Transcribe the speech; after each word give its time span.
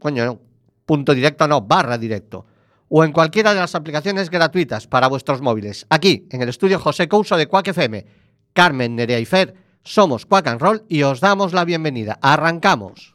coño, 0.00 0.40
punto 0.84 1.14
directo 1.14 1.46
no, 1.46 1.60
barra 1.60 1.96
directo, 1.96 2.44
o 2.88 3.04
en 3.04 3.12
cualquiera 3.12 3.54
de 3.54 3.60
las 3.60 3.76
aplicaciones 3.76 4.30
gratuitas 4.30 4.88
para 4.88 5.06
vuestros 5.06 5.40
móviles. 5.40 5.86
Aquí, 5.88 6.26
en 6.30 6.42
el 6.42 6.48
estudio 6.48 6.80
José 6.80 7.06
Couso 7.06 7.36
de 7.36 7.46
Quack 7.46 7.68
FM, 7.68 8.04
Carmen 8.52 8.96
Nerea 8.96 9.20
y 9.20 9.24
Fer, 9.24 9.54
somos 9.84 10.26
Quack 10.26 10.48
and 10.48 10.60
Roll 10.60 10.84
y 10.88 11.04
os 11.04 11.20
damos 11.20 11.52
la 11.52 11.64
bienvenida. 11.64 12.18
Arrancamos. 12.20 13.14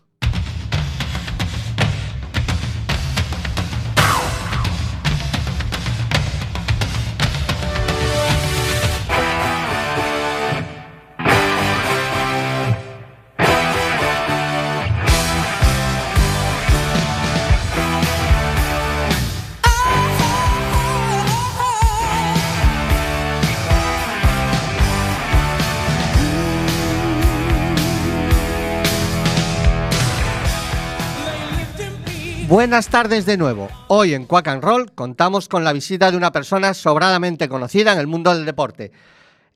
Buenas 32.47 32.89
tardes 32.89 33.25
de 33.25 33.37
nuevo. 33.37 33.69
Hoy 33.87 34.13
en 34.13 34.25
Quack 34.25 34.49
and 34.49 34.63
Roll 34.63 34.91
contamos 34.91 35.49
con 35.49 35.63
la 35.63 35.73
visita 35.73 36.11
de 36.11 36.17
una 36.17 36.31
persona 36.31 36.75
sobradamente 36.75 37.49
conocida 37.49 37.91
en 37.91 37.97
el 37.97 38.05
mundo 38.05 38.31
del 38.35 38.45
deporte. 38.45 38.91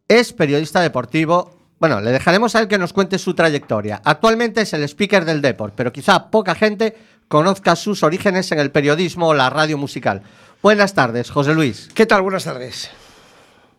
Es 0.07 0.33
periodista 0.33 0.81
deportivo. 0.81 1.55
Bueno, 1.79 2.01
le 2.01 2.09
dejaremos 2.11 2.55
a 2.55 2.61
él 2.61 2.67
que 2.67 2.79
nos 2.79 2.91
cuente 2.91 3.19
su 3.19 3.35
trayectoria. 3.35 4.01
Actualmente 4.03 4.61
es 4.61 4.73
el 4.73 4.81
speaker 4.81 5.23
del 5.23 5.39
deporte, 5.39 5.75
pero 5.77 5.93
quizá 5.93 6.31
poca 6.31 6.55
gente 6.55 6.97
conozca 7.27 7.75
sus 7.75 8.01
orígenes 8.01 8.51
en 8.51 8.57
el 8.57 8.71
periodismo 8.71 9.27
o 9.27 9.33
la 9.35 9.51
radio 9.51 9.77
musical. 9.77 10.23
Buenas 10.63 10.95
tardes, 10.95 11.29
José 11.29 11.53
Luis. 11.53 11.89
¿Qué 11.93 12.07
tal? 12.07 12.23
Buenas 12.23 12.45
tardes. 12.45 12.89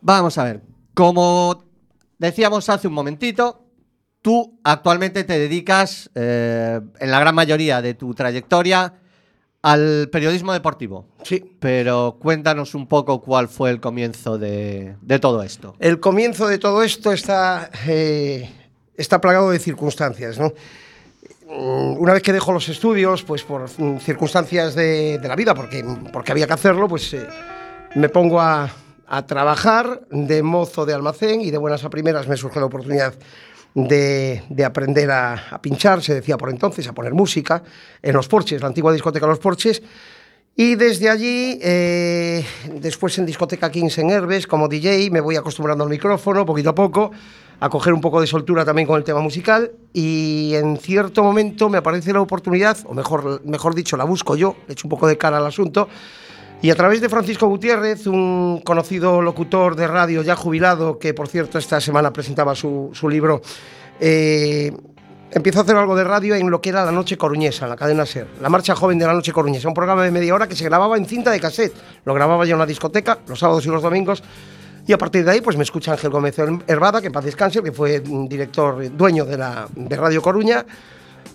Vamos 0.03 0.39
a 0.39 0.45
ver, 0.45 0.63
como 0.95 1.65
decíamos 2.17 2.69
hace 2.69 2.87
un 2.87 2.95
momentito, 2.95 3.60
tú 4.23 4.59
actualmente 4.65 5.25
te 5.25 5.39
dedicas, 5.39 6.11
eh, 6.15 6.81
en 6.99 7.11
la 7.11 7.21
gran 7.21 7.35
mayoría 7.35 7.81
de 7.83 7.95
tu 7.95 8.15
trayectoria, 8.15 8.95
al 9.63 10.09
periodismo 10.11 10.53
deportivo. 10.53 11.07
Sí. 11.23 11.57
Pero 11.61 12.17
cuéntanos 12.21 12.75
un 12.75 12.87
poco 12.87 13.21
cuál 13.21 13.49
fue 13.49 13.71
el 13.71 13.81
comienzo 13.81 14.39
de, 14.39 14.97
de 15.03 15.19
todo 15.19 15.43
esto. 15.43 15.75
El 15.79 16.01
comienzo 16.01 16.47
de 16.49 16.59
todo 16.59 16.83
esto 16.83 17.13
está, 17.13 17.71
eh, 17.87 18.51
está 18.97 19.21
plagado 19.21 19.51
de 19.51 19.59
circunstancias, 19.59 20.39
¿no? 20.39 20.53
Mm, 21.47 21.99
Una 21.99 22.15
vez 22.15 22.23
que 22.23 22.33
dejo 22.33 22.53
los 22.53 22.69
estudios, 22.71 23.23
pues 23.23 23.43
por 23.43 23.69
mm, 23.79 23.99
circunstancias 23.99 24.75
de, 24.75 25.19
de 25.19 25.29
la 25.29 25.37
vida, 25.37 25.55
porque, 25.55 25.85
porque 26.13 26.33
había 26.33 26.47
que 26.47 26.55
hacerlo, 26.55 26.89
pues 26.89 27.13
eh, 27.13 27.27
me 27.97 28.09
pongo 28.09 28.41
a, 28.41 28.71
a 29.07 29.27
trabajar 29.27 30.07
de 30.11 30.43
mozo 30.43 30.87
de 30.87 30.95
almacén 30.95 31.43
y 31.43 31.51
de 31.51 31.59
buenas 31.59 31.85
a 31.85 31.91
primeras 31.91 32.29
me 32.29 32.37
surge 32.37 32.61
la 32.61 32.67
oportunidad 32.67 33.13
de, 33.75 34.43
de 34.49 34.65
aprender 34.65 35.11
a, 35.11 35.35
a 35.51 35.63
pinchar, 35.63 36.03
se 36.03 36.15
decía 36.15 36.37
por 36.37 36.51
entonces, 36.51 36.87
a 36.89 36.93
poner 36.93 37.15
música 37.15 37.63
en 38.03 38.15
los 38.15 38.29
porches, 38.29 38.61
la 38.61 38.69
antigua 38.69 38.93
discoteca 38.93 39.27
Los 39.27 39.39
Porches. 39.39 39.83
Y 40.57 40.75
desde 40.75 41.09
allí, 41.09 41.59
eh, 41.63 42.45
después 42.75 43.17
en 43.19 43.25
discoteca 43.25 43.71
Kings 43.71 43.97
en 43.99 44.11
Herbes, 44.11 44.47
como 44.47 44.69
DJ, 44.69 45.11
me 45.11 45.21
voy 45.21 45.37
acostumbrando 45.37 45.85
al 45.85 45.91
micrófono 45.91 46.45
poquito 46.45 46.71
a 46.71 46.75
poco, 46.75 47.13
a 47.61 47.69
coger 47.71 47.95
un 47.95 48.01
poco 48.01 48.21
de 48.21 48.27
soltura 48.27 48.65
también 48.65 48.87
con 48.87 48.99
el 48.99 49.05
tema 49.05 49.21
musical. 49.21 49.73
Y 49.93 50.53
en 50.55 50.77
cierto 50.77 51.23
momento 51.23 51.71
me 51.71 51.79
aparece 51.79 52.13
la 52.13 52.21
oportunidad, 52.21 52.77
o 52.85 52.93
mejor, 52.93 53.41
mejor 53.47 53.75
dicho, 53.75 53.97
la 53.97 54.05
busco 54.05 54.37
yo, 54.37 54.57
le 54.67 54.75
echo 54.75 54.87
un 54.87 54.91
poco 54.91 55.07
de 55.07 55.17
cara 55.17 55.39
al 55.39 55.47
asunto. 55.47 55.89
Y 56.63 56.71
a 56.71 56.75
través 56.75 57.01
de 57.01 57.09
Francisco 57.09 57.47
Gutiérrez, 57.47 58.07
un 58.07 58.61
conocido 58.63 59.23
locutor 59.23 59.77
de 59.77 59.87
radio 59.87 60.23
ya 60.23 60.37
jubilado, 60.37 60.99
que 60.99 61.15
por 61.15 61.27
cierto 61.27 61.57
esta 61.57 61.81
semana 61.81 62.13
presentaba 62.13 62.55
su, 62.55 62.93
libro, 63.09 63.41
eh, 63.99 64.71
empiezo 65.31 65.61
a 65.61 65.63
hacer 65.63 65.77
algo 65.77 65.97
de 65.97 66.05
radio 66.05 66.35
en 66.35 66.51
lo 66.51 66.61
que 66.61 66.69
era 66.69 66.85
la 66.85 66.93
Noche 66.93 67.17
Coruñesa, 67.17 67.67
la 67.67 67.77
cadena 67.77 68.05
SER, 68.05 68.27
la 68.43 68.51
Marcha 68.51 68.75
Joven 68.75 68.99
de 68.99 69.07
la 69.07 69.15
Noche 69.15 69.33
Coruñesa, 69.33 69.69
un 69.69 69.75
programa 69.75 70.05
de 70.05 70.11
media 70.11 70.35
hora 70.35 70.47
que 70.47 70.55
se 70.55 70.65
grababa 70.65 70.99
en 70.99 71.07
cinta 71.07 71.31
de 71.31 71.41
cassette. 71.41 71.73
Lo 72.05 72.13
grababa 72.13 72.45
yo 72.45 72.57
en 72.57 72.59
la 72.59 72.67
discoteca, 72.67 73.21
los 73.27 73.39
sábados 73.39 73.65
y 73.65 73.71
los 73.71 73.83
domingos. 73.83 74.23
Y 74.87 74.93
a 74.93 74.99
partir 74.99 75.25
de 75.25 75.31
ahí, 75.31 75.41
pues 75.41 75.57
me 75.57 75.63
escucha 75.63 75.93
Ángel 75.93 76.11
Gómez 76.11 76.39
Herbada, 76.67 77.01
que 77.01 77.07
en 77.07 77.13
paz 77.13 77.25
descanse, 77.25 77.63
que 77.63 77.73
fue 77.73 78.03
mm, 78.05 78.29
director, 78.29 78.95
dueño 78.95 79.25
de, 79.25 79.39
la, 79.39 79.67
de 79.75 79.97
Radio 79.97 80.21
Coruña. 80.21 80.67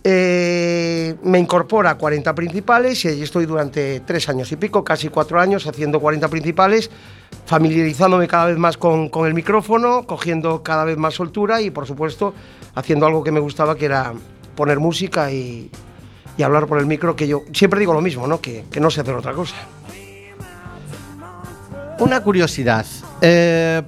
Eh, 0.07 1.15
me 1.23 1.39
incorpora 1.39 1.89
a 1.89 1.97
40 1.97 2.35
principales 2.35 3.03
y 3.03 3.07
allí 3.07 3.23
estoy 3.23 3.47
durante 3.47 4.01
tres 4.01 4.29
años 4.29 4.51
y 4.51 4.55
pico, 4.55 4.83
casi 4.83 5.09
cuatro 5.09 5.39
años, 5.39 5.65
haciendo 5.65 5.99
40 5.99 6.27
principales, 6.27 6.91
familiarizándome 7.47 8.27
cada 8.27 8.45
vez 8.45 8.57
más 8.59 8.77
con, 8.77 9.09
el 9.25 9.33
micrófono, 9.33 10.05
cogiendo 10.05 10.61
cada 10.61 10.83
vez 10.83 10.95
más 10.97 11.15
soltura 11.15 11.59
y, 11.59 11.71
por 11.71 11.87
supuesto, 11.87 12.35
haciendo 12.75 13.07
algo 13.07 13.23
que 13.23 13.31
me 13.31 13.39
gustaba, 13.39 13.75
que 13.75 13.85
era 13.85 14.13
poner 14.55 14.77
música 14.77 15.31
y, 15.31 15.71
y 16.37 16.43
hablar 16.43 16.67
por 16.67 16.77
el 16.77 16.85
micro, 16.85 17.15
que 17.15 17.27
yo 17.27 17.41
siempre 17.51 17.79
digo 17.79 17.91
lo 17.91 18.01
mismo, 18.01 18.27
¿no? 18.27 18.39
Que, 18.39 18.65
que 18.69 18.79
no 18.79 18.91
sé 18.91 19.01
hacer 19.01 19.15
otra 19.15 19.33
cosa. 19.33 19.55
Una 21.97 22.21
curiosidad. 22.21 22.85
eh, 23.21 23.81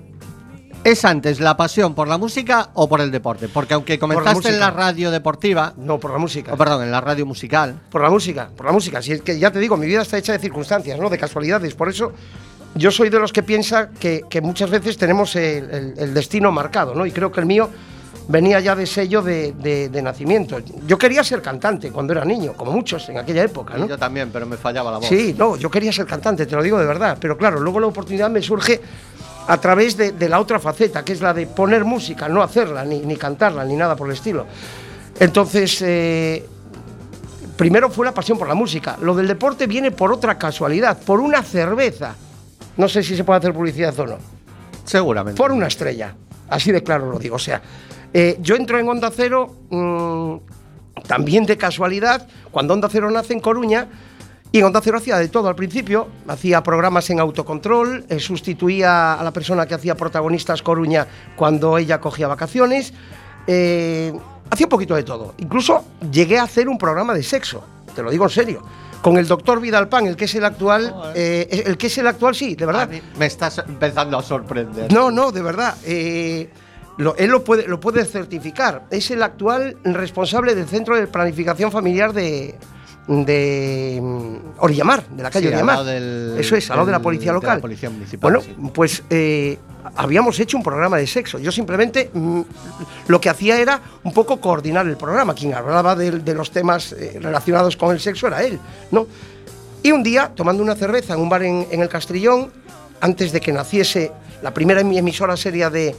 ¿Es 0.88 1.04
antes 1.04 1.42
la 1.42 1.58
pasión 1.58 1.94
por 1.94 2.08
la 2.08 2.18
música 2.18 2.70
o 2.76 2.88
por 2.88 3.02
el 3.02 3.12
deporte? 3.12 3.50
Porque 3.50 3.74
aunque 3.74 4.00
comenzaste 4.00 4.48
en 4.48 4.58
la 4.62 4.72
radio 4.72 5.12
deportiva, 5.12 5.74
No, 5.76 6.00
por 6.00 6.12
la 6.12 6.18
música. 6.18 6.54
o 6.54 6.58
perdón, 6.58 6.84
en 6.84 6.92
la 6.92 7.02
radio 7.02 7.26
musical, 7.26 7.78
Por 7.90 8.02
la 8.02 8.10
música, 8.10 8.48
por 8.56 8.66
la 8.68 8.72
música. 8.72 9.02
Si 9.02 9.12
es 9.12 9.22
que 9.22 9.38
ya 9.38 9.52
te 9.52 9.60
digo, 9.60 9.76
mi 9.76 9.86
vida 9.86 10.02
está 10.04 10.18
hecha 10.18 10.32
de 10.32 10.40
circunstancias, 10.40 10.98
¿no? 10.98 11.10
De 11.10 11.18
casualidades. 11.18 11.76
Por 11.76 11.90
eso 11.90 12.14
yo 12.74 12.90
soy 12.90 13.10
de 13.10 13.20
los 13.20 13.34
que 13.34 13.44
piensa 13.44 13.90
que, 13.90 14.24
que 14.30 14.40
muchas 14.40 14.70
veces 14.70 14.98
tenemos 14.98 15.36
el, 15.36 15.70
el- 15.70 15.94
el 15.98 16.14
destino 16.14 16.54
marcado, 16.54 16.96
¿no? 16.96 17.06
Y 17.06 17.12
creo 17.12 17.34
que 17.34 17.42
el 17.42 17.48
mío 17.48 17.70
venía 18.30 18.62
ya 18.62 18.74
de 18.74 18.86
sello 18.86 19.22
de, 19.22 19.52
de- 19.60 19.90
de 19.90 20.02
nacimiento. 20.02 20.60
Yo 20.88 20.98
quería 20.98 21.22
ser 21.22 21.42
cantante 21.42 21.92
cuando 21.92 22.14
era 22.14 22.24
niño, 22.24 22.54
como 22.54 22.72
muchos 22.72 23.10
en 23.10 23.18
aquella 23.18 23.44
época, 23.44 23.78
¿no? 23.78 23.90
yo 23.90 23.98
también, 23.98 24.30
pero 24.32 24.46
me 24.46 24.56
fallaba 24.56 24.90
la 24.92 24.98
voz. 25.00 25.08
Sí, 25.10 25.36
no, 25.38 25.58
yo 25.58 25.70
quería 25.70 25.92
ser 25.92 26.06
cantante, 26.06 26.46
te 26.46 26.56
lo 26.56 26.64
digo 26.64 26.80
de 26.80 26.86
verdad. 26.86 27.18
Pero 27.20 27.38
claro, 27.38 27.60
luego 27.60 27.82
la 27.82 27.88
oportunidad 27.88 28.30
me 28.30 28.42
surge 28.42 28.80
a 29.48 29.60
través 29.60 29.96
de, 29.98 30.12
de 30.12 30.30
la 30.30 30.40
otra 30.40 30.60
faceta, 30.60 31.04
que 31.04 31.14
es 31.14 31.22
la 31.22 31.34
de 31.34 31.48
poner 31.48 31.86
música, 31.86 32.28
no 32.28 32.44
hacerla, 32.44 32.84
ni, 32.84 33.00
ni 33.00 33.16
cantarla, 33.16 33.64
ni 33.64 33.76
nada 33.76 33.96
por 33.96 34.08
el 34.08 34.14
estilo. 34.14 34.46
Entonces, 35.20 35.82
eh, 35.82 36.46
primero 37.56 37.90
fue 37.90 38.06
la 38.06 38.14
pasión 38.14 38.38
por 38.38 38.48
la 38.48 38.54
música. 38.54 38.98
Lo 39.02 39.16
del 39.16 39.28
deporte 39.28 39.66
viene 39.66 39.92
por 39.92 40.12
otra 40.12 40.38
casualidad, 40.38 41.00
por 41.00 41.20
una 41.20 41.42
cerveza. 41.42 42.16
No 42.78 42.88
sé 42.88 43.02
si 43.04 43.16
se 43.16 43.24
puede 43.24 43.40
hacer 43.40 43.54
publicidad 43.54 43.98
o 44.00 44.06
no. 44.06 44.18
Seguramente. 44.86 45.38
Por 45.38 45.52
una 45.52 45.68
estrella. 45.68 46.14
Así 46.50 46.72
de 46.72 46.84
claro 46.84 47.12
lo 47.12 47.18
digo. 47.18 47.36
O 47.36 47.40
sea, 47.40 47.62
eh, 48.14 48.38
yo 48.42 48.56
entro 48.56 48.80
en 48.80 48.88
Onda 48.88 49.12
Cero 49.14 49.56
mm, 49.70 50.36
también 51.08 51.46
de 51.46 51.58
casualidad, 51.58 52.28
cuando 52.52 52.74
Onda 52.74 52.88
Cero 52.90 53.10
nace 53.10 53.34
en 53.34 53.40
Coruña, 53.40 53.88
y 54.52 54.60
en 54.60 54.66
Onda 54.66 54.80
Cero 54.84 54.98
hacía 54.98 55.18
de 55.18 55.28
todo 55.28 55.50
al 55.50 55.56
principio, 55.56 56.08
hacía 56.28 56.64
programas 56.64 57.10
en 57.10 57.20
autocontrol, 57.20 58.06
eh, 58.10 58.20
sustituía 58.20 59.14
a 59.14 59.24
la 59.24 59.32
persona 59.32 59.66
que 59.66 59.76
hacía 59.76 59.96
protagonistas 59.96 60.62
Coruña 60.62 61.06
cuando 61.36 61.78
ella 61.78 62.00
cogía 62.00 62.28
vacaciones, 62.28 62.94
eh, 63.46 64.14
hacía 64.50 64.66
un 64.66 64.70
poquito 64.70 64.96
de 64.96 65.04
todo. 65.04 65.34
Incluso 65.38 65.84
llegué 66.12 66.40
a 66.40 66.44
hacer 66.44 66.70
un 66.70 66.78
programa 66.78 67.14
de 67.14 67.24
sexo, 67.24 67.64
te 67.96 68.02
lo 68.04 68.10
digo 68.10 68.24
en 68.26 68.30
serio. 68.32 68.64
Con 69.02 69.18
el 69.18 69.28
doctor 69.28 69.62
Vidalpan, 69.62 70.08
el 70.08 70.16
que 70.16 70.26
es 70.26 70.36
el 70.36 70.44
actual, 70.44 71.12
eh, 71.16 71.64
el 71.68 71.78
que 71.78 71.88
es 71.88 71.98
el 72.00 72.08
actual, 72.08 72.34
sí, 72.34 72.56
de 72.56 72.64
A 72.64 72.68
verdad. 72.68 72.90
mí 72.90 73.00
me 73.20 73.28
estás 73.28 73.60
empezando 73.60 74.18
a 74.18 74.24
sorprender. 74.24 74.92
No, 74.92 75.12
no, 75.12 75.32
de 75.32 75.42
verdad. 75.42 75.76
eh, 75.86 76.50
lo- 76.98 77.16
él 77.16 77.30
lo 77.30 77.44
puede, 77.44 77.68
lo 77.68 77.80
puede 77.80 78.04
certificar. 78.06 78.86
Es 78.90 79.12
el 79.12 79.22
actual 79.22 79.78
responsable 79.84 80.56
del 80.56 80.68
Centro 80.68 80.96
de 80.98 81.06
Planificación 81.06 81.72
Familiar 81.72 82.12
de, 82.12 82.58
de 83.08 84.00
mm, 84.02 84.36
Orillamar, 84.60 85.08
de 85.08 85.24
la 85.24 85.30
calle 85.30 85.48
Sí, 85.48 85.54
Orillamar. 85.54 85.84
del- 85.86 86.36
Eso 86.40 86.56
es, 86.56 86.70
al 86.70 86.78
lado 86.78 86.88
de 86.88 86.92
la 86.92 87.00
policía 87.02 87.28
de 87.28 87.34
la 87.34 87.42
local. 87.42 87.60
policía 87.62 87.90
municipal, 87.90 88.32
Bueno, 88.34 88.46
sí. 88.46 88.56
pues 88.74 89.04
eh, 89.10 89.58
habíamos 89.96 90.40
hecho 90.40 90.58
un 90.58 90.64
programa 90.64 90.98
de 90.98 91.08
sexo. 91.08 91.40
Yo 91.40 91.52
simplemente 91.52 92.10
mm, 92.14 92.42
lo 93.08 93.22
que 93.22 93.30
hacía 93.30 93.60
era 93.60 93.82
un 94.04 94.12
poco 94.14 94.42
coordinar 94.42 94.86
el 94.88 94.98
programa. 94.98 95.34
Quien 95.34 95.54
hablaba 95.54 95.96
de, 95.96 96.12
de 96.12 96.34
los 96.34 96.52
temas 96.52 96.92
eh, 96.94 97.18
relacionados 97.22 97.78
con 97.78 97.92
el 97.92 98.00
sexo 98.00 98.28
era 98.28 98.44
él, 98.44 98.60
¿no? 98.92 99.08
Y 99.84 99.92
un 99.92 100.04
día, 100.04 100.32
tomando 100.36 100.62
una 100.62 100.76
cerveza 100.76 101.14
en 101.14 101.22
un 101.22 101.30
bar 101.30 101.44
en, 101.44 101.68
en 101.72 101.82
el 101.82 101.88
Castrillón, 101.88 102.52
antes 103.00 103.32
de 103.32 103.40
que 103.40 103.54
naciese 103.54 104.12
la 104.42 104.54
primera 104.54 104.82
emi- 104.82 104.98
emisora 104.98 105.38
seria 105.38 105.70
de, 105.70 105.96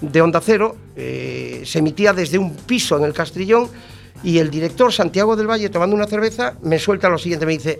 de 0.00 0.22
Onda 0.22 0.40
Cero, 0.40 0.76
eh, 0.96 1.62
se 1.66 1.80
emitía 1.80 2.12
desde 2.14 2.38
un 2.38 2.54
piso 2.54 2.96
en 2.96 3.04
el 3.04 3.12
Castrillón 3.12 3.68
y 4.22 4.38
el 4.38 4.50
director 4.50 4.92
Santiago 4.92 5.36
del 5.36 5.48
Valle, 5.48 5.68
tomando 5.68 5.94
una 5.94 6.06
cerveza, 6.06 6.54
me 6.62 6.78
suelta 6.78 7.08
lo 7.08 7.18
siguiente, 7.18 7.46
me 7.46 7.52
dice, 7.52 7.78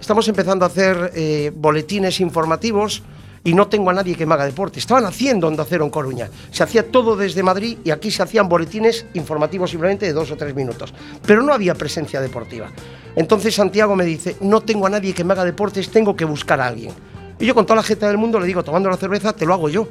estamos 0.00 0.26
empezando 0.28 0.64
a 0.64 0.68
hacer 0.68 1.12
eh, 1.14 1.52
boletines 1.54 2.20
informativos 2.20 3.02
y 3.44 3.54
no 3.54 3.66
tengo 3.68 3.90
a 3.90 3.92
nadie 3.92 4.14
que 4.14 4.26
me 4.26 4.34
haga 4.34 4.44
deporte. 4.44 4.78
Estaban 4.78 5.04
haciendo 5.04 5.48
Onda 5.48 5.64
Cero 5.68 5.84
en 5.84 5.90
Coruña. 5.90 6.28
Se 6.50 6.62
hacía 6.62 6.90
todo 6.90 7.16
desde 7.16 7.42
Madrid 7.42 7.78
y 7.84 7.90
aquí 7.90 8.10
se 8.10 8.22
hacían 8.22 8.48
boletines 8.48 9.06
informativos 9.14 9.70
simplemente 9.70 10.06
de 10.06 10.12
dos 10.12 10.30
o 10.30 10.36
tres 10.36 10.54
minutos. 10.54 10.94
Pero 11.26 11.42
no 11.42 11.52
había 11.52 11.74
presencia 11.74 12.20
deportiva. 12.20 12.70
Entonces 13.16 13.54
Santiago 13.54 13.96
me 13.96 14.04
dice, 14.04 14.36
no 14.40 14.60
tengo 14.60 14.86
a 14.86 14.90
nadie 14.90 15.12
que 15.12 15.24
me 15.24 15.32
haga 15.32 15.44
deportes, 15.44 15.90
tengo 15.90 16.14
que 16.14 16.24
buscar 16.24 16.60
a 16.60 16.68
alguien. 16.68 16.92
Y 17.38 17.46
yo 17.46 17.54
con 17.54 17.66
toda 17.66 17.76
la 17.76 17.82
gente 17.82 18.06
del 18.06 18.18
mundo 18.18 18.38
le 18.38 18.46
digo, 18.46 18.62
tomando 18.62 18.88
la 18.88 18.96
cerveza, 18.96 19.32
te 19.32 19.44
lo 19.44 19.54
hago 19.54 19.68
yo. 19.68 19.88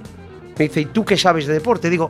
Me 0.58 0.68
dice, 0.68 0.82
¿y 0.82 0.86
tú 0.86 1.04
qué 1.04 1.18
sabes 1.18 1.48
de 1.48 1.54
deporte? 1.54 1.90
Digo, 1.90 2.10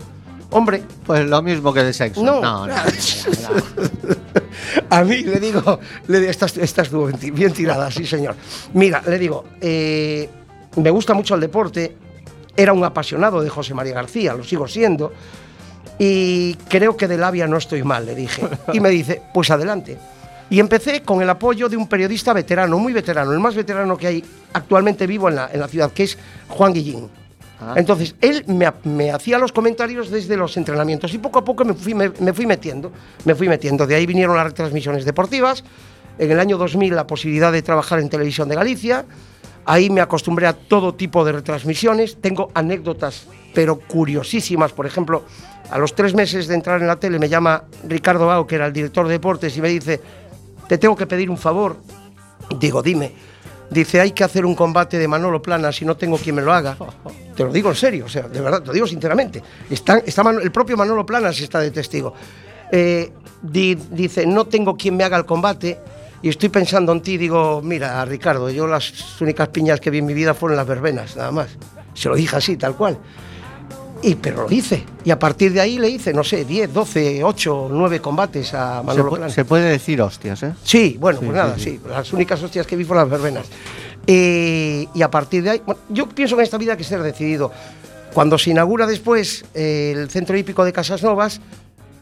hombre, 0.52 0.84
Pues 1.06 1.28
lo 1.28 1.42
mismo 1.42 1.74
que 1.74 1.84
de 1.84 1.94
sexo. 1.94 2.24
No. 2.24 2.42
no, 2.42 2.68
no, 2.68 2.76
no. 2.76 2.80
a 4.90 5.04
mí 5.04 5.24
le 5.24 5.40
digo, 5.40 5.80
le 6.08 6.20
digo, 6.20 7.06
bien, 7.08 7.18
ti- 7.20 7.32
bien 7.32 7.54
tirada, 7.54 7.90
sí 7.92 8.06
señor. 8.06 8.36
Mira, 8.74 9.02
le 9.06 9.18
digo, 9.18 9.46
eh, 9.60 10.30
me 10.76 10.90
gusta 10.92 11.14
mucho 11.14 11.36
el 11.36 11.42
deporte, 11.42 11.96
era 12.56 12.74
un 12.74 12.84
apasionado 12.84 13.42
de 13.42 13.50
José 13.50 13.74
María 13.74 13.94
García, 13.94 14.34
lo 14.34 14.44
sigo 14.44 14.68
siendo, 14.68 15.14
y 15.98 16.56
creo 16.68 16.98
que 16.98 17.08
de 17.08 17.18
labia 17.18 17.48
no 17.48 17.58
estoy 17.58 17.84
mal, 17.84 18.06
le 18.06 18.16
dije. 18.16 18.44
Y 18.74 18.80
me 18.80 18.90
dice, 18.90 19.22
pues 19.34 19.50
adelante. 19.52 19.98
Y 20.50 20.60
empecé 20.60 21.02
con 21.02 21.22
el 21.22 21.30
apoyo 21.30 21.70
de 21.70 21.78
un 21.78 21.88
periodista 21.88 22.34
veterano, 22.34 22.78
muy 22.78 22.92
veterano, 22.92 23.32
el 23.32 23.40
más 23.40 23.56
veterano 23.56 23.96
que 23.98 24.08
hay 24.08 24.26
actualmente 24.54 25.08
vivo 25.08 25.30
en 25.30 25.36
la, 25.36 25.50
en 25.54 25.60
la 25.62 25.68
ciudad, 25.68 25.92
que 25.92 26.04
es 26.04 26.18
Juan 26.50 26.74
Guillín. 26.74 27.10
Entonces, 27.76 28.16
él 28.22 28.44
me, 28.48 28.66
ha- 28.66 28.76
me 28.84 29.12
hacía 29.12 29.38
los 29.38 29.52
comentarios 29.52 30.10
desde 30.10 30.36
los 30.38 30.56
entrenamientos 30.58 31.14
y 31.14 31.18
poco 31.20 31.40
a 31.40 31.46
poco 31.46 31.64
me 31.66 31.74
fui, 31.74 31.94
me, 31.94 32.10
me 32.20 32.34
fui 32.34 32.46
metiendo, 32.46 32.92
me 33.26 33.36
fui 33.36 33.48
metiendo. 33.48 33.86
De 33.88 33.96
ahí 33.96 34.06
vinieron 34.06 34.36
las 34.36 34.46
retransmisiones 34.46 35.06
deportivas. 35.06 35.64
En 36.18 36.32
el 36.32 36.40
año 36.40 36.58
2000 36.58 36.96
la 36.96 37.08
posibilidad 37.08 37.52
de 37.52 37.62
trabajar 37.62 38.00
en 38.00 38.10
Televisión 38.10 38.50
de 38.50 38.56
Galicia. 38.56 39.06
Ahí 39.66 39.90
me 39.90 40.02
acostumbré 40.02 40.48
a 40.48 40.54
todo 40.54 40.96
tipo 40.96 41.24
de 41.24 41.32
retransmisiones. 41.34 42.18
Tengo 42.20 42.50
anécdotas, 42.54 43.28
pero 43.54 43.80
curiosísimas. 43.80 44.72
Por 44.72 44.86
ejemplo, 44.88 45.24
a 45.70 45.78
los 45.78 45.94
tres 45.96 46.14
meses 46.16 46.48
de 46.48 46.56
entrar 46.56 46.82
en 46.82 46.88
la 46.88 46.96
tele 46.98 47.20
me 47.20 47.30
llama 47.30 47.64
Ricardo 47.88 48.26
Bao, 48.28 48.48
que 48.48 48.56
era 48.56 48.66
el 48.66 48.74
director 48.74 49.06
de 49.08 49.14
deportes, 49.14 49.56
y 49.58 49.62
me 49.62 49.70
dice, 49.70 50.02
te 50.68 50.78
tengo 50.78 50.96
que 50.96 51.06
pedir 51.06 51.30
un 51.30 51.38
favor. 51.38 51.78
Digo, 52.60 52.82
dime. 52.82 53.14
Dice, 53.72 54.02
hay 54.02 54.12
que 54.12 54.24
hacer 54.24 54.46
un 54.46 54.54
combate 54.54 55.00
de 55.00 55.08
Manolo 55.08 55.42
Plana 55.42 55.72
si 55.72 55.86
no 55.86 55.96
tengo 55.96 56.18
quien 56.18 56.36
me 56.36 56.42
lo 56.42 56.52
haga. 56.54 56.78
Te 57.36 57.44
lo 57.44 57.52
digo 57.54 57.70
en 57.70 57.76
serio, 57.76 58.06
o 58.06 58.10
sea, 58.10 58.24
de 58.24 58.42
verdad, 58.42 58.60
te 58.62 58.68
lo 58.68 58.74
digo 58.74 58.86
sinceramente. 58.86 59.42
Está, 59.70 60.00
está 60.00 60.30
el 60.30 60.52
propio 60.52 60.76
Manolo 60.76 61.06
Planas 61.06 61.40
está 61.40 61.60
de 61.62 61.72
testigo. 61.72 62.14
Eh, 62.70 63.10
di- 63.42 63.76
dice, 63.90 64.26
no 64.28 64.46
tengo 64.46 64.76
quien 64.76 64.98
me 64.98 65.06
haga 65.06 65.16
el 65.18 65.26
combate 65.26 65.80
y 66.22 66.28
estoy 66.28 66.50
pensando 66.50 66.92
en 66.92 67.02
ti. 67.02 67.16
Digo, 67.18 67.62
mira, 67.64 68.04
Ricardo, 68.04 68.50
yo 68.50 68.68
las 68.68 69.20
únicas 69.22 69.48
piñas 69.48 69.80
que 69.80 69.90
vi 69.90 70.00
en 70.00 70.06
mi 70.06 70.14
vida 70.14 70.34
fueron 70.34 70.58
las 70.58 70.68
verbenas, 70.68 71.16
nada 71.16 71.32
más. 71.32 71.48
Se 71.94 72.10
lo 72.10 72.16
dije 72.16 72.36
así, 72.36 72.58
tal 72.58 72.76
cual. 72.76 72.98
Y, 74.04 74.16
pero 74.16 74.44
lo 74.48 74.52
hice. 74.52 74.84
Y 75.04 75.12
a 75.12 75.20
partir 75.20 75.54
de 75.54 75.62
ahí 75.62 75.78
le 75.78 75.90
hice, 75.90 76.14
no 76.14 76.24
sé, 76.24 76.44
10, 76.46 76.74
12, 76.74 77.24
8, 77.24 77.68
9 77.72 78.00
combates 78.02 78.54
a 78.54 78.80
Se, 78.80 78.86
Manolo 78.86 79.12
pu- 79.12 79.16
Planas. 79.16 79.34
se 79.34 79.46
puede 79.46 79.70
decir 79.70 80.02
hostias, 80.02 80.42
¿eh? 80.44 80.54
Sí, 80.64 80.98
bueno, 81.00 81.20
Sí, 81.20 81.26
pues 81.26 81.38
nada, 81.38 81.56
sí, 81.58 81.64
sí, 81.64 81.80
Las 81.88 82.12
únicas 82.14 82.42
hostias 82.42 82.66
que 82.66 82.76
vi 82.76 82.84
fueron 82.84 83.10
las 83.10 83.12
verbenas. 83.22 83.46
Eh, 84.08 84.88
y 84.94 85.02
a 85.04 85.12
partir 85.12 85.44
de 85.44 85.50
ahí, 85.52 85.62
bueno, 85.66 85.80
yo 85.90 86.10
pienso 86.10 86.36
que 86.36 86.42
en 86.42 86.46
esta 86.46 86.58
vida 86.58 86.72
hay 86.72 86.78
que 86.78 86.84
ser 86.84 87.04
decidido. 87.04 87.52
Cuando 88.14 88.38
se 88.38 88.50
inaugura 88.50 88.88
después 88.88 89.46
eh, 89.54 89.94
el 89.96 90.10
centro 90.10 90.36
hípico 90.38 90.66
de 90.66 90.74
Casas 90.74 91.04
Novas, 91.04 91.40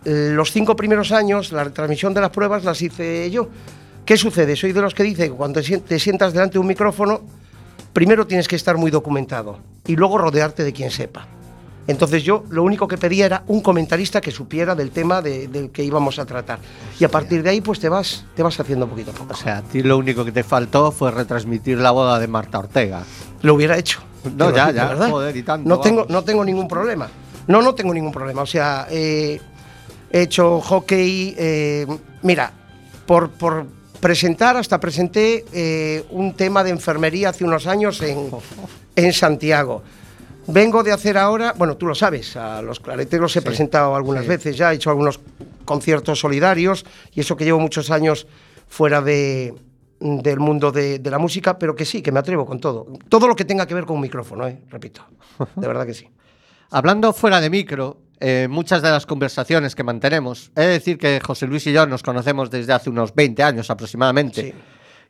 eh, 0.06 0.30
los 0.34 0.52
cinco 0.54 0.76
primeros 0.78 1.12
años, 1.12 1.52
la 1.52 1.66
retransmisión 1.66 2.14
de 2.14 2.22
las 2.22 2.30
pruebas 2.30 2.64
las 2.64 2.82
hice 2.82 3.30
yo. 3.30 3.50
¿Qué 4.06 4.16
sucede? 4.18 4.56
Soy 4.56 4.72
de 4.72 4.82
los 4.82 4.94
que 4.96 5.04
dice 5.04 5.26
que 5.30 5.32
cuando 5.36 5.62
te 5.62 6.00
sientas 6.00 6.32
delante 6.34 6.54
de 6.54 6.60
un 6.60 6.68
micrófono, 6.68 7.22
primero 7.94 8.26
tienes 8.26 8.48
que 8.48 8.56
estar 8.56 8.78
muy 8.78 8.90
documentado 8.90 9.60
y 9.86 9.96
luego 9.98 10.18
rodearte 10.18 10.64
de 10.64 10.72
quien 10.74 10.90
sepa. 10.90 11.28
Entonces 11.90 12.24
yo 12.24 12.44
lo 12.50 12.64
único 12.64 12.88
que 12.88 12.98
pedía 12.98 13.26
era 13.26 13.44
un 13.48 13.62
comentarista 13.62 14.22
que 14.22 14.32
supiera 14.32 14.76
del 14.76 14.92
tema 14.92 15.22
de- 15.22 15.48
del 15.48 15.72
que 15.72 15.84
íbamos 15.84 16.20
a 16.20 16.26
tratar. 16.26 16.60
Y 17.00 17.04
a 17.04 17.10
partir 17.10 17.42
de 17.44 17.50
ahí 17.50 17.62
pues 17.62 17.80
te 17.80 17.90
vas, 17.90 18.26
te 18.36 18.44
vas 18.44 18.60
haciendo 18.60 18.88
poquito 18.88 19.12
a 19.12 19.14
poco. 19.16 19.34
O 19.34 19.36
sea, 19.36 19.58
a 19.58 19.62
ti 19.64 19.82
lo 19.82 19.98
único 19.98 20.24
que 20.24 20.32
te 20.32 20.44
faltó 20.44 20.92
fue 20.92 21.10
retransmitir 21.12 21.80
la 21.80 21.92
boda 21.92 22.20
de 22.20 22.28
Marta 22.28 22.60
Ortega. 22.60 23.04
Lo 23.42 23.56
hubiera 23.56 23.78
hecho. 23.78 24.02
No, 24.38 24.52
ya, 24.56 24.72
ya, 24.72 24.86
¿verdad? 24.90 25.10
joder, 25.10 25.36
y 25.36 25.44
tanto, 25.44 25.68
no 25.68 25.80
tengo, 25.80 26.06
no 26.10 26.24
tengo 26.24 26.44
ningún 26.46 26.68
problema. 26.68 27.10
No, 27.48 27.62
no 27.62 27.74
tengo 27.74 27.94
ningún 27.94 28.12
problema. 28.12 28.44
O 28.44 28.46
sea, 28.46 28.86
eh, 28.92 29.40
he 30.12 30.22
hecho 30.22 30.62
hockey. 30.62 31.34
eh, 31.38 31.88
mira, 32.22 32.52
por, 33.08 33.32
por 33.32 33.66
presentar, 34.00 34.58
hasta 34.58 34.80
presenté 34.80 35.46
eh, 35.54 36.06
un 36.12 36.34
tema 36.36 36.64
de 36.64 36.70
enfermería 36.70 37.30
hace 37.30 37.44
unos 37.44 37.66
años 37.66 38.02
en, 38.02 38.30
en 38.96 39.14
Santiago. 39.14 39.82
Vengo 40.52 40.82
de 40.82 40.92
hacer 40.92 41.18
ahora, 41.18 41.54
bueno, 41.56 41.78
tú 41.78 41.86
lo 41.86 41.94
sabes, 41.94 42.36
a 42.36 42.62
los 42.64 42.80
clareteros 42.80 43.36
he 43.36 43.42
presentado 43.44 43.96
algunas 43.96 44.24
sí. 44.24 44.30
veces 44.30 44.58
ya, 44.58 44.72
he 44.72 44.76
hecho 44.76 44.90
algunos 44.90 45.20
conciertos 45.64 46.20
solidarios 46.20 46.86
y 47.14 47.20
eso 47.20 47.38
que 47.38 47.46
llevo 47.46 47.60
muchos 47.60 47.92
años 47.92 48.26
fuera 48.68 49.00
de, 49.00 49.54
del 50.00 50.40
mundo 50.40 50.72
de, 50.72 50.98
de 50.98 51.12
la 51.12 51.20
música, 51.20 51.60
pero 51.60 51.76
que 51.76 51.86
sí, 51.86 52.02
que 52.02 52.12
me 52.12 52.20
atrevo 52.20 52.48
con 52.48 52.60
todo. 52.60 52.88
Todo 53.10 53.28
lo 53.28 53.36
que 53.36 53.46
tenga 53.46 53.68
que 53.68 53.76
ver 53.76 53.86
con 53.86 53.98
un 53.98 54.02
micrófono, 54.02 54.48
¿eh? 54.48 54.60
repito. 54.70 55.06
De 55.56 55.68
verdad 55.68 55.86
que 55.86 55.94
sí. 55.94 56.10
Hablando 56.72 57.14
fuera 57.14 57.40
de 57.42 57.52
micro, 57.52 58.02
eh, 58.20 58.48
muchas 58.50 58.82
de 58.82 58.90
las 58.90 59.06
conversaciones 59.06 59.76
que 59.76 59.84
mantenemos, 59.84 60.52
he 60.56 60.62
de 60.62 60.68
decir 60.68 60.98
que 60.98 61.20
José 61.20 61.46
Luis 61.46 61.68
y 61.68 61.74
yo 61.74 61.86
nos 61.86 62.02
conocemos 62.02 62.50
desde 62.50 62.74
hace 62.74 62.90
unos 62.90 63.14
20 63.14 63.44
años 63.44 63.70
aproximadamente. 63.70 64.42
Sí. 64.42 64.54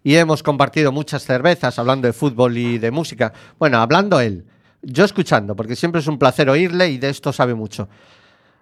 Y 0.04 0.16
hemos 0.16 0.44
compartido 0.44 0.92
muchas 0.92 1.24
cervezas 1.24 1.80
hablando 1.80 2.08
de 2.08 2.14
fútbol 2.14 2.58
y 2.58 2.78
de 2.78 2.92
música. 2.92 3.34
Bueno, 3.58 3.80
hablando 3.80 4.20
él, 4.20 4.46
yo 4.82 5.06
escuchando, 5.06 5.56
porque 5.56 5.76
siempre 5.76 6.02
es 6.02 6.08
un 6.08 6.18
placer 6.18 6.50
oírle 6.50 6.90
y 6.90 6.98
de 6.98 7.10
esto 7.10 7.34
sabe 7.34 7.54
mucho. 7.54 7.90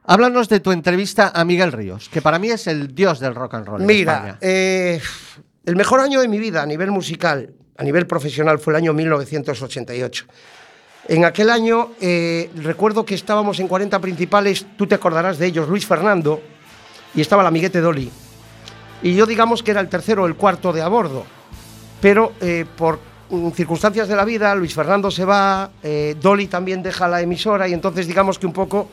Háblanos 0.04 0.48
de 0.48 0.60
tu 0.62 0.72
entrevista 0.72 1.32
a 1.36 1.44
Miguel 1.44 1.72
Ríos, 1.72 2.10
que 2.10 2.22
para 2.22 2.40
mí 2.40 2.50
es 2.50 2.68
el 2.68 2.96
dios 2.96 3.20
del 3.20 3.36
rock 3.36 3.56
and 3.56 3.68
roll. 3.68 3.82
Mira, 3.82 4.38
eh, 4.40 5.02
el 5.66 5.76
mejor 5.76 6.00
año 6.00 6.22
de 6.22 6.30
mi 6.30 6.40
vida 6.40 6.62
a 6.62 6.66
nivel 6.66 6.92
musical, 6.92 7.54
a 7.78 7.84
nivel 7.84 8.08
profesional, 8.08 8.58
fue 8.60 8.74
el 8.74 8.78
año 8.78 8.94
1988. 8.94 10.26
En 11.10 11.26
aquel 11.26 11.50
año 11.50 11.92
eh, 12.02 12.50
recuerdo 12.56 13.06
que 13.06 13.16
estábamos 13.16 13.60
en 13.60 13.68
40 13.68 14.00
principales, 14.00 14.66
tú 14.78 14.88
te 14.88 14.96
acordarás 14.96 15.38
de 15.38 15.48
ellos, 15.48 15.68
Luis 15.68 15.86
Fernando, 15.86 16.42
y 17.14 17.22
estaba 17.22 17.44
la 17.44 17.50
amiguete 17.50 17.82
Dolly. 17.82 18.10
Y 19.04 19.14
yo 19.14 19.26
digamos 19.26 19.62
que 19.62 19.72
era 19.72 19.82
el 19.82 19.90
tercero 19.90 20.24
o 20.24 20.28
el 20.28 20.36
cuarto 20.36 20.74
de 20.74 20.82
a 20.82 20.88
bordo. 20.88 21.26
Pero 22.02 22.34
eh, 22.42 22.66
por 22.78 23.00
circunstancias 23.54 24.08
de 24.08 24.16
la 24.16 24.26
vida, 24.26 24.56
Luis 24.56 24.74
Fernando 24.74 25.12
se 25.12 25.26
va, 25.26 25.70
eh, 25.84 26.16
Dolly 26.20 26.48
también 26.48 26.82
deja 26.82 27.08
la 27.08 27.22
emisora 27.22 27.68
y 27.68 27.74
entonces 27.74 28.08
digamos 28.08 28.40
que 28.40 28.46
un 28.46 28.54
poco 28.54 28.88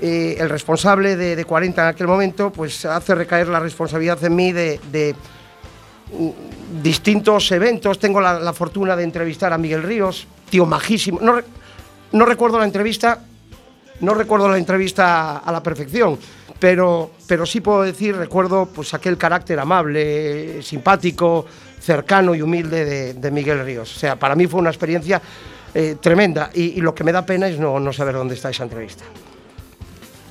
eh, 0.00 0.36
el 0.38 0.48
responsable 0.48 1.16
de, 1.16 1.36
de 1.36 1.44
40 1.44 1.82
en 1.82 1.88
aquel 1.88 2.06
momento 2.06 2.50
pues 2.50 2.84
hace 2.84 3.14
recaer 3.14 3.48
la 3.48 3.60
responsabilidad 3.60 4.22
en 4.24 4.36
mí 4.36 4.52
de, 4.52 5.14
mm, 6.12 6.82
distintos 6.82 7.50
eventos. 7.52 7.98
Tengo 7.98 8.20
la, 8.20 8.52
fortuna 8.52 8.96
de 8.96 9.04
entrevistar 9.04 9.52
a 9.52 9.58
Miguel 9.58 9.82
Ríos, 9.82 10.26
tío 10.48 10.64
majísimo. 10.64 11.20
No, 11.20 11.40
no 12.12 12.24
recuerdo 12.24 12.58
la 12.58 12.64
entrevista, 12.64 13.20
no 14.00 14.14
recuerdo 14.14 14.48
la 14.48 14.56
entrevista 14.56 15.38
a 15.38 15.52
la 15.52 15.62
perfección, 15.62 16.18
pero, 16.58 17.10
pero 17.26 17.44
sí 17.44 17.60
puedo 17.60 17.82
decir, 17.82 18.16
recuerdo 18.16 18.66
pues 18.66 18.94
aquel 18.94 19.18
carácter 19.18 19.58
amable, 19.60 20.62
simpático, 20.62 21.44
cercano 21.80 22.34
y 22.34 22.42
humilde 22.42 22.84
de, 22.84 23.14
de 23.14 23.30
Miguel 23.30 23.64
Ríos. 23.64 23.94
O 23.96 23.98
sea, 23.98 24.16
para 24.16 24.34
mí 24.34 24.46
fue 24.46 24.60
una 24.60 24.70
experiencia 24.70 25.20
eh, 25.74 25.96
tremenda 26.00 26.50
y, 26.54 26.62
y 26.78 26.80
lo 26.80 26.94
que 26.94 27.04
me 27.04 27.12
da 27.12 27.24
pena 27.24 27.48
es 27.48 27.58
no, 27.58 27.78
no 27.80 27.92
saber 27.92 28.14
dónde 28.14 28.34
está 28.34 28.50
esa 28.50 28.64
entrevista. 28.64 29.04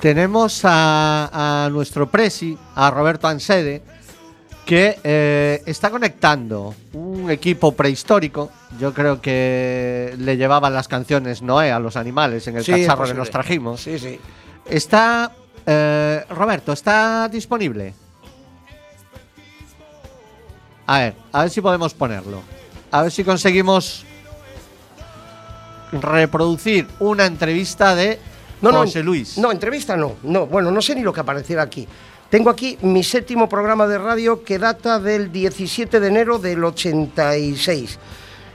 Tenemos 0.00 0.60
a, 0.64 1.64
a 1.66 1.70
nuestro 1.70 2.08
presi, 2.08 2.56
a 2.76 2.90
Roberto 2.90 3.26
Ansede, 3.26 3.82
que 4.64 4.98
eh, 5.02 5.62
está 5.66 5.90
conectando 5.90 6.74
un 6.92 7.30
equipo 7.30 7.72
prehistórico. 7.72 8.50
Yo 8.78 8.92
creo 8.94 9.20
que 9.20 10.14
le 10.18 10.36
llevaban 10.36 10.72
las 10.74 10.86
canciones 10.86 11.42
Noé 11.42 11.72
a 11.72 11.80
los 11.80 11.96
animales 11.96 12.46
en 12.46 12.58
el 12.58 12.64
Sí, 12.64 12.72
cacharro 12.72 13.06
que 13.06 13.14
nos 13.14 13.30
trajimos. 13.30 13.80
Sí, 13.80 13.98
sí. 13.98 14.20
Está. 14.66 15.32
eh, 15.66 16.24
Roberto, 16.30 16.72
¿está 16.72 17.28
disponible? 17.28 17.94
A 20.88 21.00
ver, 21.00 21.14
a 21.32 21.42
ver 21.42 21.50
si 21.50 21.60
podemos 21.60 21.92
ponerlo. 21.92 22.40
A 22.90 23.02
ver 23.02 23.12
si 23.12 23.22
conseguimos 23.22 24.06
reproducir 25.92 26.88
una 26.98 27.26
entrevista 27.26 27.94
de 27.94 28.18
No, 28.62 28.72
no, 28.72 28.78
José 28.78 29.02
Luis. 29.02 29.36
No, 29.36 29.52
entrevista 29.52 29.98
no. 29.98 30.14
No, 30.22 30.46
bueno, 30.46 30.70
no 30.70 30.80
sé 30.80 30.94
ni 30.94 31.02
lo 31.02 31.12
que 31.12 31.20
apareciera 31.20 31.62
aquí. 31.62 31.86
Tengo 32.30 32.48
aquí 32.48 32.78
mi 32.80 33.04
séptimo 33.04 33.50
programa 33.50 33.86
de 33.86 33.98
radio 33.98 34.42
que 34.42 34.58
data 34.58 34.98
del 34.98 35.30
17 35.30 36.00
de 36.00 36.08
enero 36.08 36.38
del 36.38 36.64
86. 36.64 37.98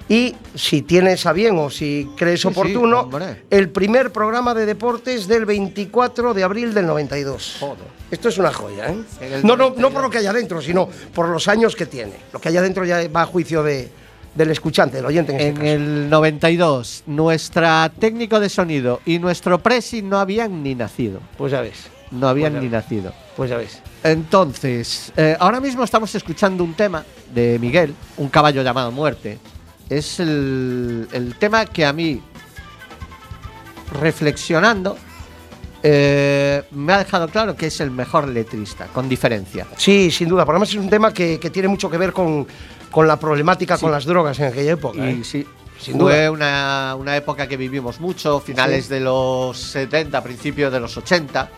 Y 0.09 0.35
si 0.53 0.81
tienes 0.81 1.25
a 1.25 1.33
bien 1.33 1.57
o 1.57 1.69
si 1.69 2.09
crees 2.17 2.41
Sí, 2.41 2.47
sí, 2.47 2.53
oportuno, 2.53 3.01
hombre. 3.01 3.43
el 3.49 3.69
primer 3.69 4.11
programa 4.11 4.53
de 4.53 4.65
deportes 4.65 5.27
del 5.27 5.45
24 5.45 6.33
de 6.33 6.43
abril 6.43 6.73
del 6.73 6.85
92. 6.85 7.57
Joder. 7.59 7.77
Esto 8.11 8.29
es 8.29 8.37
una 8.37 8.51
joya, 8.53 8.87
¿eh? 8.89 9.41
No, 9.43 9.55
no, 9.55 9.69
92. 9.69 9.77
no 9.79 9.89
por 9.91 10.01
lo 10.03 10.09
que 10.09 10.17
hay 10.19 10.25
adentro, 10.27 10.61
sino 10.61 10.87
por 11.13 11.29
los 11.29 11.47
años 11.47 11.75
que 11.75 11.85
tiene. 11.85 12.13
Lo 12.33 12.39
que 12.39 12.49
hay 12.49 12.57
adentro 12.57 12.85
ya 12.85 13.07
va 13.07 13.21
a 13.23 13.25
juicio 13.25 13.63
de, 13.63 13.89
del 14.35 14.51
escuchante, 14.51 14.97
del 14.97 15.05
oyente 15.05 15.31
en 15.31 15.37
este 15.39 15.49
En 15.49 15.55
caso. 15.55 15.67
el 15.67 16.09
92, 16.09 17.03
nuestra 17.07 17.91
técnico 17.97 18.39
de 18.39 18.49
sonido 18.49 18.99
y 19.05 19.19
nuestro 19.19 19.59
presi 19.59 20.01
no 20.01 20.19
habían 20.19 20.61
ni 20.63 20.75
nacido. 20.75 21.21
Pues 21.37 21.53
ya 21.53 21.61
ves, 21.61 21.87
No 22.11 22.27
habían 22.27 22.51
Pues 22.51 22.61
ni 22.63 22.69
ves. 22.69 22.83
nacido. 22.83 23.13
pues 23.37 23.49
ya 23.49 23.57
ves. 23.57 23.79
Entonces, 24.03 25.11
eh, 25.15 25.35
ahora 25.39 25.59
mismo 25.61 25.83
estamos 25.83 26.13
escuchando 26.13 26.63
un 26.63 26.73
tema 26.73 27.03
de 27.33 27.57
Miguel, 27.57 27.95
un 28.17 28.27
caballo 28.29 28.61
llamado 28.61 28.91
Muerte. 28.91 29.39
Es 29.97 30.19
el, 30.19 31.07
el 31.11 31.35
tema 31.35 31.65
que 31.65 31.85
a 31.85 31.93
mí, 31.93 32.21
reflexionando, 33.99 34.97
eh, 35.81 36.63
me 36.71 36.93
ha 36.93 36.99
dejado 36.99 37.27
claro 37.27 37.55
que 37.55 37.67
es 37.67 37.79
el 37.81 37.91
mejor 37.91 38.27
letrista, 38.27 38.87
con 38.87 39.09
diferencia. 39.09 39.67
Sí, 39.77 40.09
sin 40.11 40.29
duda. 40.29 40.45
Por 40.45 40.55
además 40.55 40.69
es 40.69 40.75
un 40.75 40.89
tema 40.89 41.13
que, 41.13 41.39
que 41.39 41.49
tiene 41.49 41.67
mucho 41.67 41.89
que 41.89 41.97
ver 41.97 42.13
con, 42.13 42.47
con 42.89 43.07
la 43.07 43.17
problemática 43.19 43.77
con 43.77 43.91
las 43.91 44.05
drogas 44.05 44.39
en 44.39 44.45
aquella 44.45 44.71
época. 44.73 45.09
Y 45.09 45.21
¿eh? 45.21 45.23
sí, 45.23 45.45
Sin 45.79 45.99
fue 45.99 46.25
duda. 46.27 46.31
una, 46.31 46.95
una 46.97 47.15
época 47.17 47.47
que 47.47 47.57
vivimos 47.57 47.99
mucho, 47.99 48.39
finales 48.39 48.85
Sí. 48.85 48.93
de 48.93 48.99
los 49.01 49.57
70, 49.59 50.23
principios 50.23 50.71
de 50.71 50.79
los 50.79 50.95
80. 50.95 51.49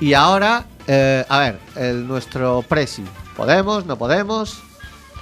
Y 0.00 0.12
ahora, 0.14 0.64
eh, 0.86 1.24
a 1.28 1.38
ver, 1.40 1.58
el, 1.74 2.06
nuestro 2.06 2.62
presi, 2.68 3.02
¿podemos? 3.36 3.86
¿No 3.86 3.96
podemos? 3.98 4.62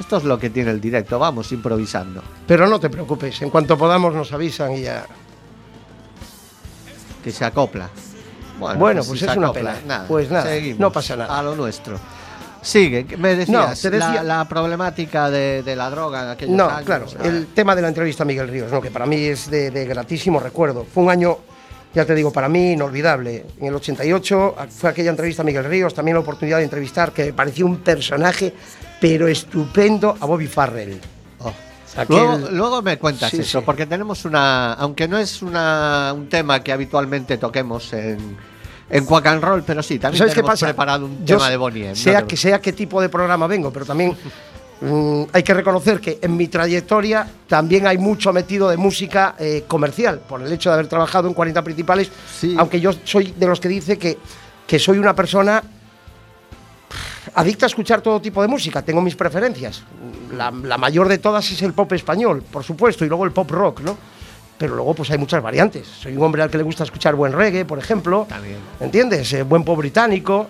Esto 0.01 0.17
es 0.17 0.25
lo 0.25 0.39
que 0.39 0.51
tiene 0.51 0.71
el 0.73 0.81
directo, 0.81 1.19
vamos 1.19 1.53
improvisando. 1.53 2.23
Pero 2.47 2.67
no 2.67 2.81
te 2.81 2.91
preocupes, 2.91 3.41
en 3.43 3.51
cuanto 3.51 3.79
podamos 3.79 4.13
nos 4.15 4.33
avisan 4.33 4.73
y 4.73 4.83
ya. 4.83 5.07
Que 7.23 7.31
se 7.31 7.45
acopla. 7.45 7.89
Bueno, 8.79 9.03
pues 9.05 9.21
se 9.21 9.27
es 9.27 9.37
una 9.37 9.53
pena. 9.53 9.77
Pues 10.07 10.31
nada, 10.31 10.45
seguimos 10.47 10.79
no 10.81 10.93
pasa 10.93 11.17
nada. 11.17 11.39
A 11.39 11.43
lo 11.43 11.55
nuestro. 11.55 11.99
Sigue, 12.63 13.07
me 13.19 13.35
decías, 13.37 13.81
te 13.83 13.91
decía- 13.91 14.23
la, 14.23 14.39
la 14.39 14.49
problemática 14.49 15.29
de, 15.29 15.63
de 15.63 15.77
la 15.77 15.91
droga 15.91 16.23
en 16.25 16.29
aquellos 16.31 16.57
No, 16.57 16.65
años. 16.71 16.85
claro, 16.87 17.07
el 17.23 17.49
tema 17.49 17.77
de 17.77 17.83
la 17.83 17.89
entrevista 17.89 18.23
a 18.23 18.27
Miguel 18.27 18.49
Ríos, 18.49 18.73
¿no? 18.73 18.81
que 18.81 18.91
para 18.91 19.05
mí 19.05 19.17
es 19.17 19.51
de, 19.51 19.71
de 19.71 19.85
gratísimo 19.85 20.41
recuerdo. 20.41 20.87
Fue 20.93 21.03
un 21.03 21.11
año, 21.11 21.37
ya 21.95 22.07
te 22.07 22.15
digo, 22.15 22.33
para 22.33 22.49
mí 22.49 22.73
inolvidable. 22.73 23.45
En 23.61 23.67
el 23.67 23.75
88 23.75 24.55
fue 24.71 24.89
aquella 24.91 25.11
entrevista 25.11 25.43
a 25.43 25.45
Miguel 25.45 25.65
Ríos, 25.65 25.93
también 25.93 26.15
la 26.15 26.21
oportunidad 26.23 26.57
de 26.57 26.65
entrevistar, 26.65 27.13
que 27.13 27.27
me 27.27 27.33
pareció 27.35 27.67
un 27.67 27.79
personaje, 27.81 28.55
pero 29.07 29.29
estupendo, 29.29 30.17
a 30.19 30.25
Bobby 30.25 30.47
Farrell. 30.47 30.99
Oh. 31.41 31.53
Aquel- 31.97 32.09
Luego, 32.09 32.49
luego 32.53 32.81
me 32.83 32.97
cuentas 32.99 33.31
Sí, 33.31 33.41
eso, 33.41 33.59
sí. 33.61 33.65
porque 33.67 33.85
tenemos 33.85 34.25
una, 34.25 34.73
aunque 34.73 35.07
no 35.07 35.19
es 35.19 35.43
una, 35.43 36.11
un 36.17 36.27
tema 36.31 36.61
que 36.61 36.73
habitualmente 36.73 37.37
toquemos 37.37 37.93
en, 37.93 38.35
en 38.89 39.05
Quack 39.05 39.27
and 39.27 39.45
Roll, 39.45 39.63
pero 39.63 39.83
sí, 39.83 39.99
también 39.99 40.19
¿Sabes 40.21 40.33
qué 40.35 40.43
pasa? 40.43 40.65
preparado 40.67 41.05
un 41.05 41.19
Yo 41.27 41.37
tema 41.37 41.51
de 41.51 41.57
Bonnie. 41.59 41.83
M, 41.83 41.91
no 41.91 41.97
Sea 41.97 42.21
te 42.23 42.29
que 42.29 42.37
sea 42.39 42.63
qué 42.63 42.73
tipo 42.73 42.99
de 43.03 43.11
programa 43.11 43.47
vengo, 43.47 43.71
pero 43.71 43.85
también 43.85 44.17
mm, 44.81 45.25
hay 45.35 45.43
que 45.43 45.53
reconocer 45.53 46.01
que 46.01 46.19
en 46.23 46.35
mi 46.35 46.49
trayectoria 46.49 47.29
también 47.47 47.87
hay 47.87 47.99
mucho 47.99 48.33
metido 48.33 48.71
de 48.71 48.79
música 48.79 49.35
eh, 49.39 49.65
comercial, 49.69 50.19
por 50.27 50.41
el 50.41 50.51
hecho 50.51 50.71
de 50.71 50.75
haber 50.77 50.87
trabajado 50.89 51.29
en 51.29 51.35
40 51.35 51.61
principales, 51.63 52.11
Sí. 52.41 52.57
aunque 52.59 52.81
yo 52.81 52.91
soy 53.05 53.33
de 53.37 53.47
los 53.47 53.61
que 53.61 53.69
dice 53.69 53.99
que, 53.99 54.17
que 54.67 54.79
soy 54.79 54.97
una 54.97 55.15
persona 55.15 55.63
adicta 57.35 57.67
a 57.67 57.69
escuchar 57.69 58.01
todo 58.01 58.21
tipo 58.21 58.41
de 58.43 58.49
música, 58.49 58.83
tengo 58.83 59.01
mis 59.01 59.17
preferencias. 59.17 59.83
La, 60.37 60.51
la 60.51 60.79
mayor 60.79 61.09
de 61.09 61.19
todas 61.19 61.51
es 61.51 61.63
el 61.63 61.73
pop 61.73 61.93
español, 61.93 62.43
por 62.43 62.65
supuesto, 62.65 63.05
y 63.05 63.09
luego 63.09 63.25
el 63.25 63.33
pop 63.33 63.51
rock, 63.51 63.81
¿no? 63.81 63.97
Pero 64.57 64.77
luego 64.77 64.95
pues 64.95 65.11
hay 65.11 65.19
muchas 65.19 65.43
variantes. 65.43 65.87
Soy 65.87 66.17
un 66.17 66.23
hombre 66.23 66.43
al 66.43 66.51
que 66.51 66.59
le 66.59 66.65
gusta 66.65 66.85
escuchar 66.85 67.15
buen 67.17 67.33
reggae, 67.33 67.65
por 67.65 67.79
ejemplo. 67.79 68.27
También. 68.29 68.59
¿Entiendes? 68.81 69.33
Eh, 69.33 69.43
buen 69.43 69.65
pop 69.65 69.79
británico. 69.79 70.47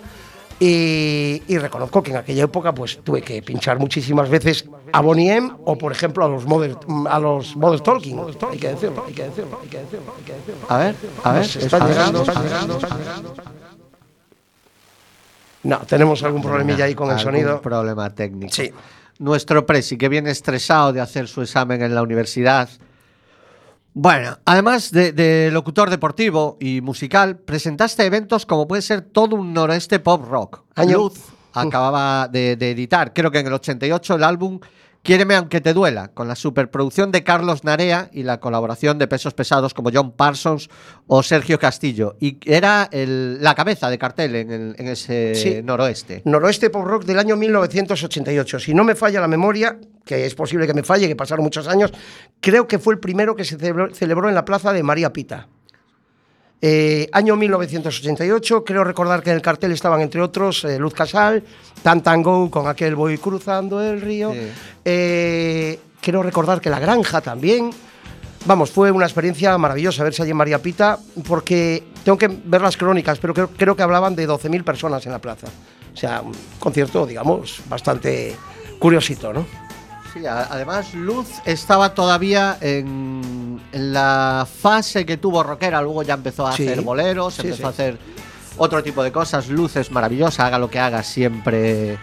Y, 0.57 1.41
y 1.47 1.57
reconozco 1.57 2.01
que 2.01 2.11
en 2.11 2.17
aquella 2.17 2.45
época 2.45 2.73
pues 2.73 2.99
tuve 3.03 3.21
que 3.21 3.41
pinchar 3.41 3.77
muchísimas 3.77 4.29
veces 4.29 4.63
a 4.93 5.01
Bonnie 5.01 5.29
M 5.29 5.51
o 5.65 5.77
por 5.77 5.91
ejemplo 5.91 6.23
a 6.23 6.29
los 6.29 6.45
Mother, 6.45 6.77
a 7.09 7.19
los 7.19 7.57
Mother 7.57 7.81
Talking. 7.81 8.21
Hay 8.49 8.57
que 8.57 8.69
decirlo, 8.69 9.03
hay 9.05 9.13
que 9.13 9.23
decirlo, 9.23 9.59
hay 9.61 9.67
que 9.67 9.79
decirlo, 9.79 10.13
hay 10.17 10.23
que 10.23 10.31
decirlo. 10.31 10.65
A 10.69 10.77
ver, 10.77 10.95
a 11.25 11.33
ver, 11.33 11.43
está 11.43 11.85
llegando, 11.85 12.21
está 12.21 12.41
llegando. 12.41 12.79
No, 15.65 15.79
tenemos 15.79 16.21
algún 16.23 16.41
problemilla 16.41 16.85
ahí 16.85 16.95
con 16.95 17.11
el 17.11 17.19
sonido. 17.19 17.61
problema 17.61 18.09
técnico. 18.13 18.53
Sí. 18.53 18.71
Nuestro 19.19 19.65
presi, 19.65 19.97
que 19.97 20.09
viene 20.09 20.29
estresado 20.31 20.91
de 20.93 21.01
hacer 21.01 21.27
su 21.27 21.41
examen 21.41 21.81
en 21.81 21.93
la 21.95 22.01
universidad. 22.01 22.69
Bueno, 23.93 24.37
además 24.43 24.91
de, 24.91 25.13
de 25.13 25.49
locutor 25.51 25.89
deportivo 25.89 26.57
y 26.59 26.81
musical, 26.81 27.37
presentaste 27.37 28.05
eventos 28.05 28.45
como 28.45 28.67
puede 28.67 28.81
ser 28.81 29.01
todo 29.01 29.37
un 29.37 29.53
noroeste 29.53 29.99
pop 29.99 30.25
rock. 30.29 30.63
Año- 30.75 30.97
Luz 30.97 31.13
acababa 31.53 32.27
de, 32.27 32.57
de 32.57 32.71
editar, 32.71 33.13
creo 33.13 33.31
que 33.31 33.39
en 33.39 33.47
el 33.47 33.53
88, 33.53 34.15
el 34.15 34.23
álbum 34.25 34.59
Quiéreme 35.05 35.35
aunque 35.35 35.61
te 35.61 35.75
duela, 35.75 36.07
con 36.15 36.27
la 36.27 36.35
superproducción 36.35 37.11
de 37.11 37.23
Carlos 37.23 37.63
Narea 37.63 38.09
y 38.11 38.23
la 38.23 38.39
colaboración 38.39 38.97
de 38.97 39.07
pesos 39.07 39.35
pesados 39.35 39.75
como 39.75 39.91
John 39.93 40.13
Parsons 40.13 40.67
o 41.05 41.21
Sergio 41.21 41.59
Castillo. 41.59 42.15
Y 42.19 42.39
era 42.43 42.89
el- 42.91 43.37
la 43.43 43.53
cabeza 43.53 43.91
de 43.91 43.99
cartel 43.99 44.35
en, 44.35 44.51
el- 44.51 44.75
en 44.79 44.87
ese 44.87 45.35
Sí. 45.35 45.61
noroeste. 45.63 46.23
Noroeste 46.25 46.71
Pop 46.71 46.85
Rock 46.87 47.05
del 47.05 47.19
año 47.19 47.35
1988. 47.35 48.59
Si 48.59 48.73
no 48.73 48.83
me 48.83 48.95
falla 48.95 49.21
la 49.21 49.27
memoria, 49.27 49.77
que 50.03 50.25
es 50.25 50.33
posible 50.33 50.65
que 50.65 50.73
me 50.73 50.81
falle, 50.81 51.07
que 51.07 51.15
pasaron 51.15 51.43
muchos 51.43 51.67
años, 51.67 51.93
creo 52.41 52.67
que 52.67 52.79
fue 52.79 52.95
el 52.95 52.99
primero 52.99 53.35
que 53.35 53.43
se 53.45 53.57
celebró, 53.59 53.93
celebró 53.93 54.27
en 54.27 54.33
la 54.33 54.43
plaza 54.43 54.73
de 54.73 54.81
María 54.81 55.13
Pita. 55.13 55.47
Eh, 56.61 57.07
año 57.11 57.35
1988, 57.35 58.63
creo 58.63 58.83
recordar 58.83 59.21
que 59.21 59.29
en 59.29 59.35
el 59.35 59.41
cartel 59.41 59.71
estaban, 59.71 60.01
entre 60.01 60.21
otros, 60.21 60.63
eh, 60.63 60.79
Luz 60.79 60.93
Casal, 60.93 61.43
Tan 61.83 62.01
Tan 62.01 62.23
Go 62.23 62.49
con 62.49 62.67
aquel 62.67 62.95
Voy 62.95 63.17
cruzando 63.17 63.81
el 63.81 64.01
río. 64.01 64.31
Sí. 64.31 64.51
Eh, 64.83 65.79
creo 66.01 66.23
recordar 66.23 66.61
que 66.61 66.69
La 66.69 66.79
Granja 66.79 67.21
también. 67.21 67.71
Vamos, 68.45 68.69
fue 68.69 68.91
una 68.91 69.05
experiencia 69.05 69.57
maravillosa 69.57 70.03
verse 70.03 70.21
allí 70.21 70.31
en 70.31 70.37
María 70.37 70.61
Pita, 70.61 70.99
porque 71.27 71.83
tengo 72.03 72.17
que 72.17 72.27
ver 72.27 72.61
las 72.61 72.77
crónicas, 72.77 73.17
pero 73.17 73.33
creo, 73.33 73.49
creo 73.49 73.75
que 73.75 73.81
hablaban 73.81 74.15
de 74.15 74.27
12.000 74.27 74.63
personas 74.63 75.05
en 75.05 75.11
la 75.11 75.19
plaza. 75.19 75.47
O 75.93 75.97
sea, 75.97 76.21
un 76.21 76.33
concierto, 76.59 77.05
digamos, 77.07 77.61
bastante 77.67 78.35
curiosito, 78.79 79.33
¿no? 79.33 79.64
Sí, 80.15 80.25
además 80.25 80.93
Luz 80.93 81.27
estaba 81.45 81.93
todavía 81.93 82.57
en, 82.61 83.59
en 83.73 83.91
la 83.93 84.47
fase 84.49 85.05
que 85.05 85.17
tuvo 85.17 85.43
rockera, 85.43 85.81
luego 85.81 86.03
ya 86.03 86.13
empezó 86.13 86.47
a 86.47 86.53
Sí. 86.53 86.65
hacer 86.67 86.81
boleros, 86.83 87.33
Sí, 87.33 87.41
empezó 87.43 87.67
a 87.67 87.69
hacer 87.71 87.97
otro 88.57 88.81
tipo 88.81 89.03
de 89.03 89.11
cosas. 89.11 89.49
Luz 89.49 89.75
es 89.75 89.91
maravillosa, 89.91 90.47
haga 90.47 90.57
lo 90.57 90.69
que 90.69 90.79
haga, 90.79 91.03
siempre, 91.03 91.97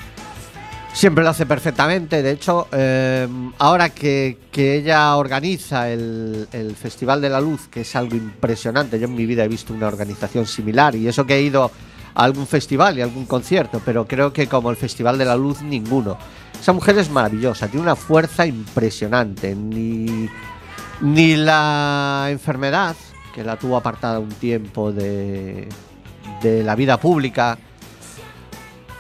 siempre 0.93 1.25
lo 1.25 1.31
hace 1.31 1.47
perfectamente. 1.47 2.23
De 2.23 2.33
hecho, 2.33 2.69
eh, 2.73 3.27
ahora 3.59 3.89
que, 3.89 4.37
que 4.51 4.77
ella 4.77 5.17
organiza 5.17 5.89
el, 5.89 6.49
el 6.53 6.77
Festival 6.77 7.23
de 7.23 7.31
la 7.31 7.41
Luz, 7.41 7.69
que 7.69 7.81
es 7.81 7.97
algo 7.97 8.15
impresionante, 8.15 8.99
yo 8.99 9.07
en 9.07 9.15
mi 9.15 9.25
vida 9.25 9.43
he 9.45 9.49
visto 9.49 9.73
una 9.73 9.87
organización 9.89 10.45
similar 10.47 10.95
y 10.95 11.09
eso 11.09 11.25
que 11.25 11.37
he 11.37 11.41
ido 11.43 11.71
a 12.15 12.25
algún 12.25 12.47
festival 12.47 12.99
y 12.99 13.01
algún 13.01 13.25
concierto, 13.25 13.81
pero 13.87 14.07
creo 14.07 14.35
que 14.35 14.47
como 14.49 14.69
el 14.69 14.77
Festival 14.77 15.17
de 15.17 15.25
la 15.25 15.35
Luz, 15.35 15.63
ninguno. 15.63 16.19
Esa 16.63 16.73
mujer 16.73 16.97
es 16.99 17.11
maravillosa, 17.11 17.67
tiene 17.67 17.83
una 17.83 17.97
fuerza 17.97 18.47
impresionante. 18.47 19.53
Ni, 19.57 20.29
ni 21.01 21.35
la 21.35 22.29
enfermedad, 22.31 22.95
que 23.35 23.43
la 23.43 23.57
tuvo 23.57 23.77
apartada 23.77 24.21
un 24.21 24.29
tiempo 24.29 24.93
de, 24.93 25.69
de 26.41 26.63
la 26.63 26.77
vida 26.77 27.01
pública, 27.01 27.59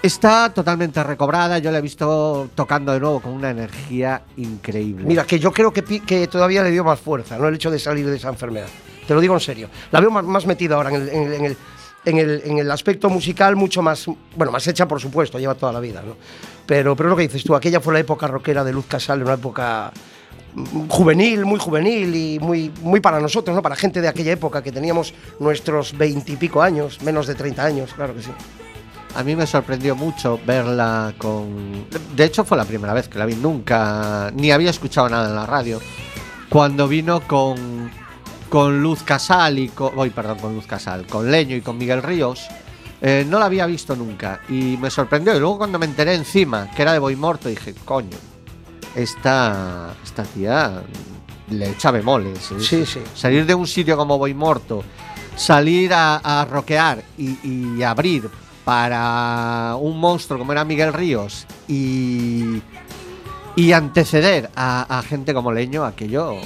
está 0.03 0.53
totalmente 0.53 1.05
recobrada. 1.05 1.59
Yo 1.59 1.71
la 1.71 1.79
he 1.79 1.81
visto 1.83 2.51
tocando 2.57 2.93
de 2.93 2.99
nuevo 2.99 3.21
con 3.21 3.33
una 3.33 3.51
energía 3.51 4.23
increíble. 4.39 5.05
Mira, 5.07 5.25
que 5.25 5.39
yo 5.39 5.53
creo 5.53 5.73
que, 5.73 5.83
que 5.85 6.27
todavía 6.27 6.65
le 6.65 6.73
dio 6.73 6.83
más 6.83 6.99
fuerza, 6.99 7.39
¿no? 7.39 7.47
El 7.47 7.55
hecho 7.55 7.71
de 7.71 7.79
salir 7.79 8.05
de 8.11 8.17
esa 8.17 8.29
enfermedad. 8.31 8.67
Te 9.07 9.15
lo 9.15 9.21
digo 9.21 9.35
en 9.35 9.41
serio. 9.41 9.69
La 9.93 10.01
veo 10.01 10.11
más, 10.11 10.25
más 10.25 10.47
metida 10.47 10.75
ahora 10.75 10.91
en 10.91 10.97
el, 10.97 11.09
en 11.11 11.23
el- 11.23 11.33
en 11.35 11.45
el- 11.45 11.57
en 12.05 12.19
el- 12.19 12.43
en 12.45 12.59
el 12.59 12.71
aspecto 12.71 13.09
musical, 13.09 13.57
mucho 13.57 13.83
más, 13.83 14.07
bueno, 14.37 14.51
más 14.53 14.67
hecha, 14.67 14.87
por 14.89 15.01
supuesto, 15.01 15.39
lleva 15.39 15.55
toda 15.55 15.73
la 15.73 15.81
vida, 15.81 16.03
¿no? 16.05 16.17
Pero, 16.67 16.95
pero 16.97 17.09
lo 17.09 17.17
que 17.17 17.23
dices 17.23 17.45
tú, 17.45 17.55
aquella 17.55 17.81
fue 17.81 17.93
la 17.95 18.01
época 18.01 18.27
rockera 18.27 18.65
de 18.65 18.73
Luz 18.73 18.87
Casal, 18.87 19.23
una 19.23 19.35
época 19.35 19.93
mm, 20.55 20.89
juvenil, 20.89 21.45
muy 21.45 21.59
juvenil 21.59 22.15
y 22.15 22.39
muy, 22.39 22.73
muy 22.83 23.01
para 23.01 23.21
nosotros, 23.21 23.55
¿no? 23.55 23.63
Para 23.63 23.77
gente 23.77 24.01
de 24.01 24.09
aquella 24.09 24.33
época 24.33 24.63
que 24.63 24.73
teníamos 24.73 25.15
nuestros 25.41 25.97
veintipico 25.97 26.61
años, 26.63 27.01
menos 27.03 27.27
de 27.27 27.35
30 27.35 27.65
años, 27.65 27.93
claro 27.95 28.15
que 28.15 28.23
sí. 28.23 28.31
a 29.15 29.23
mí 29.23 29.37
me 29.37 29.47
sorprendió 29.47 29.95
mucho 29.95 30.41
verla 30.47 31.13
con... 31.19 31.87
De 32.17 32.25
hecho 32.25 32.45
fue 32.45 32.57
la 32.57 32.65
primera 32.65 32.95
vez 32.95 33.09
que 33.09 33.19
la 33.19 33.27
vi, 33.27 33.35
nunca, 33.35 34.31
ni 34.35 34.51
había 34.51 34.71
escuchado 34.71 35.09
nada 35.09 35.29
en 35.29 35.35
la 35.37 35.47
radio. 35.47 35.81
Cuando 36.49 36.87
vino 36.89 37.21
con, 37.27 37.91
con 38.53 38.83
Luz 38.83 39.03
Casal 39.03 39.59
y 39.59 39.69
con... 39.71 39.97
Voy, 39.97 40.11
perdón, 40.11 40.39
con 40.39 40.55
Luz 40.55 40.67
Casal, 40.67 41.07
con 41.07 41.31
Leño 41.31 41.57
y 41.57 41.63
con 41.63 41.79
Miguel 41.79 42.03
Ríos. 42.03 42.47
eh, 43.01 43.25
no 43.27 43.39
la 43.39 43.47
había 43.47 43.65
visto 43.65 43.97
nunca 43.97 44.41
y 44.47 44.77
me 44.77 44.91
sorprendió. 44.91 45.35
Y 45.35 45.41
luego 45.41 45.57
cuando 45.57 45.79
me 45.79 45.87
enteré 45.87 46.15
encima 46.15 46.71
que 46.71 46.83
era 46.83 46.93
de 46.93 46.99
Boy 46.99 47.17
Morto, 47.17 47.49
dije, 47.49 47.75
coño, 47.87 48.19
esta, 48.95 49.95
esta 50.05 50.25
tía 50.25 50.83
le 51.49 51.71
echa 51.71 51.91
bemoles. 51.91 52.53
¿eh? 52.53 52.61
Sí, 52.61 52.85
sí. 52.85 53.01
Salir 53.15 53.47
de 53.47 53.55
un 53.55 53.67
sitio 53.67 53.97
como 53.97 54.19
Boy 54.19 54.35
Morto, 54.35 54.85
salir 55.35 55.95
a, 55.95 56.17
a 56.19 56.45
rockear 56.45 57.03
y, 57.17 57.39
y 57.79 57.83
abrir 57.83 58.29
para 58.67 59.77
un 59.81 59.99
monstruo 59.99 60.39
como 60.39 60.53
era 60.53 60.63
Miguel 60.67 60.93
Ríos 60.93 61.47
y, 61.69 62.61
y 63.57 63.73
anteceder 63.73 64.51
a, 64.55 64.99
a 64.99 65.03
gente 65.03 65.33
como 65.33 65.53
Leño, 65.53 65.87
aquello 65.87 66.37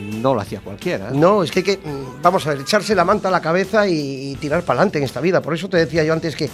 no 0.00 0.34
lo 0.34 0.40
hacía 0.40 0.60
cualquiera. 0.60 1.08
¿eh? 1.08 1.12
No, 1.14 1.42
es 1.42 1.50
que 1.50 1.60
hay 1.60 1.64
que, 1.64 1.76
mm, 1.76 2.22
vamos 2.22 2.46
a 2.46 2.50
ver, 2.50 2.60
echarse 2.60 2.94
la 2.94 3.04
manta 3.04 3.28
a 3.28 3.30
la 3.30 3.40
cabeza 3.40 3.86
y, 3.86 4.32
y 4.32 4.34
tirar 4.36 4.62
para 4.62 4.80
adelante 4.80 4.98
en 4.98 5.04
esta 5.04 5.20
vida. 5.20 5.40
Por 5.40 5.54
eso 5.54 5.68
te 5.68 5.76
decía 5.76 6.04
yo 6.04 6.12
antes 6.12 6.34
que, 6.36 6.48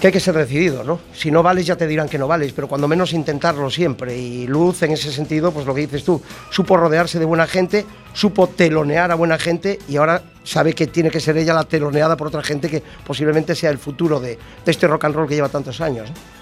que 0.00 0.06
hay 0.06 0.12
que 0.12 0.20
ser 0.20 0.34
decidido, 0.34 0.84
¿no? 0.84 1.00
Si 1.12 1.30
no 1.30 1.42
vales 1.42 1.66
ya 1.66 1.76
te 1.76 1.86
dirán 1.86 2.08
que 2.08 2.18
no 2.18 2.28
vales, 2.28 2.52
pero 2.52 2.68
cuando 2.68 2.86
menos 2.86 3.12
intentarlo 3.12 3.68
siempre. 3.70 4.16
Y 4.16 4.46
Luz, 4.46 4.82
en 4.82 4.92
ese 4.92 5.10
sentido, 5.10 5.50
pues 5.50 5.66
lo 5.66 5.74
que 5.74 5.82
dices 5.82 6.04
tú, 6.04 6.22
supo 6.50 6.76
rodearse 6.76 7.18
de 7.18 7.24
buena 7.24 7.46
gente, 7.46 7.84
supo 8.12 8.46
telonear 8.46 9.10
a 9.10 9.16
buena 9.16 9.38
gente 9.38 9.78
y 9.88 9.96
ahora 9.96 10.22
sabe 10.44 10.72
que 10.72 10.86
tiene 10.86 11.10
que 11.10 11.20
ser 11.20 11.36
ella 11.36 11.52
la 11.52 11.64
teloneada 11.64 12.16
por 12.16 12.28
otra 12.28 12.42
gente 12.42 12.68
que 12.70 12.82
posiblemente 13.04 13.54
sea 13.54 13.70
el 13.70 13.78
futuro 13.78 14.20
de, 14.20 14.38
de 14.64 14.70
este 14.70 14.86
rock 14.86 15.04
and 15.04 15.14
roll 15.16 15.28
que 15.28 15.34
lleva 15.34 15.48
tantos 15.48 15.80
años. 15.80 16.08
¿no? 16.10 16.38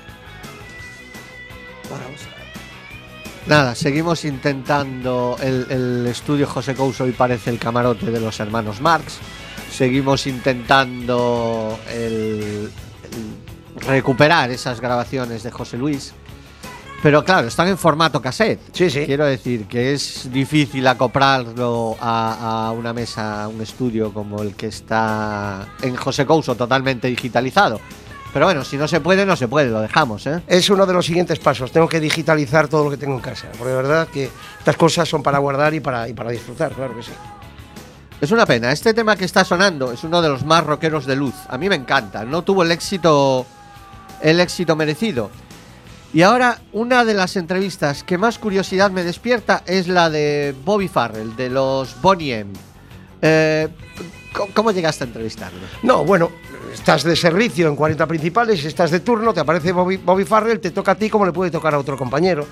Nada, 3.46 3.74
seguimos 3.76 4.24
intentando 4.24 5.36
el, 5.40 5.66
el 5.70 6.06
estudio 6.08 6.48
José 6.48 6.74
Couso 6.74 7.06
y 7.06 7.12
parece 7.12 7.50
el 7.50 7.58
camarote 7.60 8.10
de 8.10 8.18
los 8.20 8.40
hermanos 8.40 8.80
Marx. 8.80 9.18
Seguimos 9.70 10.26
intentando 10.26 11.78
el- 11.92 12.70
el 13.12 13.86
recuperar 13.86 14.50
esas 14.50 14.80
grabaciones 14.80 15.44
de 15.44 15.52
José 15.52 15.76
Luis. 15.78 16.12
Pero 17.02 17.22
claro, 17.24 17.46
están 17.46 17.68
en 17.68 17.78
formato 17.78 18.20
cassette. 18.20 18.58
Sí, 18.72 18.90
sí. 18.90 19.04
Quiero 19.06 19.26
decir 19.26 19.66
que 19.66 19.92
es 19.92 20.28
difícil 20.32 20.84
acoplarlo 20.88 21.96
a, 22.00 22.66
a 22.68 22.72
una 22.72 22.92
mesa, 22.92 23.44
a 23.44 23.48
un 23.48 23.60
estudio 23.60 24.12
como 24.12 24.42
el 24.42 24.54
que 24.56 24.66
está 24.68 25.68
en 25.82 25.94
José 25.94 26.26
Couso 26.26 26.56
totalmente 26.56 27.06
digitalizado. 27.06 27.80
Pero 28.36 28.44
bueno, 28.44 28.64
si 28.64 28.76
no 28.76 28.86
se 28.86 29.00
puede, 29.00 29.24
no 29.24 29.34
se 29.34 29.48
puede, 29.48 29.70
lo 29.70 29.80
dejamos, 29.80 30.26
¿eh? 30.26 30.42
Es 30.46 30.68
uno 30.68 30.84
de 30.84 30.92
los 30.92 31.06
siguientes 31.06 31.38
pasos. 31.38 31.72
Tengo 31.72 31.88
que 31.88 32.00
digitalizar 32.00 32.68
todo 32.68 32.84
lo 32.84 32.90
que 32.90 32.98
tengo 32.98 33.14
en 33.14 33.22
casa. 33.22 33.48
Porque 33.56 33.70
de 33.70 33.76
verdad 33.76 34.08
que 34.08 34.28
estas 34.58 34.76
cosas 34.76 35.08
son 35.08 35.22
para 35.22 35.38
guardar 35.38 35.72
y 35.72 35.80
para, 35.80 36.06
y 36.06 36.12
para 36.12 36.32
disfrutar, 36.32 36.72
claro 36.72 36.94
que 36.94 37.02
sí. 37.02 37.12
Es 38.20 38.30
una 38.32 38.44
pena. 38.44 38.72
Este 38.72 38.92
tema 38.92 39.16
que 39.16 39.24
está 39.24 39.42
sonando 39.42 39.90
es 39.90 40.04
uno 40.04 40.20
de 40.20 40.28
los 40.28 40.44
más 40.44 40.64
rockeros 40.64 41.06
de 41.06 41.16
luz. 41.16 41.32
A 41.48 41.56
mí 41.56 41.70
me 41.70 41.76
encanta. 41.76 42.26
No 42.26 42.42
tuvo 42.42 42.62
el 42.62 42.72
éxito, 42.72 43.46
el 44.20 44.38
éxito 44.38 44.76
merecido. 44.76 45.30
Y 46.12 46.20
ahora 46.20 46.58
una 46.74 47.06
de 47.06 47.14
las 47.14 47.36
entrevistas 47.36 48.04
que 48.04 48.18
más 48.18 48.38
curiosidad 48.38 48.90
me 48.90 49.02
despierta 49.02 49.62
es 49.64 49.88
la 49.88 50.10
de 50.10 50.54
Bobby 50.62 50.88
Farrell 50.88 51.34
de 51.36 51.48
los 51.48 51.98
Bonnie 52.02 52.34
M. 52.40 52.52
Eh, 53.22 53.68
¿cómo- 54.32 54.48
¿Cómo 54.54 54.70
llegaste 54.72 55.04
a 55.04 55.06
entrevistarlo? 55.06 55.58
No, 55.82 56.04
bueno, 56.04 56.30
estás 56.72 57.02
de 57.04 57.16
servicio 57.16 57.68
en 57.68 57.76
40 57.76 58.06
principales, 58.06 58.64
estás 58.64 58.90
de 58.90 59.00
turno, 59.00 59.32
te 59.32 59.40
aparece 59.40 59.72
Bobby, 59.72 60.24
Farrell, 60.24 60.60
te 60.60 60.70
toca 60.70 60.92
a 60.92 60.94
ti 60.94 61.08
como 61.10 61.26
le 61.26 61.32
puede 61.32 61.50
tocar 61.50 61.74
a 61.74 61.78
otro 61.78 61.96
compañero. 61.96 62.46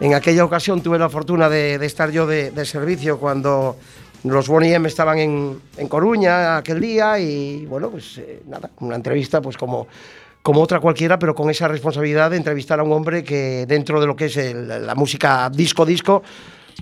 En 0.00 0.14
aquella 0.14 0.44
ocasión 0.44 0.80
tuve 0.82 0.98
la 0.98 1.08
fortuna 1.08 1.48
de, 1.48 1.74
estar 1.84 2.10
yo 2.10 2.26
de, 2.26 2.64
servicio 2.64 3.18
cuando 3.18 3.76
los 4.24 4.48
Bonnie 4.48 4.74
M 4.74 4.88
estaban 4.88 5.18
en, 5.18 5.60
en 5.76 5.88
Coruña 5.88 6.56
aquel 6.58 6.80
día 6.80 7.18
y 7.18 7.66
bueno, 7.66 7.90
pues 7.90 8.18
eh, 8.18 8.42
nada, 8.48 8.70
una 8.80 8.96
entrevista 8.96 9.40
pues 9.40 9.56
como, 9.56 9.86
como 10.42 10.60
otra 10.60 10.80
cualquiera, 10.80 11.18
pero 11.18 11.34
con 11.34 11.50
esa 11.50 11.68
responsabilidad 11.68 12.30
de 12.30 12.36
entrevistar 12.36 12.80
a 12.80 12.82
un 12.82 12.92
hombre 12.92 13.22
que 13.22 13.64
dentro 13.66 14.00
de 14.00 14.06
lo 14.06 14.16
que 14.16 14.26
es 14.26 14.36
la 14.36 14.94
música 14.94 15.50
disco-disco, 15.50 16.22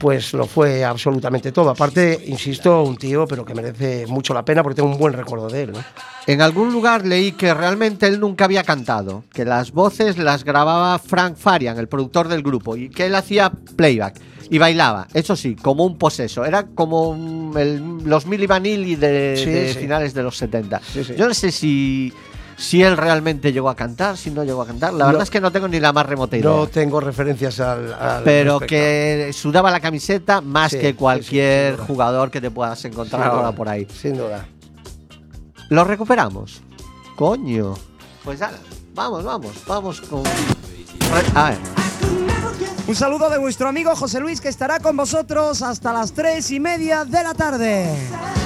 pues 0.00 0.32
lo 0.32 0.46
fue 0.46 0.82
absolutamente 0.82 1.52
todo. 1.52 1.68
Aparte, 1.68 2.18
insisto, 2.26 2.82
un 2.82 2.96
tío, 2.96 3.26
pero 3.26 3.44
que 3.44 3.54
merece 3.54 4.06
mucho 4.06 4.32
la 4.32 4.42
pena 4.46 4.62
porque 4.62 4.76
tengo 4.76 4.88
un 4.88 4.96
buen 4.98 5.12
recuerdo 5.12 5.48
de 5.50 5.64
él. 5.64 5.72
¿no? 5.72 5.84
En 6.26 6.40
algún 6.40 6.72
lugar 6.72 7.06
leí 7.06 7.32
que 7.32 7.52
realmente 7.52 8.06
él 8.06 8.18
nunca 8.18 8.46
había 8.46 8.64
cantado, 8.64 9.24
que 9.30 9.44
las 9.44 9.72
voces 9.72 10.16
las 10.16 10.42
grababa 10.42 10.98
Frank 10.98 11.36
Farian, 11.36 11.78
el 11.78 11.86
productor 11.86 12.28
del 12.28 12.42
grupo, 12.42 12.76
y 12.76 12.88
que 12.88 13.04
él 13.06 13.14
hacía 13.14 13.52
playback 13.76 14.18
y 14.48 14.56
bailaba, 14.58 15.06
eso 15.12 15.36
sí, 15.36 15.54
como 15.54 15.84
un 15.84 15.98
poseso. 15.98 16.44
Era 16.46 16.64
como 16.66 17.52
el- 17.56 17.98
los 18.04 18.24
Milli 18.26 18.46
Vanilli 18.46 18.96
de, 18.96 19.34
Sí, 19.36 19.50
de 19.50 19.72
sí. 19.74 19.78
finales 19.80 20.14
de 20.14 20.22
los 20.22 20.36
70. 20.38 20.80
Sí, 20.92 21.04
sí. 21.04 21.14
Yo 21.16 21.28
no 21.28 21.34
sé 21.34 21.52
si, 21.52 22.10
si 22.60 22.82
él 22.82 22.96
realmente 22.96 23.52
llegó 23.52 23.70
a 23.70 23.74
cantar, 23.74 24.16
si 24.18 24.30
no 24.30 24.44
llegó 24.44 24.60
a 24.62 24.66
cantar. 24.66 24.92
La 24.92 24.98
No. 25.00 25.06
verdad 25.06 25.22
es 25.22 25.30
que 25.30 25.40
no 25.40 25.50
tengo 25.50 25.66
ni 25.66 25.80
la 25.80 25.92
más 25.94 26.04
remota 26.04 26.36
idea. 26.36 26.50
No 26.50 26.66
tengo 26.66 27.00
referencias 27.00 27.58
al. 27.58 27.92
al 27.94 28.22
pero 28.22 28.58
respecto. 28.58 28.66
que 28.68 29.30
sudaba 29.32 29.70
la 29.70 29.80
camiseta 29.80 30.40
más 30.42 30.72
Sí, 30.72 30.76
que 30.78 30.86
sí, 30.88 30.92
sí, 30.92 30.98
cualquier 30.98 31.76
jugador 31.78 32.30
que 32.30 32.40
te 32.40 32.50
puedas 32.50 32.84
encontrar 32.84 33.22
Sí, 33.22 33.28
ahora 33.32 33.52
por 33.52 33.68
ahí. 33.68 33.86
Sin 33.98 34.16
duda. 34.18 34.46
¿Lo 35.70 35.84
recuperamos? 35.84 36.60
Coño. 37.16 37.74
Pues 38.24 38.42
ahora, 38.42 38.58
vamos, 38.94 39.24
vamos, 39.24 39.52
vamos 39.66 40.00
con. 40.02 40.22
A 41.34 41.50
ver. 41.50 41.58
Un 42.86 42.94
saludo 42.94 43.30
de 43.30 43.38
vuestro 43.38 43.68
amigo 43.68 43.94
José 43.96 44.20
Luis 44.20 44.40
que 44.40 44.48
estará 44.48 44.80
con 44.80 44.96
vosotros 44.96 45.62
hasta 45.62 45.92
las 45.92 46.12
tres 46.12 46.50
y 46.50 46.60
media 46.60 47.04
de 47.04 47.22
la 47.22 47.34
tarde. 47.34 47.88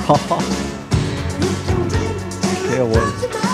Qué 2.70 2.80
bueno. 2.80 3.53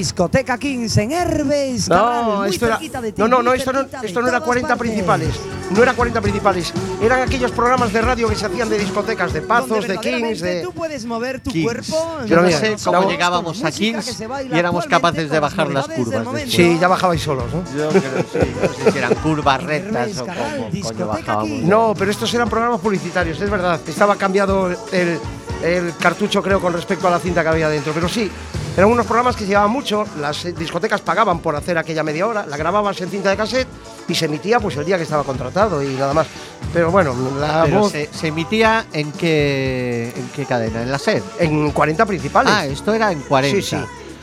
Discoteca 0.00 0.56
Kings 0.56 0.96
en 0.96 1.12
Herbes. 1.12 1.86
No, 1.90 2.38
muy 2.38 2.48
esto 2.48 2.64
era. 2.64 2.76
cerquita 2.76 3.02
de 3.02 3.12
ti, 3.12 3.20
No, 3.20 3.28
no, 3.42 3.52
esto 3.52 3.70
no, 3.70 3.80
esto 3.80 4.20
era 4.20 4.28
todas 4.28 4.42
40 4.42 4.68
partes. 4.68 4.78
principales. 4.78 5.28
No 5.76 5.82
era 5.82 5.92
40 5.92 6.20
principales. 6.22 6.72
Eran 7.02 7.20
aquellos 7.20 7.50
programas 7.50 7.92
de 7.92 8.00
radio 8.00 8.26
que 8.30 8.34
se 8.34 8.46
hacían 8.46 8.70
de 8.70 8.78
discotecas, 8.78 9.34
de 9.34 9.42
Pazos, 9.42 9.86
de 9.86 9.98
Kings, 9.98 10.40
de. 10.40 10.62
Tú 10.62 10.72
puedes 10.72 11.04
mover 11.04 11.40
tu 11.40 11.50
Kings. 11.50 11.64
cuerpo. 11.66 12.16
Yo 12.24 12.40
no 12.40 12.48
sé 12.50 12.76
cómo 12.82 13.10
llegábamos 13.10 13.62
a 13.62 13.70
Kings 13.70 14.20
y 14.50 14.56
éramos 14.58 14.86
capaces 14.86 15.28
de 15.30 15.38
bajar 15.38 15.68
las 15.70 15.86
curvas. 15.86 16.26
Sí, 16.48 16.78
ya 16.80 16.88
bajabais 16.88 17.20
solos, 17.20 17.44
¿no? 17.52 17.62
Yo 17.76 17.90
creo, 17.90 18.00
sí, 18.32 18.50
no 18.62 18.84
sé 18.84 18.92
si 18.92 18.98
eran 18.98 19.14
curvas 19.16 19.62
rectas 19.62 20.08
Herbes, 20.08 20.86
o 20.86 20.94
cómo 20.94 21.06
bajábamos. 21.08 21.60
No, 21.64 21.92
pero 21.98 22.10
estos 22.10 22.32
eran 22.32 22.48
programas 22.48 22.80
publicitarios, 22.80 23.38
es 23.38 23.50
verdad. 23.50 23.78
Estaba 23.86 24.16
cambiado 24.16 24.70
el, 24.92 25.18
el 25.62 25.92
cartucho, 26.00 26.42
creo, 26.42 26.58
con 26.58 26.72
respecto 26.72 27.06
a 27.06 27.10
la 27.10 27.18
cinta 27.18 27.42
que 27.42 27.48
había 27.50 27.68
dentro. 27.68 27.92
Pero 27.92 28.08
sí, 28.08 28.30
eran 28.76 28.90
unos 28.90 29.06
programas 29.06 29.36
que 29.36 29.42
se 29.42 29.48
llevaban 29.48 29.70
mucho. 29.70 30.04
Las 30.20 30.44
discotecas 30.56 31.00
pagaban 31.00 31.40
por 31.40 31.56
hacer 31.56 31.76
aquella 31.78 32.02
media 32.02 32.26
hora, 32.26 32.46
la 32.46 32.56
grababas 32.56 33.00
en 33.00 33.10
cinta 33.10 33.30
de 33.30 33.36
cassette 33.36 33.68
y 34.08 34.14
se 34.14 34.26
emitía 34.26 34.60
pues 34.60 34.76
el 34.76 34.84
día 34.84 34.96
que 34.96 35.02
estaba 35.04 35.24
contratado 35.24 35.82
y 35.82 35.94
nada 35.94 36.14
más. 36.14 36.26
Pero 36.72 36.90
bueno, 36.90 37.14
la 37.38 37.64
Pero 37.64 37.80
voz 37.80 37.92
se, 37.92 38.08
se 38.12 38.28
emitía 38.28 38.86
en 38.92 39.12
qué, 39.12 40.12
en 40.16 40.28
qué 40.34 40.44
cadena? 40.46 40.82
¿En 40.82 40.90
la 40.90 40.98
SED? 40.98 41.22
en 41.38 41.70
40 41.72 42.06
principales. 42.06 42.52
Ah, 42.54 42.66
esto 42.66 42.94
era 42.94 43.10
en 43.12 43.20
40. 43.20 43.56
Sí, 43.56 43.62
sí. 43.62 43.76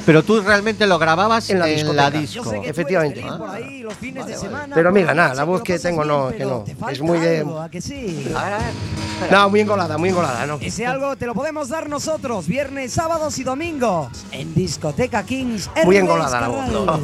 Pero 0.08 0.24
tú 0.24 0.39
realmente 0.39 0.88
lo 0.88 0.98
grababas 0.98 1.50
En 1.50 1.60
la 1.60 1.65
discoteca. 1.65 2.10
Yo 2.12 2.20
disco. 2.22 2.43
sé 2.46 2.52
que 2.52 2.63
tú 2.63 2.70
Efectivamente. 2.70 3.22
por 3.38 3.50
ahí 3.50 3.80
los 3.82 3.93
fines 3.96 4.26
de 4.26 4.38
semana, 4.38 4.74
Pero 4.74 4.88
amiga, 4.88 5.08
la 5.08 5.13
nada, 5.13 5.34
la 5.36 5.43
voz 5.43 5.62
que 5.62 5.78
tengo 5.80 6.06
no, 6.06 6.30
que 6.30 6.46
no. 6.46 6.63
te 6.63 6.93
Es 6.93 7.02
muy 7.02 7.20
de- 7.20 7.39
algo, 7.39 7.60
¿a 7.60 7.70
que 7.70 7.82
sí? 7.82 8.26
No, 9.30 9.50
muy 9.50 9.60
engolada, 9.60 9.98
muy 9.98 10.08
engolada, 10.08 10.46
¿no? 10.48 10.60
Ese 10.62 10.86
algo 10.88 11.17
te 11.17 11.26
lo 11.26 11.34
podemos 11.34 11.67
dar 11.67 11.89
nosotros 11.89 12.48
viernes, 12.48 12.93
sábados 12.93 13.38
y 13.38 13.43
domingos 13.43 14.08
en 14.32 14.56
Discoteca 14.56 15.24
Kings. 15.24 15.70
Muy 15.84 15.98
engolada 15.98 16.39
la 16.39 16.48
voz, 16.48 16.65
Cabral. 16.65 16.86
no. 16.86 17.00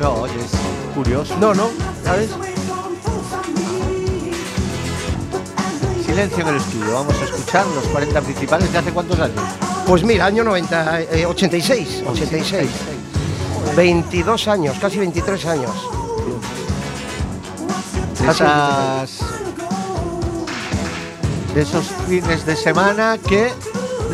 No, 0.00 0.14
oye, 0.22 0.34
es 0.34 0.94
curioso. 0.96 1.36
No, 1.38 1.54
no, 1.54 1.68
¿sabes? 2.04 2.28
Silencio 6.04 6.40
en 6.42 6.48
el 6.48 6.56
estudio. 6.56 6.92
Vamos 6.92 7.14
a 7.20 7.24
escuchar 7.24 7.66
los 7.68 7.84
40 7.84 8.20
principales 8.20 8.72
de 8.72 8.78
hace 8.78 8.90
cuántos 8.90 9.20
años. 9.20 9.40
Pues 9.86 10.04
mira, 10.04 10.26
año 10.26 10.44
90, 10.44 11.00
eh, 11.02 11.26
86, 11.26 12.04
86. 12.06 12.68
22 13.76 14.48
años, 14.48 14.76
casi 14.80 14.98
23 14.98 15.46
años. 15.46 15.70
De 18.20 18.30
esas. 18.30 19.18
De 21.54 21.62
esos 21.62 21.86
fines 22.08 22.46
de 22.46 22.56
semana 22.56 23.18
que. 23.18 23.50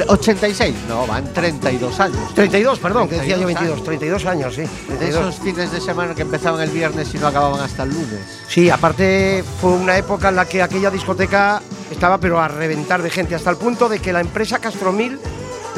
86, 0.07 0.75
no, 0.89 1.07
van 1.09 1.33
32 1.33 1.99
años. 1.99 2.35
32, 2.35 2.79
perdón, 2.79 3.09
que 3.09 3.17
decía 3.17 3.37
yo 3.37 3.47
32 3.47 3.83
22, 3.83 3.85
32 3.85 4.27
años, 4.27 4.55
sí. 4.55 4.63
De 4.63 4.97
32. 4.97 5.21
esos 5.21 5.45
fines 5.45 5.73
de 5.73 5.81
semana 5.81 6.15
que 6.15 6.23
empezaban 6.23 6.61
el 6.61 6.71
viernes 6.71 7.13
y 7.15 7.19
no 7.19 7.27
acababan 7.27 7.61
hasta 7.61 7.83
el 7.83 7.91
lunes. 7.91 8.21
Sí, 8.49 8.71
aparte 8.71 9.43
fue 9.61 9.73
una 9.73 9.97
época 9.99 10.29
en 10.29 10.37
la 10.37 10.45
que 10.45 10.63
aquella 10.63 10.91
discoteca 10.91 11.61
estaba 11.91 12.19
pero 12.19 12.41
a 12.41 12.47
reventar 12.47 13.03
de 13.03 13.11
gente, 13.11 13.35
hasta 13.35 13.51
el 13.51 13.57
punto 13.57 13.89
de 13.89 13.99
que 13.99 14.13
la 14.13 14.21
empresa 14.21 14.59
Castromil 14.61 15.19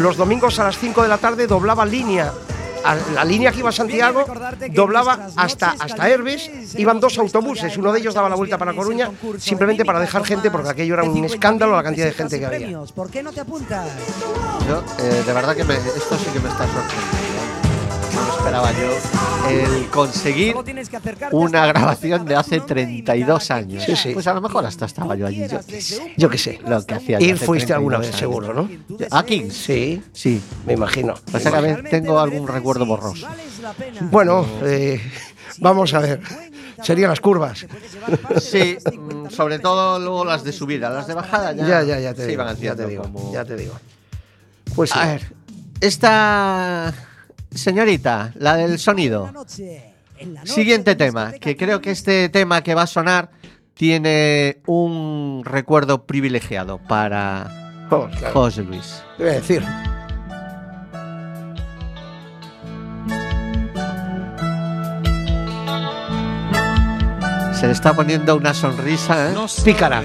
los 0.00 0.16
domingos 0.16 0.58
a 0.58 0.64
las 0.64 0.78
5 0.78 1.02
de 1.02 1.08
la 1.08 1.18
tarde 1.18 1.46
doblaba 1.46 1.84
línea. 1.84 2.32
A 2.82 2.94
la 3.12 3.24
línea 3.24 3.52
que 3.52 3.58
iba 3.58 3.68
a 3.68 3.72
Santiago 3.72 4.24
doblaba 4.72 5.28
hasta, 5.36 5.74
hasta 5.78 6.08
Herbes, 6.08 6.50
iban 6.78 6.98
dos 6.98 7.18
autobuses, 7.18 7.76
uno 7.76 7.92
de 7.92 7.98
ellos 8.00 8.14
daba 8.14 8.30
la 8.30 8.36
vuelta 8.36 8.56
para 8.56 8.72
Coruña, 8.72 9.10
simplemente 9.38 9.84
para 9.84 10.00
dejar 10.00 10.24
gente, 10.24 10.50
porque 10.50 10.70
aquello 10.70 10.94
era 10.94 11.02
un 11.02 11.22
escándalo 11.26 11.76
la 11.76 11.82
cantidad 11.82 12.06
de 12.06 12.12
gente 12.12 12.38
que 12.40 12.46
había. 12.46 12.80
¿Por 12.94 13.10
qué 13.10 13.22
no 13.22 13.32
te 13.32 13.40
apuntas? 13.40 13.86
Yo, 14.66 14.82
eh, 15.04 15.22
de 15.26 15.32
verdad 15.34 15.54
que 15.54 15.64
me- 15.64 15.76
esto 15.76 16.16
sí 16.16 16.30
que 16.32 16.40
me 16.40 16.48
está 16.48 16.64
sorprendiendo. 16.64 17.29
Esperaba 18.40 18.72
yo. 18.72 19.48
El 19.50 19.86
conseguir 19.88 20.54
una 21.32 21.66
grabación 21.66 22.24
de 22.24 22.36
hace 22.36 22.58
con 22.58 22.68
tu 22.68 22.74
nombre 22.74 22.92
y 22.94 23.02
la 23.02 23.04
32 23.04 23.28
hora 23.28 23.46
que 23.46 23.52
años. 23.64 23.84
Sí, 23.84 23.96
sí. 23.96 24.10
Pues 24.14 24.26
a 24.26 24.34
lo 24.34 24.40
mejor 24.40 24.64
hasta 24.64 24.86
estaba 24.86 25.14
yo 25.14 25.26
allí. 25.26 25.46
Yo 25.46 25.60
qué 25.66 25.80
sé. 25.80 26.14
Yo 26.16 26.30
qué 26.30 26.38
sé. 26.38 26.58
Lo 26.66 26.84
que 26.84 26.94
hacía 26.94 27.20
Ir 27.20 27.36
fuiste 27.38 27.72
alguna 27.74 27.98
32 27.98 28.00
vez, 28.00 28.08
años. 28.08 28.18
seguro, 28.18 28.54
¿no? 28.54 29.06
¿Aquí? 29.18 29.50
Sí, 29.50 30.02
Sí. 30.12 30.40
me 30.66 30.72
imagino. 30.74 31.14
Que 31.30 31.48
a 31.48 31.60
ver, 31.60 31.84
tengo 31.90 32.18
algún 32.18 32.46
recuerdo 32.48 32.86
borroso. 32.86 33.26
Bueno, 34.10 34.46
eh, 34.62 35.00
vamos 35.58 35.92
a 35.94 36.00
ver. 36.00 36.20
Serían 36.82 37.10
las 37.10 37.20
curvas. 37.20 37.66
Sí, 38.40 38.78
mm, 38.90 39.28
sobre 39.28 39.58
todo 39.58 39.98
luego 39.98 40.24
las 40.24 40.44
de 40.44 40.52
subida, 40.52 40.88
las 40.88 41.06
de 41.06 41.12
bajada 41.14 41.52
ya. 41.52 41.66
Ya, 41.66 41.82
ya, 41.82 42.00
ya 42.00 42.14
te 42.14 42.22
digo. 42.26 42.42
iban 42.42 42.56
Ya 42.56 42.74
te 42.74 42.86
digo. 42.86 43.02
como- 43.02 43.32
Ya 43.34 43.44
te 43.44 43.56
digo. 43.56 43.74
Pues 44.74 44.88
sí. 44.90 44.98
A 44.98 45.06
ver, 45.06 45.34
esta 45.82 46.94
señorita, 47.54 48.32
la 48.36 48.56
del 48.56 48.78
sonido. 48.78 49.30
Siguiente 50.44 50.96
tema, 50.96 51.32
que 51.32 51.56
creo 51.56 51.80
que 51.80 51.90
este 51.90 52.28
tema 52.28 52.62
que 52.62 52.74
va 52.74 52.82
a 52.82 52.86
sonar 52.86 53.30
tiene 53.74 54.58
un 54.66 55.42
recuerdo 55.44 56.04
privilegiado 56.04 56.78
para 56.78 57.86
claro. 57.88 58.32
José 58.32 58.62
Luis. 58.62 59.02
Te 59.16 59.22
voy 59.22 59.32
a 59.32 59.34
decir. 59.36 59.64
Se 67.58 67.66
le 67.66 67.72
está 67.72 67.94
poniendo 67.94 68.36
una 68.36 68.54
sonrisa, 68.54 69.32
¿eh? 69.32 69.34
Pícara. 69.64 70.02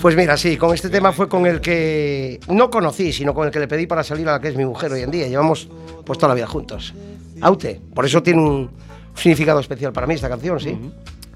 Pues 0.00 0.14
mira, 0.14 0.36
sí, 0.36 0.56
con 0.56 0.72
este 0.72 0.90
tema 0.90 1.12
fue 1.12 1.28
con 1.28 1.44
el 1.44 1.60
que 1.60 2.38
no 2.48 2.70
conocí, 2.70 3.12
sino 3.12 3.34
con 3.34 3.46
el 3.46 3.52
que 3.52 3.58
le 3.58 3.66
pedí 3.66 3.86
para 3.86 4.04
salir 4.04 4.28
a 4.28 4.32
la 4.32 4.40
que 4.40 4.48
es 4.48 4.56
mi 4.56 4.64
mujer 4.64 4.92
hoy 4.92 5.02
en 5.02 5.10
día. 5.10 5.26
Llevamos 5.26 5.68
pues 6.04 6.18
toda 6.18 6.28
la 6.28 6.34
vida 6.34 6.46
juntos. 6.46 6.94
Aute. 7.40 7.80
Por 7.94 8.06
eso 8.06 8.22
tiene 8.22 8.40
un 8.40 8.70
significado 9.14 9.58
especial 9.58 9.92
para 9.92 10.06
mí 10.06 10.14
esta 10.14 10.28
canción, 10.28 10.60
sí. 10.60 10.78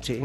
Sí. 0.03 0.21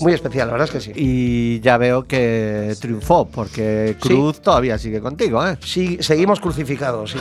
Muy 0.00 0.12
especial, 0.12 0.48
la 0.48 0.52
verdad 0.54 0.66
es 0.68 0.72
que 0.72 0.80
sí. 0.80 0.92
Y 0.94 1.60
ya 1.60 1.78
veo 1.78 2.04
que 2.04 2.74
triunfó, 2.80 3.26
porque 3.28 3.96
Cruz 4.00 4.40
todavía 4.40 4.76
sigue 4.76 5.00
contigo, 5.00 5.46
¿eh? 5.46 5.56
Sí, 5.64 5.98
seguimos 6.00 6.40
crucificados, 6.40 7.12
sí. 7.12 7.18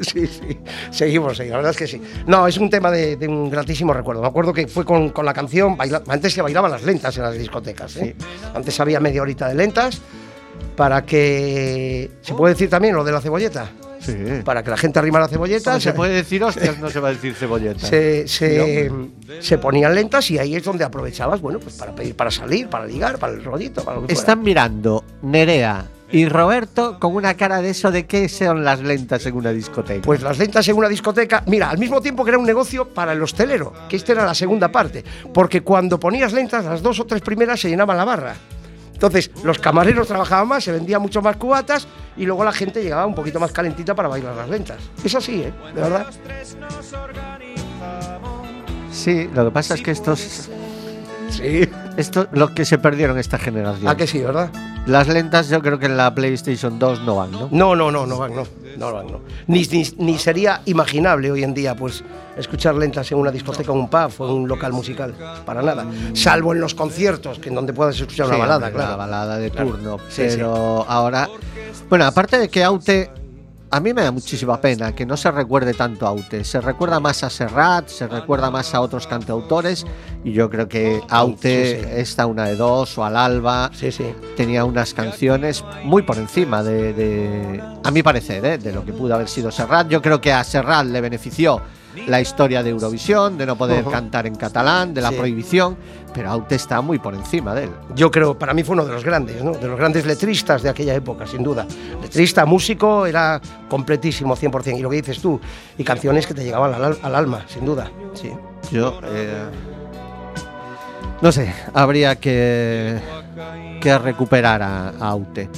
sí, 0.00 0.26
sí. 0.26 0.58
Seguimos, 0.90 1.36
sí, 1.36 1.44
la 1.44 1.56
verdad 1.56 1.72
es 1.72 1.76
que 1.76 1.86
sí. 1.86 2.00
No, 2.26 2.46
es 2.46 2.56
un 2.56 2.70
tema 2.70 2.90
de, 2.90 3.16
de 3.16 3.28
un 3.28 3.50
gratísimo 3.50 3.92
recuerdo. 3.92 4.22
Me 4.22 4.28
acuerdo 4.28 4.52
que 4.52 4.66
fue 4.66 4.84
con, 4.84 5.10
con 5.10 5.24
la 5.26 5.34
canción, 5.34 5.76
baila- 5.76 6.02
antes 6.08 6.32
se 6.32 6.42
bailaban 6.42 6.70
las 6.70 6.82
lentas 6.84 7.16
en 7.18 7.22
las 7.24 7.34
discotecas, 7.38 7.96
¿eh? 7.98 8.16
Antes 8.54 8.80
había 8.80 8.98
media 8.98 9.22
horita 9.22 9.46
de 9.48 9.54
lentas 9.54 10.00
para 10.74 11.04
que... 11.04 12.10
¿Se 12.22 12.34
puede 12.34 12.54
decir 12.54 12.70
también 12.70 12.94
lo 12.94 13.04
de 13.04 13.12
la 13.12 13.20
cebolleta? 13.20 13.70
Sí. 14.00 14.14
Para 14.44 14.62
que 14.62 14.70
la 14.70 14.76
gente 14.76 14.98
arrimara 14.98 15.28
cebolleta. 15.28 15.78
Se 15.78 15.92
puede 15.92 16.14
decir 16.14 16.42
hostias, 16.42 16.78
no 16.78 16.90
se 16.90 17.00
va 17.00 17.08
a 17.08 17.12
decir 17.12 17.34
cebolleta. 17.34 17.86
se, 17.86 18.26
se, 18.26 18.90
se 19.40 19.58
ponían 19.58 19.94
lentas 19.94 20.30
y 20.30 20.38
ahí 20.38 20.54
es 20.56 20.64
donde 20.64 20.84
aprovechabas, 20.84 21.40
bueno, 21.40 21.58
pues 21.60 21.74
para 21.76 21.94
pedir, 21.94 22.16
para 22.16 22.30
salir, 22.30 22.68
para 22.68 22.86
ligar, 22.86 23.18
para 23.18 23.34
el 23.34 23.44
rollito, 23.44 23.84
para 23.84 23.96
lo 23.96 24.02
que 24.02 24.14
fuera. 24.14 24.20
Están 24.20 24.42
mirando 24.42 25.04
Nerea 25.22 25.86
y 26.12 26.28
Roberto 26.28 26.98
con 26.98 27.14
una 27.14 27.34
cara 27.34 27.62
de 27.62 27.70
eso 27.70 27.90
de 27.90 28.06
qué 28.06 28.28
son 28.28 28.64
las 28.64 28.80
lentas 28.80 29.24
en 29.26 29.36
una 29.36 29.50
discoteca. 29.50 30.02
Pues 30.02 30.22
las 30.22 30.38
lentas 30.38 30.66
en 30.68 30.76
una 30.76 30.88
discoteca, 30.88 31.44
mira, 31.46 31.70
al 31.70 31.78
mismo 31.78 32.00
tiempo 32.00 32.24
que 32.24 32.30
era 32.30 32.38
un 32.38 32.46
negocio 32.46 32.88
para 32.88 33.12
el 33.12 33.22
hostelero, 33.22 33.72
que 33.88 33.96
esta 33.96 34.12
era 34.12 34.24
la 34.24 34.34
segunda 34.34 34.72
parte, 34.72 35.04
porque 35.32 35.60
cuando 35.60 36.00
ponías 36.00 36.32
lentas, 36.32 36.64
las 36.64 36.82
dos 36.82 36.98
o 37.00 37.04
tres 37.04 37.22
primeras 37.22 37.60
se 37.60 37.68
llenaban 37.68 37.96
la 37.96 38.04
barra. 38.04 38.34
Entonces, 39.00 39.30
los 39.44 39.58
camareros 39.58 40.06
trabajaban 40.08 40.46
más, 40.46 40.62
se 40.62 40.72
vendían 40.72 41.00
mucho 41.00 41.22
más 41.22 41.34
cubatas 41.36 41.88
y 42.18 42.26
luego 42.26 42.44
la 42.44 42.52
gente 42.52 42.82
llegaba 42.82 43.06
un 43.06 43.14
poquito 43.14 43.40
más 43.40 43.50
calentita 43.50 43.94
para 43.94 44.08
bailar 44.10 44.36
las 44.36 44.50
lentas. 44.50 44.76
Es 45.02 45.14
así, 45.14 45.40
¿eh? 45.40 45.54
De 45.74 45.80
verdad. 45.80 46.06
sí, 48.92 49.26
lo 49.34 49.46
que 49.46 49.50
pasa 49.52 49.72
es 49.72 49.80
que 49.80 49.90
estos, 49.92 50.50
Sí. 51.30 51.66
esto, 51.96 52.28
lo 52.32 52.54
que 52.54 52.66
se 52.66 52.76
perdieron 52.76 53.18
esta 53.18 53.38
generación. 53.38 53.88
¿A 53.88 53.96
que 53.96 54.06
sí, 54.06 54.18
verdad? 54.20 54.50
Las 54.84 55.08
lentas 55.08 55.48
yo 55.48 55.62
creo 55.62 55.78
que 55.78 55.86
en 55.86 55.96
la 55.96 56.14
PlayStation 56.14 56.78
2 56.78 57.00
no 57.00 57.16
van, 57.16 57.30
¿no? 57.30 57.48
No, 57.50 57.74
no, 57.74 57.90
no, 57.90 58.04
no 58.04 58.18
van, 58.18 58.34
no. 58.34 58.42
No 58.76 58.92
van, 58.92 59.06
no. 59.06 59.20
Ni, 59.46 59.62
ni, 59.64 59.84
ni 59.98 60.18
sería 60.18 60.62
imaginable 60.66 61.30
hoy 61.30 61.42
en 61.44 61.54
día, 61.54 61.74
pues, 61.74 62.02
escuchar 62.36 62.74
lentas 62.74 63.10
en 63.12 63.18
una 63.18 63.30
discoteca, 63.30 63.72
en 63.72 63.78
un 63.78 63.88
pub 63.88 64.10
o 64.18 64.26
en 64.28 64.34
un 64.34 64.48
local 64.48 64.72
musical. 64.72 65.14
Para 65.44 65.62
nada. 65.62 65.86
Salvo 66.14 66.52
en 66.52 66.60
los 66.60 66.74
conciertos, 66.74 67.38
que 67.38 67.48
en 67.48 67.54
donde 67.54 67.72
puedas 67.72 67.94
escuchar 67.98 68.26
una 68.26 68.34
Sí, 68.36 68.40
balada, 68.40 68.56
hombre, 68.66 68.72
claro. 68.72 68.88
Una 68.88 68.96
balada 68.96 69.36
de 69.38 69.50
Claro. 69.50 69.70
turno. 69.70 69.96
Sí, 70.08 70.22
pero 70.28 70.84
ahora. 70.88 71.28
Bueno, 71.88 72.04
aparte 72.04 72.38
de 72.38 72.48
que 72.48 72.62
Aute. 72.64 73.10
A 73.72 73.78
mí 73.78 73.94
me 73.94 74.02
da 74.02 74.10
muchísima 74.10 74.60
pena 74.60 74.92
que 74.96 75.06
no 75.06 75.16
se 75.16 75.30
recuerde 75.30 75.74
tanto 75.74 76.04
a 76.04 76.08
Aute. 76.08 76.42
Se 76.42 76.60
recuerda 76.60 76.98
más 76.98 77.22
a 77.22 77.30
Serrat, 77.30 77.86
se 77.88 78.08
recuerda 78.08 78.50
más 78.50 78.74
a 78.74 78.80
otros 78.80 79.06
cantautores. 79.06 79.86
Y 80.24 80.32
yo 80.32 80.50
creo 80.50 80.68
que 80.68 81.00
Aute, 81.08 81.76
Sí, 81.76 81.82
sí. 81.84 81.88
esta 81.96 82.26
una 82.26 82.46
de 82.46 82.56
dos, 82.56 82.98
o 82.98 83.04
al 83.04 83.16
Alba, 83.16 83.70
Sí, 83.72 83.92
sí. 83.92 84.12
tenía 84.36 84.64
unas 84.64 84.92
canciones 84.92 85.64
muy 85.84 86.02
por 86.02 86.16
encima 86.18 86.64
de, 86.64 86.92
de- 86.92 87.62
a 87.84 87.90
mi 87.92 88.02
parecer, 88.02 88.44
¿eh? 88.44 88.58
de 88.58 88.72
lo 88.72 88.84
que 88.84 88.92
pudo 88.92 89.14
haber 89.14 89.28
sido 89.28 89.52
Serrat. 89.52 89.88
Yo 89.88 90.02
creo 90.02 90.20
que 90.20 90.32
a 90.32 90.42
Serrat 90.42 90.86
le 90.86 91.00
benefició 91.00 91.60
la 92.06 92.20
historia 92.20 92.62
de 92.62 92.70
Eurovisión, 92.70 93.36
de 93.38 93.46
no 93.46 93.56
poder 93.56 93.84
cantar 93.84 94.26
en 94.26 94.34
catalán, 94.34 94.94
de 94.94 95.00
la 95.00 95.10
Sí. 95.10 95.16
prohibición, 95.16 95.76
pero 96.14 96.30
Aute 96.30 96.54
está 96.54 96.80
muy 96.80 96.98
por 96.98 97.14
encima 97.14 97.54
de 97.54 97.64
él. 97.64 97.70
Yo 97.94 98.10
creo, 98.10 98.38
para 98.38 98.54
mí 98.54 98.62
fue 98.62 98.74
uno 98.74 98.84
de 98.84 98.92
los 98.92 99.04
grandes, 99.04 99.42
¿no? 99.42 99.52
De 99.52 99.66
los 99.68 99.78
grandes 99.78 100.06
letristas 100.06 100.62
de 100.62 100.68
aquella 100.68 100.94
época, 100.94 101.26
sin 101.26 101.42
duda. 101.42 101.66
Letrista, 102.02 102.44
músico, 102.46 103.06
era 103.06 103.40
completísimo, 103.68 104.36
100%. 104.36 104.78
Y 104.78 104.82
lo 104.82 104.90
que 104.90 104.96
dices 104.96 105.20
tú, 105.20 105.40
y 105.78 105.84
canciones 105.84 106.26
que 106.26 106.34
te 106.34 106.44
llegaban 106.44 106.72
al 107.02 107.14
alma, 107.14 107.44
sin 107.48 107.64
duda. 107.64 107.90
Sí. 108.14 108.30
Yo, 108.70 108.98
eh, 109.04 109.44
no 111.22 111.32
sé, 111.32 111.52
habría 111.74 112.16
que, 112.16 112.98
que 113.80 113.98
recuperar 113.98 114.62
a, 114.62 114.88
a 114.90 115.08
Aute. 115.08 115.48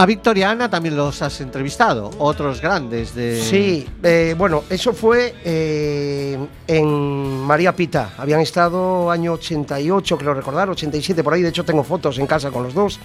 A 0.00 0.06
Victoriana 0.06 0.70
también 0.70 0.96
los 0.96 1.20
has 1.20 1.42
entrevistado, 1.42 2.10
otros 2.20 2.62
grandes 2.62 3.14
de... 3.14 3.38
Sí, 3.38 3.86
eh, 4.02 4.34
bueno, 4.38 4.64
eso 4.70 4.94
fue 4.94 5.34
eh, 5.44 6.38
en 6.66 7.40
María 7.42 7.76
Pita. 7.76 8.14
Habían 8.16 8.40
estado 8.40 9.10
año 9.10 9.34
88, 9.34 10.16
creo 10.16 10.32
recordar, 10.32 10.70
87 10.70 11.22
por 11.22 11.34
ahí. 11.34 11.42
De 11.42 11.50
hecho, 11.50 11.66
tengo 11.66 11.84
fotos 11.84 12.18
en 12.18 12.26
casa 12.26 12.50
con 12.50 12.62
los 12.62 12.72
dos. 12.72 12.98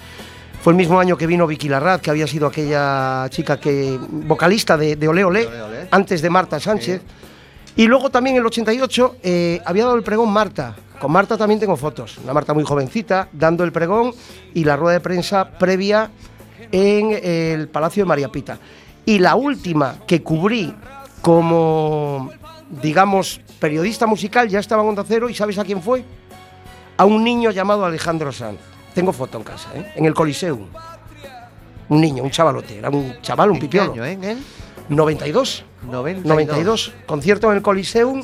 Fue 0.61 0.71
el 0.71 0.77
mismo 0.77 0.97
año 0.97 1.17
que 1.17 1.27
vino 1.27 1.45
Vicky 1.45 1.67
Larraz, 1.67 1.99
que 1.99 2.11
había 2.11 2.27
sido 2.27 2.47
aquella 2.47 3.27
chica 3.29 3.59
que 3.59 3.99
vocalista 3.99 4.77
de, 4.77 4.95
de 4.95 5.07
Ole 5.09 5.25
Ole, 5.25 5.47
Ole 5.47 5.61
Ole. 5.63 5.87
antes 5.91 6.21
de 6.21 6.29
Marta 6.29 6.61
Sánchez. 6.61 7.01
Y 7.75 7.87
luego 7.87 8.09
también 8.09 8.37
en 8.37 8.39
el 8.39 8.45
88 8.45 9.17
eh, 9.21 9.61
había 9.65 9.83
dado 9.83 9.97
el 9.97 10.03
pregón 10.03 10.31
Marta. 10.31 10.73
Con 10.97 11.11
Marta 11.11 11.37
también 11.37 11.59
tengo 11.59 11.75
fotos. 11.75 12.19
Una 12.23 12.31
Marta 12.31 12.53
muy 12.53 12.63
jovencita, 12.63 13.27
dando 13.33 13.65
el 13.65 13.73
pregón 13.73 14.13
y 14.53 14.63
la 14.63 14.77
rueda 14.77 14.93
de 14.93 15.01
prensa 15.01 15.49
previa 15.59 16.09
en 16.71 17.19
el 17.21 17.67
Palacio 17.67 18.03
de 18.03 18.07
María 18.07 18.29
Pita. 18.29 18.57
Y 19.05 19.19
la 19.19 19.35
última 19.35 19.97
que 20.07 20.23
cubrí 20.23 20.73
como, 21.21 22.31
digamos, 22.81 23.41
periodista 23.59 24.07
musical 24.07 24.47
ya 24.49 24.59
estaba 24.59 24.83
en 24.83 24.89
Onda 24.89 25.03
Cero 25.07 25.29
y 25.29 25.33
¿sabes 25.33 25.57
a 25.57 25.63
quién 25.63 25.81
fue? 25.81 26.03
A 26.97 27.05
un 27.05 27.23
niño 27.23 27.51
llamado 27.51 27.85
Alejandro 27.85 28.31
Sanz. 28.31 28.59
Tengo 28.93 29.11
foto 29.11 29.37
en 29.37 29.43
casa, 29.43 29.69
¿eh? 29.75 29.91
en 29.95 30.05
el 30.05 30.13
Coliseum. 30.13 30.67
Un 31.89 32.01
niño, 32.01 32.23
un 32.23 32.31
chavalote, 32.31 32.77
era 32.77 32.89
un 32.89 33.21
chaval, 33.21 33.49
un 33.51 33.55
¿En 33.57 33.61
qué 33.61 33.67
pipiolo. 33.67 33.91
año, 33.93 34.05
eh? 34.05 34.13
¿En 34.13 34.23
el 34.23 34.37
92. 34.89 35.65
92? 35.83 36.25
92, 36.25 36.93
concierto 37.05 37.51
en 37.51 37.57
el 37.57 37.61
Coliseum. 37.61 38.23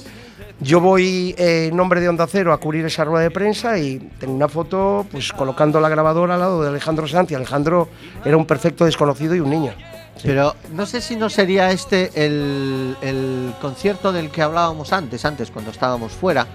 Yo 0.62 0.80
voy 0.80 1.34
eh, 1.40 1.70
en 1.72 1.76
nombre 1.76 2.00
de 2.02 2.08
Onda 2.08 2.28
Cero 2.28 2.54
a 2.54 2.60
cubrir 2.60 2.86
esa 2.86 3.04
rueda 3.04 3.24
de 3.24 3.32
prensa 3.32 3.80
y 3.80 3.98
tengo 4.20 4.34
una 4.34 4.48
foto 4.48 5.06
pues 5.12 5.34
colocando 5.34 5.80
la 5.80 5.90
grabadora 5.90 6.36
al 6.36 6.40
lado 6.40 6.62
de 6.62 6.70
Alejandro 6.70 7.08
Sanz 7.08 7.32
y 7.32 7.36
Alejandro 7.36 7.90
era 8.24 8.38
un 8.38 8.46
perfecto 8.46 8.86
desconocido 8.86 9.34
y 9.36 9.40
un 9.40 9.50
niño. 9.50 9.74
Pero 10.22 10.56
no 10.74 10.86
sé 10.86 11.02
si 11.02 11.16
no 11.16 11.32
sería 11.32 11.72
este 11.72 12.12
el, 12.16 13.54
concierto 13.60 14.12
del 14.12 14.30
que 14.30 14.44
hablábamos 14.44 14.94
antes, 14.94 15.26
antes 15.26 15.50
cuando 15.50 15.72
estábamos 15.72 16.12
fuera. 16.12 16.46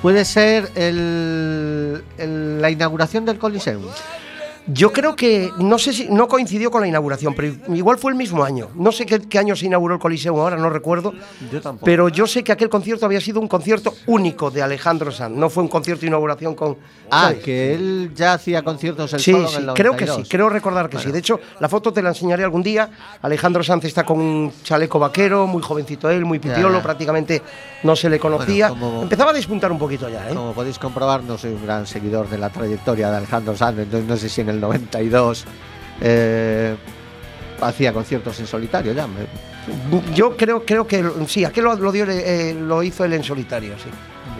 Puede 0.00 0.24
ser 0.24 0.70
el- 0.74 2.02
la 2.60 2.70
inauguración 2.70 3.26
del 3.26 3.38
Coliseum. 3.38 3.82
Yo 4.68 4.92
creo 4.92 5.16
que, 5.16 5.50
no 5.58 5.76
sé 5.76 5.92
si, 5.92 6.08
no 6.08 6.28
coincidió 6.28 6.70
con 6.70 6.82
la 6.82 6.86
inauguración, 6.86 7.34
pero 7.34 7.52
igual 7.74 7.98
fue 7.98 8.12
el 8.12 8.16
mismo 8.16 8.44
año. 8.44 8.68
No 8.76 8.92
sé 8.92 9.04
qué, 9.06 9.18
qué 9.20 9.38
año 9.38 9.56
se 9.56 9.66
inauguró 9.66 9.94
el 9.94 10.00
Coliseum 10.00 10.38
ahora, 10.38 10.56
no 10.56 10.70
recuerdo. 10.70 11.12
Yo 11.50 11.60
tampoco. 11.60 11.84
Pero 11.84 12.08
yo 12.08 12.28
sé 12.28 12.44
que 12.44 12.52
aquel 12.52 12.68
concierto 12.68 13.04
había 13.04 13.20
sido 13.20 13.40
un 13.40 13.48
concierto 13.48 13.92
único 14.06 14.52
de 14.52 14.62
Alejandro 14.62 15.10
Sanz. 15.10 15.36
No 15.36 15.50
fue 15.50 15.64
un 15.64 15.68
concierto 15.68 16.02
de 16.02 16.06
inauguración 16.06 16.54
con. 16.54 16.76
Ah, 17.10 17.24
¿sabes? 17.28 17.42
que 17.42 17.74
él 17.74 18.12
ya 18.14 18.34
hacía 18.34 18.62
conciertos 18.62 19.12
el 19.12 19.20
Sí, 19.20 19.32
solo 19.32 19.48
sí, 19.48 19.56
en 19.56 19.68
el 19.68 19.74
creo 19.74 19.92
que 19.92 20.04
sí, 20.04 20.10
92. 20.10 20.28
creo 20.30 20.48
recordar 20.48 20.88
que 20.88 20.98
sí. 20.98 21.10
De 21.10 21.18
hecho, 21.18 21.40
la 21.58 21.68
foto 21.68 21.92
te 21.92 22.00
la 22.00 22.10
enseñaré 22.10 22.44
algún 22.44 22.62
día. 22.62 22.88
Alejandro 23.20 23.62
Sanz 23.64 23.84
está 23.84 24.04
con 24.04 24.20
un 24.20 24.52
chaleco 24.62 24.98
vaquero, 25.00 25.46
muy 25.48 25.60
jovencito 25.62 26.08
él, 26.08 26.24
muy 26.24 26.38
pitiolo, 26.38 26.78
ya. 26.78 26.82
prácticamente 26.82 27.42
no 27.82 27.96
se 27.96 28.08
le 28.08 28.20
conocía. 28.20 28.68
Bueno, 28.68 28.86
como- 28.86 29.02
Empezaba 29.02 29.32
a 29.32 29.34
despuntar 29.34 29.72
un 29.72 29.78
poquito 29.78 30.08
ya, 30.08 30.30
¿eh? 30.30 30.34
Como 30.34 30.52
podéis 30.52 30.78
comprobar, 30.78 31.24
no 31.24 31.36
soy 31.36 31.52
un 31.52 31.64
gran 31.64 31.84
seguidor 31.86 32.28
de 32.30 32.38
la 32.38 32.48
trayectoria 32.48 33.10
de 33.10 33.16
Alejandro 33.16 33.56
Sanz, 33.56 33.78
entonces 33.80 34.08
no 34.08 34.16
sé 34.16 34.28
si 34.28 34.40
en 34.40 34.51
el 34.52 34.60
92 34.60 35.44
eh, 36.00 36.76
hacía 37.60 37.92
conciertos 37.92 38.38
en 38.40 38.46
solitario 38.46 38.92
ya. 38.92 39.06
me- 39.06 39.26
Yo 40.14 40.36
creo, 40.36 40.64
creo 40.64 40.86
que 40.86 41.04
sí, 41.28 41.44
aquel 41.44 41.64
lo, 41.64 41.74
lo 41.76 41.92
dio, 41.92 42.04
eh, 42.08 42.54
lo 42.58 42.82
hizo 42.82 43.04
él 43.04 43.12
en 43.12 43.22
solitario, 43.24 43.74
sí. 43.78 43.88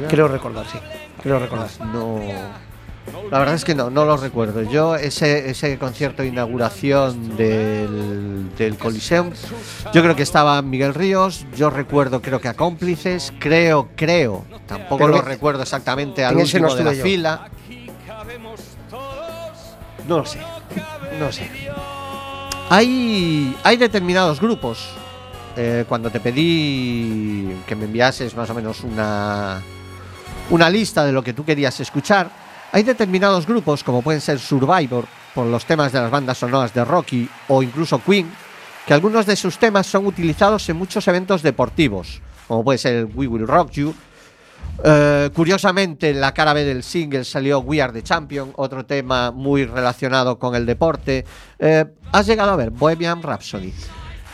Creo 0.09 0.27
recordar, 0.29 0.67
sí. 0.67 0.79
Creo 1.23 1.39
recordar. 1.39 1.69
No. 1.93 2.19
La 3.31 3.39
verdad 3.41 3.55
es 3.57 3.65
que 3.65 3.75
no, 3.75 3.91
no 3.91 4.05
lo 4.05 4.17
recuerdo. 4.17 4.63
Yo 4.63 4.95
ese, 4.97 5.51
ese 5.51 5.77
concierto 5.77 6.23
de 6.23 6.29
inauguración 6.29 7.37
del, 7.37 8.51
del 8.57 8.77
Coliseum, 8.79 9.31
yo 9.93 10.03
creo 10.03 10.15
que 10.17 10.23
estaba 10.23 10.61
Miguel 10.63 10.95
Ríos, 10.95 11.45
yo 11.57 11.69
recuerdo 11.69 12.23
creo 12.23 12.41
que 12.41 12.49
a 12.49 12.55
cómplices, 12.55 13.33
creo, 13.41 13.89
creo, 13.97 14.45
tampoco 14.67 14.99
Pero 14.99 15.09
lo 15.17 15.23
recuerdo 15.23 15.63
exactamente 15.63 16.25
al 16.25 16.39
ese 16.39 16.61
no 16.61 16.69
último 16.69 16.77
de 16.77 16.85
la 16.85 16.93
yo. 16.95 17.03
fila. 17.03 17.49
No 20.09 20.19
lo 20.19 20.27
sé, 20.27 20.41
no 21.19 21.31
sé. 21.31 21.49
Hay, 22.71 23.57
hay 23.63 23.77
determinados 23.77 24.41
grupos. 24.41 24.89
eh, 25.57 25.85
cuando 25.87 26.11
te 26.11 26.19
pedí 26.19 27.55
que 27.67 27.77
me 27.77 27.85
enviases 27.85 28.35
más 28.35 28.49
o 28.49 28.55
menos 28.55 28.83
una, 28.85 29.61
una 30.51 30.71
lista 30.71 31.05
de 31.05 31.13
lo 31.13 31.23
que 31.23 31.35
tú 31.35 31.45
querías 31.45 31.79
escuchar, 31.79 32.31
hay 32.73 32.83
determinados 32.83 33.47
grupos, 33.47 33.85
como 33.85 34.01
pueden 34.01 34.23
ser 34.23 34.39
Survivor, 34.39 35.05
por 35.35 35.47
los 35.47 35.67
temas 35.67 35.93
de 35.93 36.01
las 36.01 36.11
bandas 36.11 36.39
sonoras 36.39 36.73
de 36.73 36.85
Rocky 36.85 37.29
o 37.49 37.63
incluso 37.63 38.01
Queen, 38.03 38.33
que 38.87 38.95
algunos 38.95 39.27
de 39.27 39.37
sus 39.37 39.59
temas 39.59 39.87
son 39.87 40.07
utilizados 40.07 40.67
en 40.71 40.77
muchos 40.77 41.07
eventos 41.07 41.43
deportivos, 41.43 42.23
como 42.49 42.65
puede 42.65 42.79
ser 42.79 43.07
We 43.15 43.27
Will 43.27 43.47
Rock 43.47 43.73
You. 43.73 43.95
Eh, 44.85 45.31
curiosamente, 45.35 46.11
en 46.11 46.21
la 46.21 46.35
cara 46.35 46.53
B 46.53 46.65
del 46.65 46.83
single 46.83 47.25
salió 47.25 47.61
We 47.61 47.81
Are 47.81 47.93
the 47.93 48.03
Champion, 48.03 48.53
otro 48.57 48.85
tema 48.85 49.31
muy 49.31 49.65
relacionado 49.65 50.39
con 50.39 50.55
el 50.55 50.67
deporte. 50.67 51.25
Eh, 51.59 51.85
¿Has 52.11 52.27
llegado 52.27 52.53
a 52.53 52.57
ver 52.57 52.71
Bohemian 52.71 53.23
Rhapsody? 53.23 53.73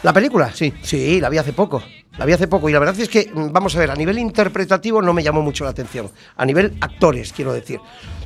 ¿La 0.02 0.12
película? 0.12 0.52
Sí. 0.54 0.72
Sí, 0.82 1.20
la 1.20 1.28
vi 1.28 1.38
hace 1.38 1.52
poco. 1.52 1.82
La 2.16 2.24
vi 2.24 2.32
hace 2.32 2.48
poco 2.48 2.68
y 2.68 2.72
la 2.72 2.78
verdad 2.78 2.98
es 2.98 3.08
que, 3.08 3.30
mm, 3.32 3.52
vamos 3.52 3.76
a 3.76 3.78
ver, 3.78 3.90
a 3.90 3.94
nivel 3.94 4.18
interpretativo 4.18 5.02
no 5.02 5.12
me 5.12 5.22
llamó 5.22 5.42
mucho 5.42 5.64
la 5.64 5.70
atención. 5.70 6.10
A 6.36 6.44
nivel 6.44 6.76
actores, 6.80 7.32
quiero 7.32 7.52
decir. 7.52 7.80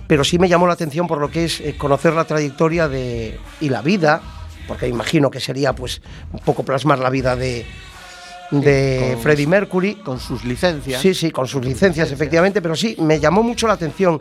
Pero 0.06 0.24
sí 0.24 0.38
me 0.38 0.48
llamó 0.48 0.66
la 0.66 0.74
atención 0.74 1.06
por 1.06 1.18
lo 1.18 1.30
que 1.30 1.44
es 1.44 1.60
eh, 1.60 1.76
conocer 1.76 2.12
la 2.12 2.24
trayectoria 2.24 2.88
de, 2.88 3.38
y 3.60 3.68
la 3.68 3.82
vida, 3.82 4.20
porque 4.68 4.88
imagino 4.88 5.30
que 5.30 5.40
sería 5.40 5.74
pues 5.74 6.02
un 6.32 6.40
poco 6.40 6.62
plasmar 6.62 6.98
la 7.00 7.10
vida 7.10 7.36
de, 7.36 7.66
de 8.60 9.10
con- 9.14 9.22
Freddie 9.22 9.46
Mercury. 9.46 9.94
Con 9.96 10.20
sus 10.20 10.44
licencias. 10.44 11.00
Sí, 11.00 11.14
sí, 11.14 11.30
con 11.30 11.46
sus 11.46 11.64
licencias, 11.64 12.10
efectivamente, 12.12 12.60
pero 12.62 12.76
sí, 12.76 12.96
me 13.00 13.18
llamó 13.18 13.42
mucho 13.42 13.66
la 13.66 13.72
atención. 13.74 14.20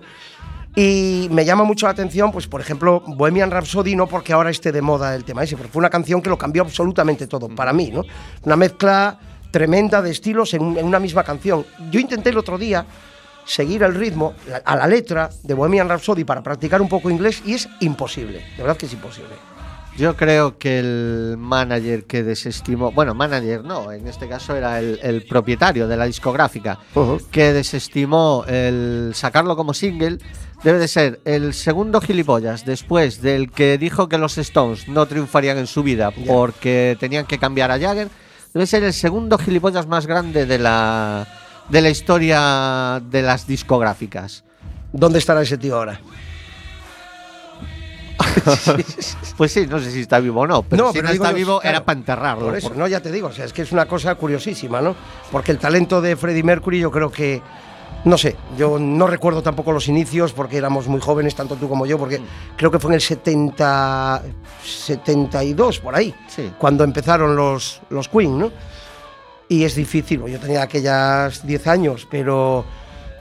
Y 0.76 1.28
me 1.32 1.44
llama 1.44 1.66
mucho 1.66 1.86
la 1.86 1.92
atención, 1.92 2.32
pues, 2.32 2.48
por 2.48 2.62
ejemplo, 2.62 3.04
Bohemian 3.06 3.52
Rhapsody, 3.52 3.94
no 3.96 4.08
porque 4.08 4.32
ahora 4.32 4.50
esté 4.50 4.72
de 4.72 4.82
moda 4.82 5.14
el 5.16 5.26
tema 5.26 5.44
ese, 5.44 5.58
pero 5.58 5.68
fue 5.68 5.82
una 5.82 5.90
canción 5.90 6.22
que 6.22 6.30
lo 6.30 6.38
cambió 6.38 6.62
absolutamente 6.62 7.28
todo, 7.28 7.50
para 7.50 7.74
mí, 7.74 7.92
¿no? 7.92 8.04
Una 8.44 8.56
mezcla 8.56 9.20
tremenda 9.52 10.02
de 10.02 10.12
estilos 10.12 10.54
en, 10.54 10.78
en 10.78 10.86
una 10.86 10.98
misma 11.00 11.26
canción. 11.26 11.66
Yo 11.92 12.00
intenté 12.00 12.30
el 12.30 12.38
otro 12.38 12.58
día 12.58 12.86
seguir 13.44 13.84
el 13.84 13.96
ritmo, 13.96 14.34
a 14.64 14.76
la 14.78 14.88
letra 14.88 15.30
de 15.44 15.54
Bohemian 15.54 15.90
Rhapsody 15.90 16.24
para 16.24 16.42
practicar 16.42 16.82
un 16.82 16.88
poco 16.88 17.10
inglés 17.10 17.42
y 17.46 17.56
es 17.56 17.68
imposible, 17.82 18.38
de 18.56 18.64
verdad 18.64 18.78
que 18.78 18.86
es 18.86 18.94
imposible. 18.94 19.32
Yo 19.98 20.16
creo 20.16 20.58
que 20.58 20.80
el 20.80 21.36
manager 21.38 22.06
que 22.06 22.24
desestimó, 22.24 22.92
bueno, 22.92 23.14
manager 23.14 23.64
no, 23.64 23.92
en 23.92 24.08
este 24.08 24.28
caso 24.30 24.56
era 24.56 24.80
el, 24.80 25.00
el 25.04 25.24
propietario 25.26 25.88
de 25.88 25.98
la 25.98 26.06
discográfica, 26.06 26.80
Ujú. 26.96 27.20
que 27.30 27.52
desestimó 27.54 28.46
el 28.48 29.12
sacarlo 29.14 29.56
como 29.58 29.74
single, 29.74 30.18
debe 30.64 30.80
de 30.80 30.88
ser 30.88 31.20
el 31.26 31.54
segundo 31.54 32.00
gilipollas 32.00 32.66
después 32.66 33.22
del 33.22 33.52
que 33.52 33.78
dijo 33.78 34.08
que 34.08 34.18
los 34.18 34.38
Stones 34.38 34.88
no 34.88 35.06
triunfarían 35.08 35.58
en 35.58 35.68
su 35.68 35.84
vida 35.84 36.12
porque 36.26 36.96
tenían 37.00 37.26
que 37.26 37.38
cambiar 37.38 37.70
a 37.72 37.80
Jagger, 37.80 38.08
debe 38.54 38.66
ser 38.68 38.84
el 38.86 38.94
segundo 38.94 39.38
gilipollas 39.38 39.88
más 39.88 40.08
grande 40.08 40.46
de 40.46 40.58
la, 40.58 41.28
de 41.70 41.82
la 41.82 41.90
historia 41.90 43.02
de 43.12 43.22
las 43.24 43.46
discográficas. 43.46 44.46
¿Dónde 44.94 45.20
estará 45.20 45.42
ese 45.42 45.58
tío 45.58 45.76
ahora? 45.76 46.00
Pues 49.38 49.52
sí, 49.52 49.66
no 49.68 49.80
sé 49.80 49.92
si 49.92 50.02
está 50.02 50.20
vivo 50.20 50.42
o 50.42 50.48
no, 50.48 50.62
pero 50.64 50.86
No, 50.86 50.92
si 50.92 50.98
pero 51.00 51.08
no 51.08 51.14
digo 51.14 51.26
está 51.26 51.36
vivo 51.36 51.60
claro, 51.60 51.76
era 51.78 51.86
para 51.86 52.00
enterrarlo. 52.00 52.46
Por 52.46 52.56
eso, 52.58 52.68
por- 52.70 52.78
no, 52.78 52.88
ya 52.88 53.00
te 53.00 53.12
digo, 53.12 53.28
o 53.30 53.32
sea, 53.32 53.46
es 53.46 53.54
que 53.54 53.64
es 53.64 53.72
una 53.72 53.86
cosa 53.88 54.16
curiosísima, 54.16 54.82
¿no? 54.82 54.96
Porque 55.32 55.52
el 55.52 55.58
talento 55.58 56.02
de 56.02 56.16
Freddie 56.16 56.44
Mercury 56.44 56.80
yo 56.80 56.92
creo 56.92 57.12
que, 57.12 57.42
no 58.06 58.18
sé, 58.18 58.36
yo 58.58 58.78
no 58.80 59.08
recuerdo 59.08 59.42
tampoco 59.42 59.72
los 59.72 59.88
inicios 59.88 60.34
porque 60.34 60.58
éramos 60.58 60.88
muy 60.88 61.00
jóvenes, 61.02 61.34
tanto 61.36 61.56
tú 61.56 61.68
como 61.70 61.86
yo, 61.86 61.98
porque 61.98 62.20
Mm. 62.20 62.26
creo 62.58 62.70
que 62.72 62.80
fue 62.80 62.90
en 62.92 62.96
el 62.96 63.02
70, 63.02 64.22
72, 64.64 65.80
por 65.80 65.96
ahí, 65.96 66.14
Sí. 66.28 66.52
cuando 66.58 66.84
empezaron 66.84 67.36
los, 67.36 67.82
los 67.90 68.08
Queen, 68.10 68.38
¿no? 68.40 68.52
Y 69.48 69.64
es 69.64 69.76
difícil, 69.76 70.24
yo 70.28 70.40
tenía 70.40 70.62
aquellas 70.62 71.46
10 71.46 71.68
años, 71.68 72.08
pero, 72.10 72.64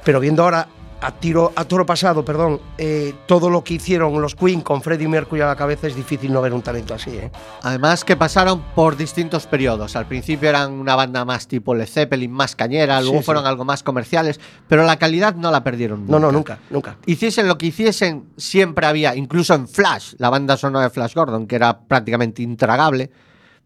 pero 0.05 0.21
viendo 0.21 0.45
ahora 0.45 0.69
a 1.01 1.13
tiro 1.13 1.53
a 1.57 1.65
toro 1.65 1.87
pasado, 1.87 2.25
perdón, 2.25 2.61
eh, 2.79 3.15
todo 3.27 3.51
lo 3.51 3.65
que 3.65 3.75
hicieron 3.75 4.21
los 4.21 4.35
Queen 4.35 4.61
con 4.61 4.83
Freddie 4.83 5.09
Mercury 5.09 5.41
a 5.41 5.47
la 5.47 5.57
cabeza 5.57 5.87
es 5.87 5.97
difícil 5.97 6.33
no 6.33 6.43
ver 6.43 6.53
un 6.53 6.63
talento 6.63 6.95
así, 6.95 7.11
¿eh? 7.11 7.31
Además 7.63 8.05
que 8.05 8.17
pasaron 8.17 8.63
por 8.75 8.97
distintos 8.97 9.47
periodos. 9.47 9.97
Al 9.97 10.07
principio 10.07 10.49
eran 10.49 10.73
una 10.73 10.95
banda 10.97 11.25
más 11.25 11.49
tipo 11.49 11.75
Led 11.75 11.87
Zeppelin, 11.87 12.31
más 12.31 12.57
cañera, 12.57 13.01
luego 13.01 13.19
sí. 13.19 13.25
fueron 13.25 13.47
algo 13.47 13.65
más 13.65 13.83
comerciales, 13.83 14.41
pero 14.69 14.85
la 14.85 14.99
calidad 14.99 15.35
no 15.35 15.51
la 15.51 15.65
perdieron. 15.65 16.07
No, 16.07 16.19
no, 16.19 16.31
nunca, 16.31 16.59
nunca. 16.71 16.97
Hiciesen 17.07 17.49
lo 17.49 17.59
que 17.59 17.67
hiciesen, 17.67 18.27
siempre 18.37 18.87
había, 18.87 19.15
incluso 19.17 19.55
en 19.55 19.69
Flash, 19.69 20.15
la 20.19 20.31
banda 20.31 20.57
sonora 20.57 20.85
de 20.85 20.91
Flash 20.91 21.15
Gordon, 21.15 21.47
que 21.47 21.57
era 21.57 21.81
prácticamente 21.81 22.43
intragable, 22.43 23.11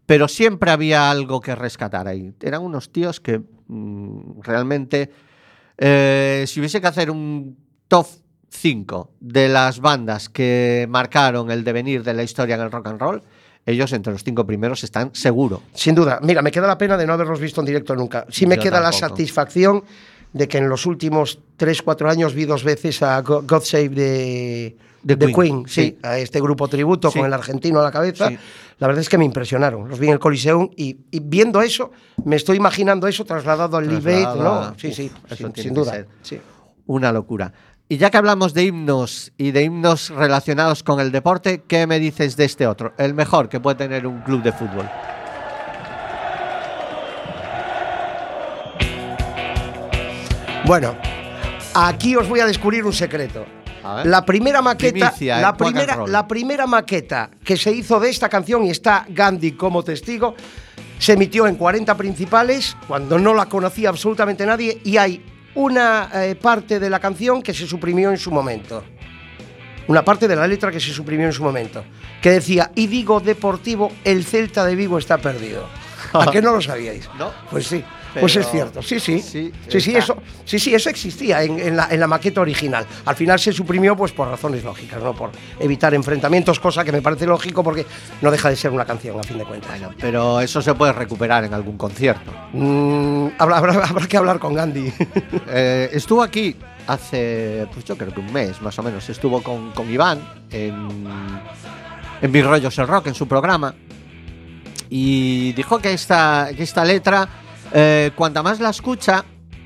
pero 0.05 0.27
siempre 0.27 0.71
había 0.71 1.09
algo 1.09 1.41
que 1.41 1.55
rescatar 1.55 2.07
ahí. 2.07 2.33
Eran 2.41 2.61
unos 2.61 2.91
tíos 2.91 3.19
que 3.19 3.41
mm, 3.67 4.41
realmente, 4.41 5.11
eh, 5.77 6.45
si 6.47 6.59
hubiese 6.59 6.79
que 6.81 6.87
hacer 6.87 7.11
un 7.11 7.57
top 7.87 8.07
5 8.49 9.11
de 9.19 9.49
las 9.49 9.79
bandas 9.79 10.29
que 10.29 10.85
marcaron 10.89 11.51
el 11.51 11.63
devenir 11.63 12.03
de 12.03 12.13
la 12.13 12.23
historia 12.23 12.55
en 12.55 12.61
el 12.61 12.71
rock 12.71 12.87
and 12.87 12.99
roll, 12.99 13.21
ellos 13.65 13.91
entre 13.93 14.13
los 14.13 14.23
cinco 14.23 14.45
primeros 14.45 14.83
están 14.83 15.09
seguro. 15.13 15.61
Sin 15.73 15.95
duda. 15.95 16.19
Mira, 16.21 16.41
me 16.41 16.51
queda 16.51 16.67
la 16.67 16.77
pena 16.77 16.95
de 16.97 17.05
no 17.07 17.13
haberlos 17.13 17.39
visto 17.39 17.61
en 17.61 17.65
directo 17.65 17.95
nunca. 17.95 18.25
Sí 18.29 18.45
me 18.45 18.55
Yo 18.57 18.61
queda 18.61 18.79
la 18.79 18.91
satisfacción 18.91 19.83
de 20.33 20.47
que 20.47 20.59
en 20.59 20.69
los 20.69 20.85
últimos 20.85 21.39
3, 21.57 21.81
4 21.81 22.09
años 22.09 22.33
vi 22.35 22.45
dos 22.45 22.63
veces 22.63 23.01
a 23.01 23.19
Go- 23.21 23.41
God 23.41 23.63
Save 23.63 23.89
de, 23.89 24.75
The 24.77 24.85
de 25.05 25.17
Queen, 25.17 25.33
Queen, 25.35 25.63
sí, 25.67 25.81
sí. 25.81 25.97
a 26.03 26.17
este 26.17 26.41
grupo 26.41 26.67
tributo 26.67 27.11
Sí. 27.11 27.19
con 27.19 27.27
el 27.27 27.33
argentino 27.33 27.79
a 27.79 27.83
la 27.83 27.91
cabeza. 27.91 28.29
Sí. 28.29 28.37
La 28.79 28.87
verdad 28.87 29.01
es 29.01 29.09
que 29.09 29.17
me 29.17 29.25
impresionaron. 29.25 29.87
Los 29.87 29.99
vi 29.99 30.07
en 30.07 30.13
el 30.13 30.19
Coliseum 30.19 30.69
y, 30.75 30.97
y 31.11 31.19
viendo 31.21 31.61
eso, 31.61 31.91
me 32.25 32.35
estoy 32.35 32.57
imaginando 32.57 33.07
eso 33.07 33.23
trasladado 33.23 33.77
al 33.77 33.87
a- 33.89 34.35
¿no? 34.35 34.73
Sí, 34.77 34.91
sí, 34.93 35.11
sin, 35.37 35.55
sin 35.55 35.73
duda. 35.73 36.05
Una 36.87 37.11
locura. 37.11 37.53
Y 37.87 37.97
ya 37.97 38.09
que 38.09 38.17
hablamos 38.17 38.53
de 38.55 38.63
himnos 38.63 39.31
y 39.37 39.51
de 39.51 39.61
himnos 39.63 40.09
relacionados 40.09 40.81
con 40.81 40.99
el 40.99 41.11
deporte, 41.11 41.63
¿qué 41.67 41.85
me 41.85 41.99
dices 41.99 42.35
de 42.35 42.45
este 42.45 42.65
otro? 42.65 42.93
El 42.97 43.13
mejor 43.13 43.47
que 43.47 43.59
puede 43.59 43.75
tener 43.77 44.07
un 44.07 44.21
club 44.21 44.41
de 44.41 44.51
fútbol. 44.51 44.89
Bueno, 50.65 50.95
aquí 51.75 52.15
os 52.15 52.27
voy 52.27 52.39
a 52.39 52.45
descubrir 52.45 52.83
un 52.85 52.93
secreto. 52.93 53.45
La 54.03 54.25
primera 54.25 54.61
maqueta, 54.61 55.11
Primicia 55.11 55.35
en 55.35 55.41
la 55.41 55.55
primera, 55.55 56.07
la 56.07 56.27
primera 56.27 56.67
maqueta 56.67 57.29
que 57.43 57.55
se 57.55 57.71
hizo 57.71 57.99
de 57.99 58.09
esta 58.09 58.29
canción 58.29 58.63
y 58.65 58.71
está 58.71 59.05
Gandhi 59.09 59.51
como 59.51 59.83
testigo, 59.83 60.35
se 60.97 61.13
emitió 61.13 61.45
en 61.47 61.55
40 61.55 61.95
principales 61.95 62.75
cuando 62.87 63.19
no 63.19 63.33
la 63.33 63.45
conocía 63.47 63.89
absolutamente 63.89 64.45
nadie 64.45 64.81
y 64.83 64.97
hay 64.97 65.23
una 65.55 66.09
eh, 66.13 66.35
parte 66.35 66.79
de 66.79 66.89
la 66.89 66.99
canción 66.99 67.41
que 67.41 67.53
se 67.53 67.67
suprimió 67.67 68.11
en 68.11 68.17
su 68.17 68.31
momento. 68.31 68.83
Una 69.87 70.03
parte 70.03 70.27
de 70.27 70.35
la 70.35 70.47
letra 70.47 70.71
que 70.71 70.79
se 70.79 70.91
suprimió 70.91 71.27
en 71.27 71.33
su 71.33 71.43
momento, 71.43 71.83
que 72.21 72.31
decía, 72.31 72.71
y 72.73 72.87
digo 72.87 73.19
deportivo, 73.19 73.91
el 74.03 74.25
Celta 74.25 74.65
de 74.65 74.75
Vigo 74.75 74.97
está 74.97 75.19
perdido. 75.19 75.67
¿A 76.13 76.31
qué 76.31 76.41
no 76.41 76.53
lo 76.53 76.61
sabíais? 76.61 77.07
No. 77.19 77.31
Pues 77.51 77.67
sí. 77.67 77.83
Pues 78.21 78.35
es 78.35 78.49
cierto, 78.49 78.81
sí, 78.81 78.99
sí. 78.99 79.19
Sí, 79.21 79.51
Sí, 79.67 79.95
eso, 79.95 80.17
sí, 80.45 80.57
sí, 80.59 80.73
eso 80.73 80.89
existía 80.89 81.43
en, 81.43 81.59
en 81.59 81.75
la, 81.77 81.87
en 81.91 81.99
la 81.99 82.07
maqueta 82.07 82.41
original. 82.41 82.85
Al 83.05 83.15
final 83.15 83.39
se 83.39 83.51
suprimió 83.51 83.95
pues 83.95 84.11
por 84.11 84.27
razones 84.27 84.63
lógicas, 84.63 85.01
¿no? 85.03 85.13
Por 85.15 85.31
evitar 85.59 85.93
enfrentamientos, 85.93 86.59
cosa 86.59 86.83
que 86.83 86.91
me 86.91 87.01
parece 87.01 87.25
lógico 87.25 87.63
porque 87.63 87.85
no 88.21 88.31
deja 88.31 88.49
de 88.49 88.55
ser 88.55 88.71
una 88.71 88.85
canción, 88.85 89.19
a 89.19 89.23
fin 89.23 89.37
de 89.37 89.43
cuentas. 89.45 89.69
Bueno, 89.79 89.93
pero 89.99 90.39
eso 90.41 90.61
se 90.61 90.73
puede 90.73 90.93
recuperar 90.93 91.43
en 91.43 91.53
algún 91.53 91.77
concierto. 91.77 92.31
Mm, 92.53 93.27
habrá, 93.37 93.57
habrá- 93.57 93.85
habrá 93.89 94.07
que 94.07 94.17
hablar 94.17 94.39
con 94.39 94.53
Gandhi. 94.53 94.91
Eh, 95.47 95.89
estuvo 95.93 96.21
aquí 96.23 96.55
hace, 96.87 97.67
pues 97.73 97.85
yo 97.85 97.97
creo 97.97 98.13
que 98.13 98.19
un 98.19 98.31
mes 98.33 98.61
más 98.61 98.77
o 98.79 98.83
menos. 98.83 99.07
Estuvo 99.09 99.41
con, 99.41 99.71
con 99.71 99.89
Iván 99.91 100.19
en, 100.51 101.07
en 102.21 102.31
Mis 102.31 102.45
Rollos 102.45 102.77
el 102.79 102.87
Rock, 102.87 103.07
en 103.07 103.15
su 103.15 103.27
programa. 103.27 103.73
Y 104.89 105.53
dijo 105.53 105.79
que 105.79 105.93
esta, 105.93 106.49
que 106.55 106.63
esta 106.63 106.85
letra, 106.85 107.27
eh, 107.75 108.11
cuanta 108.15 108.41
más 108.41 108.59
la 108.61 108.69
escucha, 108.69 109.23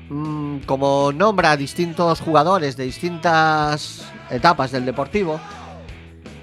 mm, 0.08 0.58
como 0.66 1.12
nombra 1.12 1.52
a 1.52 1.56
distintos 1.56 2.20
jugadores 2.20 2.76
de 2.76 2.84
distintas 2.84 4.02
etapas 4.30 4.72
del 4.72 4.84
deportivo, 4.84 5.40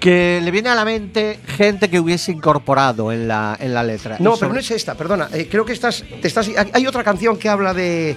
que 0.00 0.40
le 0.42 0.50
viene 0.50 0.68
a 0.68 0.74
la 0.74 0.84
mente 0.84 1.40
gente 1.46 1.90
que 1.90 1.98
hubiese 2.00 2.30
incorporado 2.32 3.10
en 3.12 3.26
la, 3.28 3.56
en 3.60 3.74
la 3.74 3.82
letra. 3.82 4.16
No, 4.20 4.36
pero 4.36 4.52
no 4.52 4.60
es 4.60 4.70
esta, 4.70 4.94
perdona. 4.94 5.28
Eh, 5.32 5.48
creo 5.50 5.64
que 5.64 5.72
estás, 5.72 6.04
te 6.22 6.28
estás. 6.28 6.48
hay- 6.72 6.86
otra 6.86 7.02
canción 7.04 7.36
que 7.36 7.48
habla 7.48 7.74
de. 7.74 8.16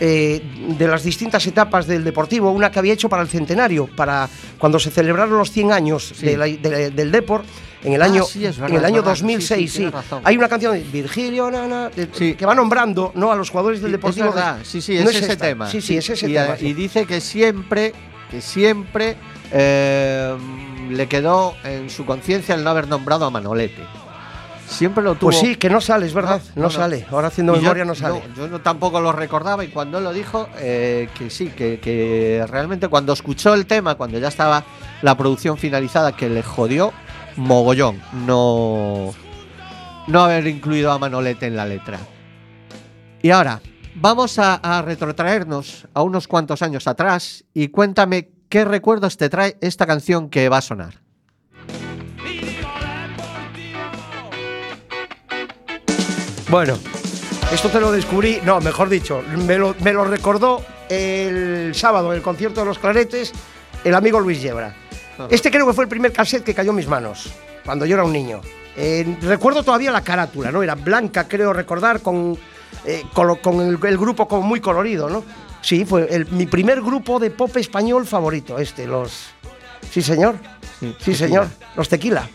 eh, 0.00 0.40
de 0.78 0.86
las 0.86 1.02
distintas 1.02 1.44
etapas 1.48 1.88
del 1.88 2.04
Deportivo, 2.04 2.52
una 2.52 2.70
que 2.70 2.78
había 2.78 2.92
hecho 2.92 3.08
para 3.08 3.20
el 3.22 3.28
centenario, 3.28 3.88
para 3.96 4.28
cuando 4.56 4.78
se 4.78 4.92
celebraron 4.92 5.36
los 5.36 5.50
100 5.50 5.72
años 5.72 6.12
Sí. 6.14 6.24
de 6.26 6.36
la- 6.36 6.44
de- 6.46 6.90
del 6.92 7.10
Deport, 7.10 7.44
en 7.84 7.92
el 7.92 8.02
Ah, 8.02 8.06
año, 8.06 8.24
sí, 8.24 8.44
es 8.44 8.58
verdad, 8.58 8.70
en 8.74 8.78
el 8.80 8.84
año 8.84 8.94
verdad. 8.96 9.10
2006, 9.12 9.72
Sí, 9.72 9.84
sí, 9.84 9.90
sí. 9.90 10.16
Hay 10.24 10.36
una 10.36 10.48
canción 10.48 10.72
de 10.74 10.80
Virgilio, 10.80 11.50
na, 11.50 11.66
na, 11.66 11.88
de- 11.90 12.08
Sí. 12.12 12.34
que 12.34 12.44
va 12.46 12.54
nombrando 12.54 13.12
¿no? 13.14 13.30
a 13.30 13.36
los 13.36 13.50
jugadores 13.50 13.80
del 13.80 13.90
Sí, 13.90 13.92
Deportivo. 13.92 14.28
Es 14.28 14.34
verdad, 14.34 14.58
sí, 14.64 14.80
sí, 14.80 14.98
No 15.02 15.10
es, 15.10 15.16
ese 15.16 15.32
esta. 15.32 15.44
tema. 15.46 15.68
Sí, 15.70 15.80
sí, 15.80 15.96
es 15.96 16.10
ese 16.10 16.28
y, 16.28 16.34
tema. 16.34 16.56
sí. 16.56 16.66
y 16.66 16.72
dice 16.74 17.06
que 17.06 17.20
siempre, 17.20 17.92
que 18.30 18.40
siempre 18.40 19.16
eh, 19.52 20.36
le 20.90 21.06
quedó 21.08 21.54
en 21.64 21.88
su 21.90 22.04
conciencia 22.04 22.54
el 22.54 22.64
no 22.64 22.70
haber 22.70 22.88
nombrado 22.88 23.24
a 23.26 23.30
Manolete. 23.30 23.82
Siempre 24.66 25.02
lo 25.02 25.14
tuvo. 25.14 25.30
Pues 25.30 25.38
sí, 25.40 25.56
que 25.56 25.70
no 25.70 25.80
sale, 25.80 26.04
es 26.04 26.12
verdad. 26.12 26.42
No, 26.54 26.62
No, 26.62 26.62
no. 26.64 26.70
sale. 26.70 27.06
Ahora 27.10 27.28
haciendo 27.28 27.54
Y 27.54 27.56
yo- 27.56 27.62
memoria 27.62 27.86
no 27.86 27.94
sale. 27.94 28.20
yo 28.36 28.60
tampoco 28.60 29.00
lo 29.00 29.12
recordaba 29.12 29.64
y 29.64 29.68
cuando 29.68 29.96
él 29.96 30.04
lo 30.04 30.12
dijo, 30.12 30.46
eh, 30.58 31.08
que 31.16 31.30
sí, 31.30 31.46
que, 31.48 31.80
que 31.80 32.44
realmente 32.48 32.88
cuando 32.88 33.14
escuchó 33.14 33.54
el 33.54 33.64
tema, 33.64 33.94
cuando 33.94 34.18
ya 34.18 34.28
estaba 34.28 34.64
la 35.00 35.16
producción 35.16 35.56
finalizada, 35.56 36.12
que 36.14 36.28
le 36.28 36.42
jodió 36.42 36.92
mogollón 37.38 38.02
no, 38.26 39.14
no 40.08 40.20
haber 40.20 40.46
incluido 40.46 40.90
a 40.90 40.98
Manolete 40.98 41.46
en 41.46 41.56
la 41.56 41.64
letra. 41.64 41.98
Y 43.22 43.30
ahora, 43.30 43.60
vamos 43.94 44.38
a, 44.38 44.82
retrotraernos 44.84 45.86
a 45.94 46.02
unos 46.02 46.28
cuantos 46.28 46.62
años 46.62 46.86
atrás 46.86 47.44
y 47.54 47.68
cuéntame 47.68 48.30
qué 48.48 48.64
recuerdos 48.64 49.16
te 49.16 49.28
trae 49.28 49.56
esta 49.60 49.86
canción 49.86 50.28
que 50.28 50.48
va 50.48 50.58
a 50.58 50.62
sonar. 50.62 51.00
Bueno, 56.50 56.78
esto 57.52 57.68
te 57.68 57.78
lo 57.78 57.92
descubrí, 57.92 58.40
no, 58.44 58.60
mejor 58.60 58.88
dicho, 58.88 59.22
me 59.46 59.58
lo, 59.58 59.74
me 59.80 59.92
lo 59.92 60.04
recordó 60.04 60.64
el 60.88 61.74
sábado 61.74 62.10
en 62.12 62.16
el 62.16 62.22
concierto 62.22 62.60
de 62.60 62.66
los 62.66 62.78
Claretes 62.78 63.32
el 63.84 63.94
amigo 63.94 64.18
Luis 64.18 64.40
Yebra. 64.40 64.87
Este 65.30 65.50
creo 65.50 65.66
que 65.66 65.72
fue 65.72 65.84
el 65.84 65.88
primer 65.88 66.12
cassette 66.12 66.44
que 66.44 66.54
cayó 66.54 66.70
en 66.70 66.76
mis 66.76 66.88
manos, 66.88 67.30
cuando 67.64 67.84
yo 67.86 67.94
era 67.94 68.04
un 68.04 68.12
niño. 68.12 68.40
Eh, 68.76 69.16
recuerdo 69.22 69.62
todavía 69.62 69.90
la 69.90 70.02
carátula, 70.02 70.52
¿no? 70.52 70.62
Era 70.62 70.74
blanca, 70.76 71.26
creo 71.26 71.52
recordar, 71.52 72.00
con, 72.00 72.38
eh, 72.84 73.02
con 73.42 73.60
el, 73.60 73.78
el 73.84 73.98
grupo 73.98 74.28
como 74.28 74.42
muy 74.42 74.60
colorido, 74.60 75.08
¿no? 75.10 75.24
Sí, 75.60 75.84
fue 75.84 76.06
el- 76.14 76.26
mi 76.30 76.46
primer 76.46 76.80
grupo 76.80 77.18
de 77.18 77.30
pop 77.30 77.56
español 77.56 78.06
favorito, 78.06 78.58
este, 78.58 78.86
los... 78.86 79.30
Sí, 79.90 80.02
señor. 80.02 80.36
Sí, 81.00 81.14
señor. 81.14 81.48
Los 81.76 81.88
Tequila. 81.88 82.28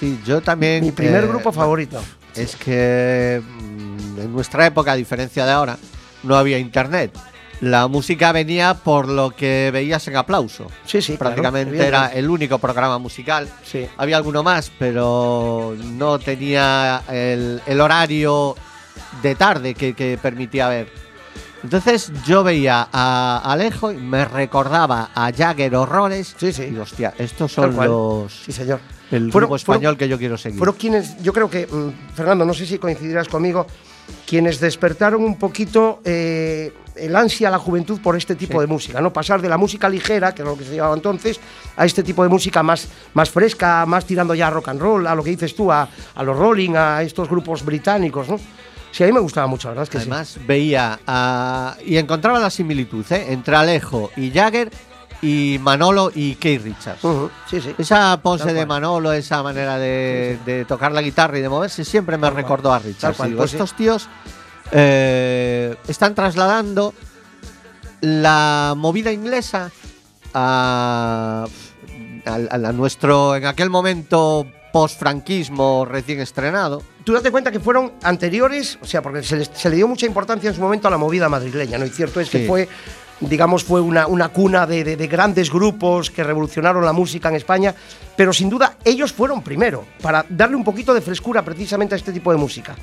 Sí, 0.00 0.18
yo 0.24 0.40
también. 0.40 0.82
Mi 0.84 0.92
primer 0.92 1.24
eh, 1.24 1.26
grupo 1.26 1.52
favorito. 1.52 2.02
Es 2.34 2.56
que 2.56 3.42
mm, 3.46 4.20
en 4.20 4.32
nuestra 4.32 4.66
época, 4.66 4.92
a 4.92 4.96
diferencia 4.96 5.44
de 5.44 5.52
ahora, 5.52 5.76
no 6.22 6.36
había 6.36 6.58
internet. 6.58 7.12
La 7.60 7.88
música 7.88 8.32
venía 8.32 8.74
por 8.74 9.08
lo 9.08 9.30
que 9.30 9.70
veías 9.72 10.06
en 10.08 10.16
aplauso. 10.16 10.66
Sí, 10.84 11.00
sí, 11.00 11.16
claro, 11.16 11.36
Prácticamente 11.36 11.86
era 11.86 12.08
el 12.08 12.28
único 12.28 12.58
programa 12.58 12.98
musical. 12.98 13.48
Sí. 13.64 13.86
Había 13.96 14.16
alguno 14.16 14.42
más, 14.42 14.70
pero 14.78 15.74
no 15.82 16.18
tenía 16.18 17.02
el, 17.10 17.62
el 17.66 17.80
horario 17.80 18.54
de 19.22 19.34
tarde 19.34 19.74
que, 19.74 19.94
que 19.94 20.18
permitía 20.20 20.68
ver. 20.68 20.88
Entonces 21.62 22.12
yo 22.26 22.44
veía 22.44 22.88
a 22.92 23.40
Alejo 23.44 23.90
y 23.90 23.96
me 23.96 24.26
recordaba 24.26 25.10
a 25.14 25.32
Jagger 25.32 25.74
Horrores. 25.76 26.34
Sí, 26.38 26.52
sí. 26.52 26.64
Y 26.74 26.76
hostia, 26.76 27.14
estos 27.16 27.52
son 27.52 27.74
los. 27.76 28.32
Sí, 28.44 28.52
señor. 28.52 28.80
El 29.10 29.30
Fueron- 29.30 29.48
grupo 29.48 29.56
español 29.56 29.96
que 29.96 30.08
yo 30.08 30.18
quiero 30.18 30.36
seguir. 30.36 30.58
Fueron 30.58 30.74
quienes, 30.76 31.22
yo 31.22 31.32
creo 31.32 31.48
que, 31.48 31.66
mm, 31.66 32.14
Fernando, 32.14 32.44
no 32.44 32.52
sé 32.52 32.66
si 32.66 32.78
coincidirás 32.78 33.28
conmigo, 33.28 33.66
quienes 34.26 34.60
despertaron 34.60 35.22
un 35.24 35.36
poquito 35.38 36.00
eh, 36.04 36.72
el 36.96 37.14
ansia 37.16 37.48
a 37.48 37.50
la 37.50 37.58
juventud 37.58 38.00
por 38.00 38.16
este 38.16 38.34
tipo 38.36 38.54
Sí. 38.54 38.58
de 38.60 38.66
música, 38.66 39.00
¿no? 39.00 39.12
Pasar 39.12 39.42
de 39.42 39.48
la 39.48 39.56
música 39.58 39.88
ligera, 39.88 40.32
que 40.34 40.42
era 40.42 40.50
lo 40.52 40.56
que 40.56 40.64
se 40.64 40.76
llamaba 40.76 40.94
entonces, 40.94 41.40
a 41.76 41.84
este 41.84 42.02
tipo 42.02 42.22
de 42.22 42.28
música 42.28 42.62
más, 42.62 42.88
más 43.14 43.30
fresca, 43.30 43.84
más 43.86 44.04
tirando 44.06 44.34
ya 44.34 44.46
a 44.46 44.50
rock 44.50 44.68
and 44.68 44.80
roll, 44.80 45.06
a 45.06 45.14
lo 45.14 45.22
que 45.24 45.30
dices 45.30 45.54
tú, 45.56 45.72
a, 45.72 45.88
a 46.14 46.22
los 46.22 46.36
Rolling, 46.38 46.74
a 46.76 47.02
estos 47.02 47.28
grupos 47.28 47.64
británicos, 47.64 48.28
¿no? 48.28 48.38
Sí, 48.92 49.02
a 49.02 49.06
mí 49.06 49.12
me 49.12 49.18
gustaba 49.18 49.48
mucho, 49.48 49.66
la 49.68 49.72
verdad 49.72 49.82
es 49.84 49.90
que 49.90 49.98
sí. 49.98 50.02
Además, 50.02 50.38
veía 50.46 51.00
a- 51.04 51.76
y 51.84 51.96
encontraba 51.96 52.38
la 52.38 52.48
similitud 52.50 53.04
¿eh? 53.10 53.26
entre 53.32 53.56
Alejo 53.56 54.12
y 54.16 54.30
Jagger 54.30 54.70
y 55.24 55.58
Manolo 55.58 56.10
y 56.14 56.34
Keith 56.34 56.62
Richards. 56.62 57.02
Ujú, 57.02 57.30
sí, 57.48 57.60
sí. 57.60 57.74
Esa 57.78 58.18
pose 58.22 58.44
Tal 58.44 58.54
de 58.54 58.60
cual. 58.60 58.68
Manolo, 58.68 59.12
esa 59.12 59.42
manera 59.42 59.78
de, 59.78 60.38
de 60.44 60.64
tocar 60.66 60.92
la 60.92 61.00
guitarra 61.02 61.38
y 61.38 61.42
de 61.42 61.48
moverse, 61.48 61.84
siempre 61.84 62.18
me 62.18 62.28
recordó 62.30 62.72
a 62.72 62.78
Richards. 62.78 63.16
Cual, 63.16 63.32
pues 63.34 63.52
estos 63.52 63.74
tíos 63.74 64.08
eh, 64.72 65.76
están 65.88 66.14
trasladando 66.14 66.92
la 68.00 68.74
movida 68.76 69.12
inglesa 69.12 69.70
a, 70.34 71.46
a- 72.26 72.54
a 72.54 72.72
nuestro, 72.72 73.36
en 73.36 73.46
aquel 73.46 73.70
momento, 73.70 74.46
post-franquismo 74.72 75.84
recién 75.88 76.20
estrenado. 76.20 76.82
Tú 77.04 77.12
date 77.12 77.30
cuenta 77.30 77.52
que 77.52 77.60
fueron 77.60 77.92
anteriores, 78.02 78.78
o 78.82 78.86
sea, 78.86 79.02
porque 79.02 79.22
se, 79.22 79.36
les- 79.36 79.50
se 79.54 79.70
le 79.70 79.76
dio 79.76 79.86
mucha 79.88 80.06
importancia 80.06 80.48
en 80.50 80.56
su 80.56 80.60
momento 80.60 80.88
a 80.88 80.90
la 80.90 80.98
movida 80.98 81.28
madrileña, 81.28 81.78
¿no? 81.78 81.86
Y 81.86 81.90
cierto 81.90 82.20
es 82.20 82.28
que 82.30 82.46
fue, 82.46 82.68
digamos, 83.20 83.64
fue 83.64 83.80
una, 83.80 84.06
una 84.06 84.28
cuna 84.28 84.66
de, 84.66 84.84
de- 84.84 84.96
de 84.96 85.06
grandes 85.06 85.50
grupos 85.50 86.10
que 86.10 86.24
revolucionaron 86.24 86.84
la 86.84 86.92
música 86.92 87.28
en 87.28 87.36
España, 87.36 87.74
pero 88.16 88.32
sin 88.32 88.50
duda 88.50 88.76
ellos 88.84 89.12
fueron 89.12 89.42
primero, 89.42 89.84
para 90.02 90.24
darle 90.28 90.56
un 90.56 90.64
poquito 90.64 90.92
de 90.94 91.00
frescura 91.00 91.42
precisamente 91.42 91.94
a 91.94 91.98
este 91.98 92.12
tipo 92.12 92.30
de 92.32 92.38
música. 92.38 92.74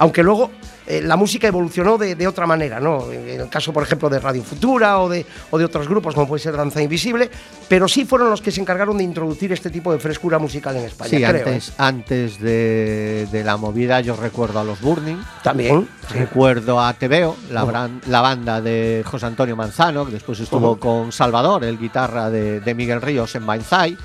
Aunque 0.00 0.22
luego 0.22 0.50
eh, 0.86 1.02
la 1.02 1.14
música 1.16 1.46
evolucionó 1.46 1.96
de, 1.98 2.14
de 2.14 2.26
otra 2.26 2.46
manera, 2.46 2.80
¿no? 2.80 3.12
En 3.12 3.40
el 3.40 3.48
caso, 3.48 3.72
por 3.72 3.82
ejemplo, 3.82 4.08
de 4.08 4.18
Radio 4.18 4.42
Futura 4.42 4.98
o 4.98 5.08
de, 5.08 5.24
o 5.50 5.58
de 5.58 5.64
otros 5.66 5.86
grupos, 5.86 6.14
como 6.14 6.26
puede 6.26 6.42
ser 6.42 6.56
Danza 6.56 6.82
Invisible, 6.82 7.30
pero 7.68 7.86
sí 7.86 8.04
fueron 8.06 8.30
los 8.30 8.40
que 8.40 8.50
se 8.50 8.60
encargaron 8.60 8.96
de 8.98 9.04
introducir 9.04 9.52
este 9.52 9.68
tipo 9.70 9.92
de 9.92 9.98
frescura 9.98 10.38
musical 10.38 10.74
en 10.76 10.86
España, 10.86 11.10
Sí, 11.10 11.16
creo. 11.22 11.34
¿eh? 11.34 11.42
antes, 11.50 11.72
antes 11.78 12.40
de, 12.40 13.28
de 13.30 13.44
la 13.44 13.56
movida 13.58 14.00
yo 14.00 14.16
recuerdo 14.16 14.58
a 14.60 14.64
los 14.64 14.80
Burning, 14.80 15.18
También. 15.44 15.86
sí. 16.10 16.14
recuerdo 16.18 16.80
a 16.80 16.92
Tebeo, 16.94 17.36
la, 17.50 17.64
bran- 17.64 18.00
la 18.06 18.22
banda 18.22 18.60
de 18.62 19.04
José 19.06 19.26
Antonio 19.26 19.54
Manzano, 19.54 20.06
que 20.06 20.12
después 20.12 20.40
estuvo 20.40 20.72
Ujú. 20.72 20.80
con 20.80 21.12
Salvador, 21.12 21.62
el 21.62 21.78
guitarra 21.78 22.30
de, 22.30 22.60
de 22.60 22.74
Miguel 22.74 23.02
Ríos 23.02 23.34
en 23.34 23.44
Banzai. 23.46 23.96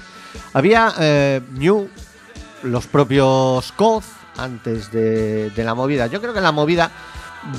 Había 0.54 0.94
eh, 1.00 1.42
New, 1.54 1.88
los 2.64 2.86
propios 2.88 3.72
Coz, 3.72 4.04
antes 4.38 4.92
de, 4.92 5.50
de 5.52 5.64
la 5.64 5.74
movida. 5.76 6.08
Yo 6.08 6.22
creo 6.22 6.34
que 6.34 6.42
la 6.42 6.52
movida, 6.52 6.92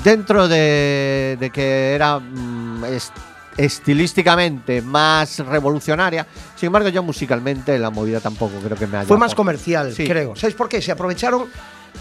dentro 0.03 0.47
de, 0.47 1.37
de 1.39 1.49
que 1.49 1.93
era 1.93 2.19
mm, 2.19 2.85
es- 2.85 3.11
estilísticamente 3.57 4.81
más 4.81 5.39
revolucionaria, 5.39 6.25
sin 6.55 6.67
embargo 6.67 6.89
yo 6.89 7.01
musicalmente 7.03 7.77
la 7.79 7.89
movida 7.89 8.19
tampoco 8.19 8.53
creo 8.63 8.77
que 8.77 8.87
me 8.87 8.97
haya... 8.97 9.07
Fue 9.07 9.17
más 9.17 9.33
comercial, 9.35 9.93
Sí. 9.93 10.05
creo. 10.07 10.35
¿Sabes 10.35 10.55
por 10.55 10.67
qué? 10.69 10.81
Se 10.81 10.91
aprovecharon. 10.91 11.45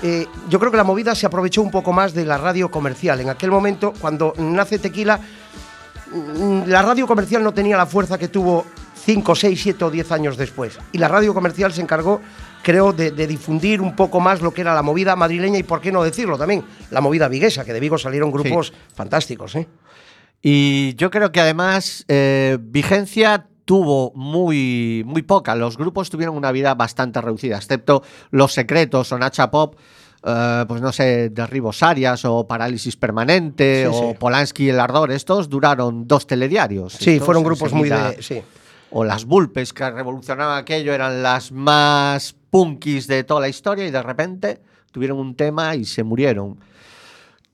eh, 0.03 0.27
yo 0.49 0.59
creo 0.59 0.71
que 0.71 0.77
la 0.77 0.85
movida 0.85 1.15
se 1.15 1.27
aprovechó 1.27 1.63
un 1.63 1.71
poco 1.71 1.93
más 1.93 2.13
de 2.13 2.25
la 2.27 2.37
radio 2.39 2.71
comercial. 2.71 3.21
En 3.21 3.31
aquel 3.31 3.51
momento, 3.51 3.95
cuando 4.01 4.35
nace 4.37 4.79
Tequila, 4.79 5.19
mm, 6.13 6.63
la 6.67 6.83
radio 6.83 7.07
comercial 7.07 7.43
no 7.43 7.53
tenía 7.53 7.77
la 7.77 7.87
fuerza 7.87 8.19
que 8.19 8.29
tuvo 8.29 8.67
5, 9.05 9.35
6, 9.35 9.61
7 9.63 9.85
o 9.85 9.91
10 9.91 10.13
años 10.13 10.37
después. 10.37 10.79
Y 10.93 10.99
la 10.99 11.09
radio 11.09 11.33
comercial 11.33 11.73
se 11.73 11.81
encargó, 11.81 12.21
creo, 12.67 12.93
de, 12.93 13.13
de 13.13 13.29
difundir 13.29 13.81
un 13.81 13.95
poco 13.95 14.19
más 14.19 14.43
lo 14.43 14.51
que 14.53 14.63
era 14.63 14.75
la 14.75 14.83
movida 14.83 15.15
madrileña 15.15 15.57
y, 15.57 15.63
por 15.63 15.81
qué 15.81 15.93
no 15.93 16.03
decirlo 16.03 16.37
también, 16.37 16.65
la 16.91 17.01
movida 17.01 17.29
viguesa, 17.29 17.65
que 17.65 17.73
de 17.73 17.79
Vigo 17.79 17.97
salieron 17.97 18.33
grupos 18.33 18.73
fantásticos. 18.93 19.55
¿eh? 19.55 19.69
Y 20.43 20.97
yo 20.97 21.09
creo 21.13 21.31
que 21.31 21.41
además 21.41 22.05
eh, 22.09 22.59
vigencia 22.61 23.47
tuvo 23.65 24.11
muy, 24.17 25.05
muy 25.07 25.23
poca. 25.23 25.55
Los 25.55 25.77
grupos 25.77 26.11
tuvieron 26.11 26.37
una 26.37 26.51
vida 26.51 26.75
bastante 26.75 27.21
reducida, 27.21 27.57
excepto 27.57 28.03
Los 28.33 28.53
Secretos 28.53 29.13
o 29.13 29.19
Nacha 29.19 29.49
Pop. 29.49 29.77
eh, 30.25 30.65
pues 30.67 30.81
no 30.83 30.91
sé, 30.91 31.29
derribos 31.31 31.85
Arias 31.85 32.25
o 32.25 32.49
parálisis 32.49 32.97
permanente 32.97 33.83
Sí, 33.85 33.89
o 33.95 34.11
sí. 34.11 34.17
Polanski 34.19 34.65
y 34.65 34.69
el 34.71 34.81
ardor, 34.81 35.13
estos 35.13 35.49
duraron 35.49 36.09
dos 36.09 36.27
telediarios. 36.27 36.95
Sí, 36.95 37.13
Estos 37.13 37.27
fueron 37.27 37.45
grupos 37.45 37.73
muy 37.73 37.89
de. 37.91 38.21
Sí. 38.21 38.43
O 38.91 39.05
las 39.05 39.25
Bulpes 39.25 39.73
que 39.73 39.91
revolucionaban 39.91 40.59
aquello 40.59 40.93
eran 40.93 41.23
las 41.23 41.51
más 41.53 42.35
punkis 42.51 43.07
de 43.07 43.25
toda 43.25 43.41
la 43.41 43.49
historia 43.49 43.87
y 43.87 43.91
de 43.91 44.03
repente 44.03 44.61
tuvieron 44.93 45.19
un 45.19 45.35
tema 45.35 45.75
y 45.75 45.85
se 45.85 46.03
murieron. 46.03 46.59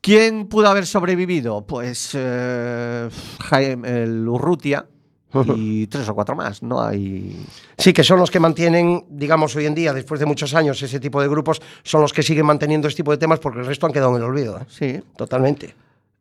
¿Quién 0.01 0.49
pudo 0.49 0.69
haber 0.69 0.87
sobrevivido? 0.87 1.65
Pues 1.65 2.11
eh, 2.15 3.09
Jaime, 3.41 4.03
el 4.03 4.29
Urrutia 4.29 4.87
y 5.57 5.87
tres 5.87 6.09
o 6.09 6.15
cuatro 6.15 6.35
más. 6.35 6.63
No 6.63 6.83
hay. 6.83 7.47
Sí, 7.79 7.93
que 7.93 8.03
son 8.03 8.19
los 8.19 8.31
que 8.31 8.41
mantienen, 8.41 9.05
digamos, 9.09 9.55
hoy 9.57 9.67
en 9.67 9.75
día, 9.75 9.93
después 9.93 10.19
de 10.21 10.27
muchos 10.27 10.55
años, 10.55 10.83
ese 10.83 11.01
tipo 11.01 11.23
de 11.23 11.29
grupos, 11.29 11.63
son 11.83 12.01
los 12.01 12.13
que 12.13 12.23
siguen 12.23 12.47
manteniendo 12.47 12.89
este 12.89 12.99
tipo 12.99 13.13
de 13.13 13.19
temas 13.19 13.39
porque 13.39 13.61
el 13.61 13.67
resto 13.67 13.87
han 13.87 13.93
quedado 13.93 14.11
en 14.11 14.17
el 14.17 14.29
olvido. 14.29 14.59
¿eh? 14.59 14.65
Sí. 14.69 15.01
Totalmente. 15.17 15.75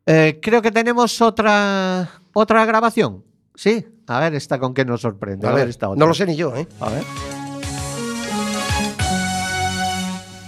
Eh, 0.06 0.38
creo 0.40 0.62
que 0.62 0.70
tenemos 0.70 1.20
otra 1.20 2.08
otra 2.32 2.64
grabación. 2.64 3.24
Sí. 3.54 3.84
A 4.06 4.20
ver, 4.20 4.34
esta 4.34 4.58
con 4.58 4.74
qué 4.74 4.84
nos 4.84 5.00
sorprende. 5.00 5.46
A 5.46 5.52
ver, 5.52 5.68
esta 5.68 5.88
otra. 5.88 5.98
no 5.98 6.06
lo 6.06 6.14
sé 6.14 6.26
ni 6.26 6.36
yo, 6.36 6.54
¿eh? 6.56 6.66
A 6.80 6.90
ver. 6.90 7.02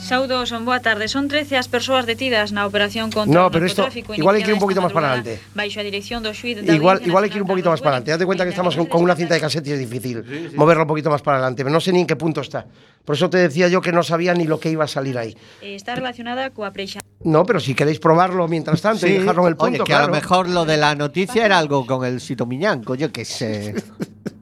Saudos, 0.05 0.53
boa 0.69 0.85
tarde. 0.85 1.09
Son 1.09 1.33
13 1.33 1.57
as 1.57 1.65
persoas 1.65 2.05
detidas 2.05 2.53
na 2.53 2.69
operación 2.69 3.09
contra 3.09 3.33
no, 3.33 3.49
pero 3.49 3.65
o 3.65 3.69
narcotráfico. 3.73 4.13
Igual 4.13 4.37
hai 4.37 4.45
que 4.45 4.53
ir 4.53 4.57
un 4.57 4.61
poquito 4.61 4.85
máis 4.85 4.93
para 4.93 5.17
adelante. 5.17 5.41
Baixo 5.57 5.81
a 5.81 5.85
dirección 5.89 6.21
do 6.21 6.37
xuiz 6.37 6.61
da 6.61 6.77
Igual, 6.77 7.01
igual 7.09 7.25
hai 7.25 7.33
que 7.33 7.41
ir 7.41 7.45
un 7.45 7.49
poquito 7.49 7.73
máis 7.73 7.81
para 7.81 7.97
adelante. 7.97 8.13
Date 8.13 8.29
cuenta 8.29 8.45
que 8.45 8.53
estamos 8.53 8.77
con, 8.77 8.85
con 8.85 9.01
una 9.01 9.17
cinta 9.17 9.33
de 9.33 9.41
casete 9.41 9.73
es 9.73 9.81
difícil 9.81 10.21
sí, 10.29 10.53
sí. 10.53 10.57
moverlo 10.61 10.85
un 10.85 10.93
poquito 10.93 11.09
máis 11.09 11.25
para 11.25 11.41
adelante. 11.41 11.65
Pero 11.65 11.73
no 11.73 11.81
sé 11.81 11.89
ni 11.97 12.05
en 12.05 12.07
qué 12.07 12.21
punto 12.21 12.45
está. 12.45 12.69
Por 13.01 13.17
eso 13.17 13.33
te 13.33 13.41
decía 13.41 13.73
yo 13.73 13.81
que 13.81 13.97
no 13.97 14.05
sabía 14.05 14.37
ni 14.37 14.45
lo 14.45 14.61
que 14.61 14.69
iba 14.69 14.85
a 14.85 14.93
salir 14.93 15.17
ahí. 15.17 15.33
Eh, 15.65 15.73
está 15.73 15.97
relacionada 15.97 16.53
coa 16.53 16.69
preixa. 16.69 17.01
No, 17.25 17.49
pero 17.49 17.57
si 17.57 17.73
queréis 17.73 17.97
probarlo 17.97 18.45
mientras 18.45 18.85
tanto 18.85 19.09
sí. 19.09 19.17
y 19.17 19.25
dejarlo 19.25 19.49
en 19.49 19.49
el 19.49 19.57
punto, 19.57 19.81
Oye, 19.81 19.89
que 19.89 19.97
claro. 19.97 20.05
a 20.05 20.07
lo 20.13 20.21
mejor 20.21 20.53
lo 20.53 20.69
de 20.69 20.77
la 20.77 20.93
noticia 20.93 21.49
era 21.49 21.57
algo 21.57 21.89
con 21.89 22.05
el 22.05 22.21
sitomiñán, 22.21 22.85
coño, 22.85 23.09
que 23.09 23.25
se... 23.25 23.73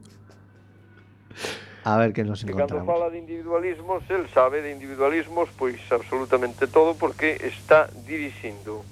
A 1.85 1.97
ver 1.97 2.13
qué 2.13 2.23
nos 2.23 2.43
encontramos. 2.43 2.85
fala 2.87 3.09
de 3.09 3.19
individualismos, 3.19 4.03
el 4.09 4.29
sabe 4.29 4.61
de 4.61 4.71
individualismos 4.71 5.49
pois 5.57 5.75
absolutamente 5.91 6.67
todo 6.67 6.95
porque 6.95 7.37
está 7.43 7.89
dirixindo 8.07 8.83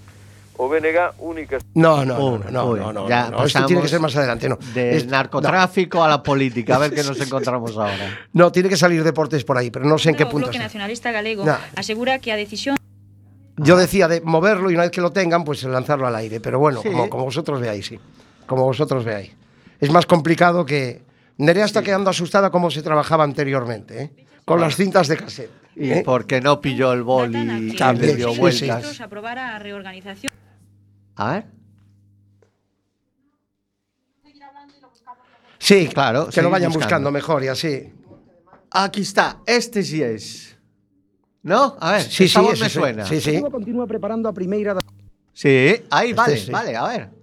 o 0.58 0.68
BNG 0.68 1.14
única 1.20 1.58
No, 1.74 2.04
no, 2.06 2.38
no, 2.38 2.52
no, 2.52 2.66
uy, 2.70 2.80
no, 2.80 2.92
no, 2.94 3.08
ya 3.10 3.30
no, 3.30 3.46
Esto 3.46 3.66
tiene 3.66 3.82
que 3.82 3.88
ser 3.88 4.00
más 4.02 4.16
adelante, 4.16 4.50
no. 4.50 4.58
Del 4.74 4.96
Es- 4.98 5.08
narcotráfico 5.08 6.04
a 6.04 6.10
la 6.10 6.22
política, 6.22 6.76
a 6.76 6.80
ver 6.80 6.94
qué 6.94 7.04
nos 7.06 7.20
encontramos 7.22 7.72
ahora. 7.78 8.28
No, 8.34 8.46
no, 8.46 8.52
tiene 8.52 8.68
que 8.70 8.78
salir 8.78 9.04
deportes 9.04 9.44
por 9.46 9.58
ahí, 9.58 9.72
pero 9.72 9.86
no 9.86 9.98
sé 9.98 10.10
en 10.10 10.16
qué 10.18 10.26
punto 10.26 10.40
Bloque 10.48 10.58
está. 10.58 10.66
Nacionalista 10.66 11.12
Galego 11.12 11.46
No. 11.46 11.58
asegura 11.78 12.20
que 12.20 12.32
a 12.32 12.36
decisión 12.36 12.76
Yo 13.58 13.78
decía 13.78 14.08
de 14.10 14.20
moverlo 14.22 14.70
y 14.70 14.74
una 14.74 14.84
vez 14.84 14.92
que 14.92 15.02
lo 15.02 15.12
tengan, 15.12 15.44
pues 15.46 15.64
lanzarlo 15.64 16.08
al 16.08 16.16
aire. 16.16 16.40
Pero 16.42 16.60
bueno, 16.60 16.82
Sí. 16.82 16.90
como, 16.90 17.10
como 17.10 17.24
vosotros 17.26 17.60
veáis, 17.62 17.86
sí. 17.86 18.00
Como 18.46 18.64
vosotros 18.66 19.06
veáis. 19.06 19.32
Es 19.80 19.90
más 19.92 20.06
complicado 20.06 20.66
que. 20.66 21.02
Nerea 21.42 21.66
está 21.66 21.82
quedando 21.82 22.10
asustada 22.12 22.52
como 22.52 22.70
se 22.70 22.84
trabajaba 22.84 23.24
anteriormente, 23.24 24.04
¿eh? 24.04 24.26
Con 24.46 24.62
las 24.62 24.76
cintas 24.76 25.08
de 25.08 25.18
cassette. 25.18 25.50
Y 25.76 25.90
¿eh? 25.92 26.04
porque 26.06 26.40
no 26.42 26.62
pilló 26.62 26.94
el 26.94 27.02
bol 27.02 27.32
datan 27.32 27.50
a 27.50 27.94
y 27.94 27.98
le 27.98 28.16
dio 28.16 28.28
sí, 28.30 28.34
sí. 28.36 28.40
vueltas. 28.40 29.02
A 29.02 29.60
reorganización 29.60 30.32
A 31.16 31.32
ver. 31.32 31.46
Sí, 35.58 35.88
Claro, 35.88 36.28
Que 36.30 36.42
lo 36.42 36.50
vayan 36.50 36.70
buscando. 36.72 37.10
buscando. 37.10 37.12
mejor 37.12 37.44
y 37.44 37.48
así. 37.48 37.92
Aquí 38.72 39.02
está, 39.02 39.40
este 39.46 39.84
sí 39.84 40.02
es. 40.02 40.58
¿No? 41.44 41.76
A 41.80 41.94
ver, 41.94 42.02
Sí, 42.04 42.26
esta 42.26 42.40
sí, 42.40 42.46
voz 42.46 42.60
me 42.60 42.70
sí. 42.70 42.74
suena. 42.80 43.06
Sí, 43.06 43.20
sí. 43.22 43.42
continúa 43.50 43.88
preparando 43.88 44.30
a 44.30 44.34
primeira 44.34 44.74
das 44.76 44.84
Sí, 45.34 45.84
ahí, 45.90 46.14
vale, 46.14 46.38
sí. 46.38 46.52
vale, 46.52 46.76
a 46.76 46.88
ver. 46.88 47.21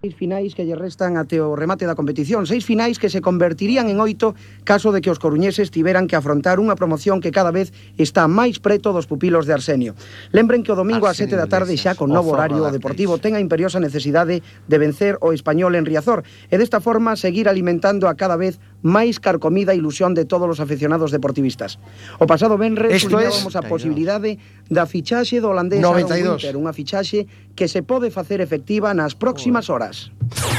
seis 0.00 0.16
finais 0.16 0.56
que 0.56 0.64
lle 0.64 0.80
restan 0.80 1.20
até 1.20 1.44
o 1.44 1.52
remate 1.52 1.84
da 1.84 1.92
competición, 1.92 2.48
seis 2.48 2.64
finais 2.64 2.96
que 2.96 3.12
se 3.12 3.20
convertirían 3.20 3.92
en 3.92 4.00
oito 4.00 4.32
caso 4.64 4.96
de 4.96 5.04
que 5.04 5.12
os 5.12 5.20
coruñeses 5.20 5.68
tiveran 5.68 6.08
que 6.08 6.16
afrontar 6.16 6.56
unha 6.56 6.72
promoción 6.72 7.20
que 7.20 7.28
cada 7.28 7.52
vez 7.52 7.68
está 8.00 8.24
máis 8.24 8.64
preto 8.64 8.96
dos 8.96 9.04
pupilos 9.04 9.44
de 9.44 9.52
Arsenio. 9.52 9.92
Lembren 10.32 10.64
que 10.64 10.72
o 10.72 10.78
domingo 10.80 11.04
Arsenio 11.04 11.36
a 11.36 11.44
7 11.44 11.44
da 11.44 11.52
tarde 11.52 11.76
xa 11.76 11.92
con 12.00 12.08
novo 12.08 12.32
horario 12.32 12.64
o 12.64 12.72
Deportivo 12.72 13.20
ten 13.20 13.36
a 13.36 13.44
imperiosa 13.44 13.76
necesidade 13.76 14.40
de 14.40 14.76
vencer 14.80 15.20
o 15.20 15.36
español 15.36 15.76
en 15.76 15.84
Riazor. 15.84 16.24
E 16.48 16.56
desta 16.56 16.80
forma 16.80 17.12
seguir 17.12 17.44
alimentando 17.44 18.08
a 18.08 18.16
cada 18.16 18.40
vez 18.40 18.56
máis 18.80 19.20
carcomida 19.20 19.76
ilusión 19.76 20.16
de 20.16 20.24
todos 20.24 20.48
os 20.48 20.58
aficionados 20.60 21.12
deportivistas. 21.12 21.78
O 22.18 22.24
pasado 22.24 22.56
venres 22.56 23.04
Esto 23.04 23.20
es... 23.20 23.44
a 23.56 23.62
posibilidade 23.62 24.40
da 24.72 24.88
fichaxe 24.88 25.40
do 25.40 25.52
holandés 25.52 25.80
92. 25.80 26.40
Winter, 26.40 26.54
unha 26.56 26.72
fichaxe 26.72 27.28
que 27.52 27.68
se 27.68 27.84
pode 27.84 28.08
facer 28.08 28.40
efectiva 28.40 28.92
nas 28.96 29.12
próximas 29.12 29.68
horas. 29.68 30.08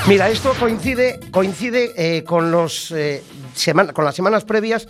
Mira, 0.05 0.29
esto 0.29 0.53
coincide 0.57 1.17
coincide 1.33 1.93
eh, 1.97 2.21
con 2.21 2.53
los 2.53 2.93
eh, 2.93 3.25
semana, 3.53 3.93
con 3.93 4.05
las 4.05 4.13
semanas 4.13 4.45
previas 4.45 4.85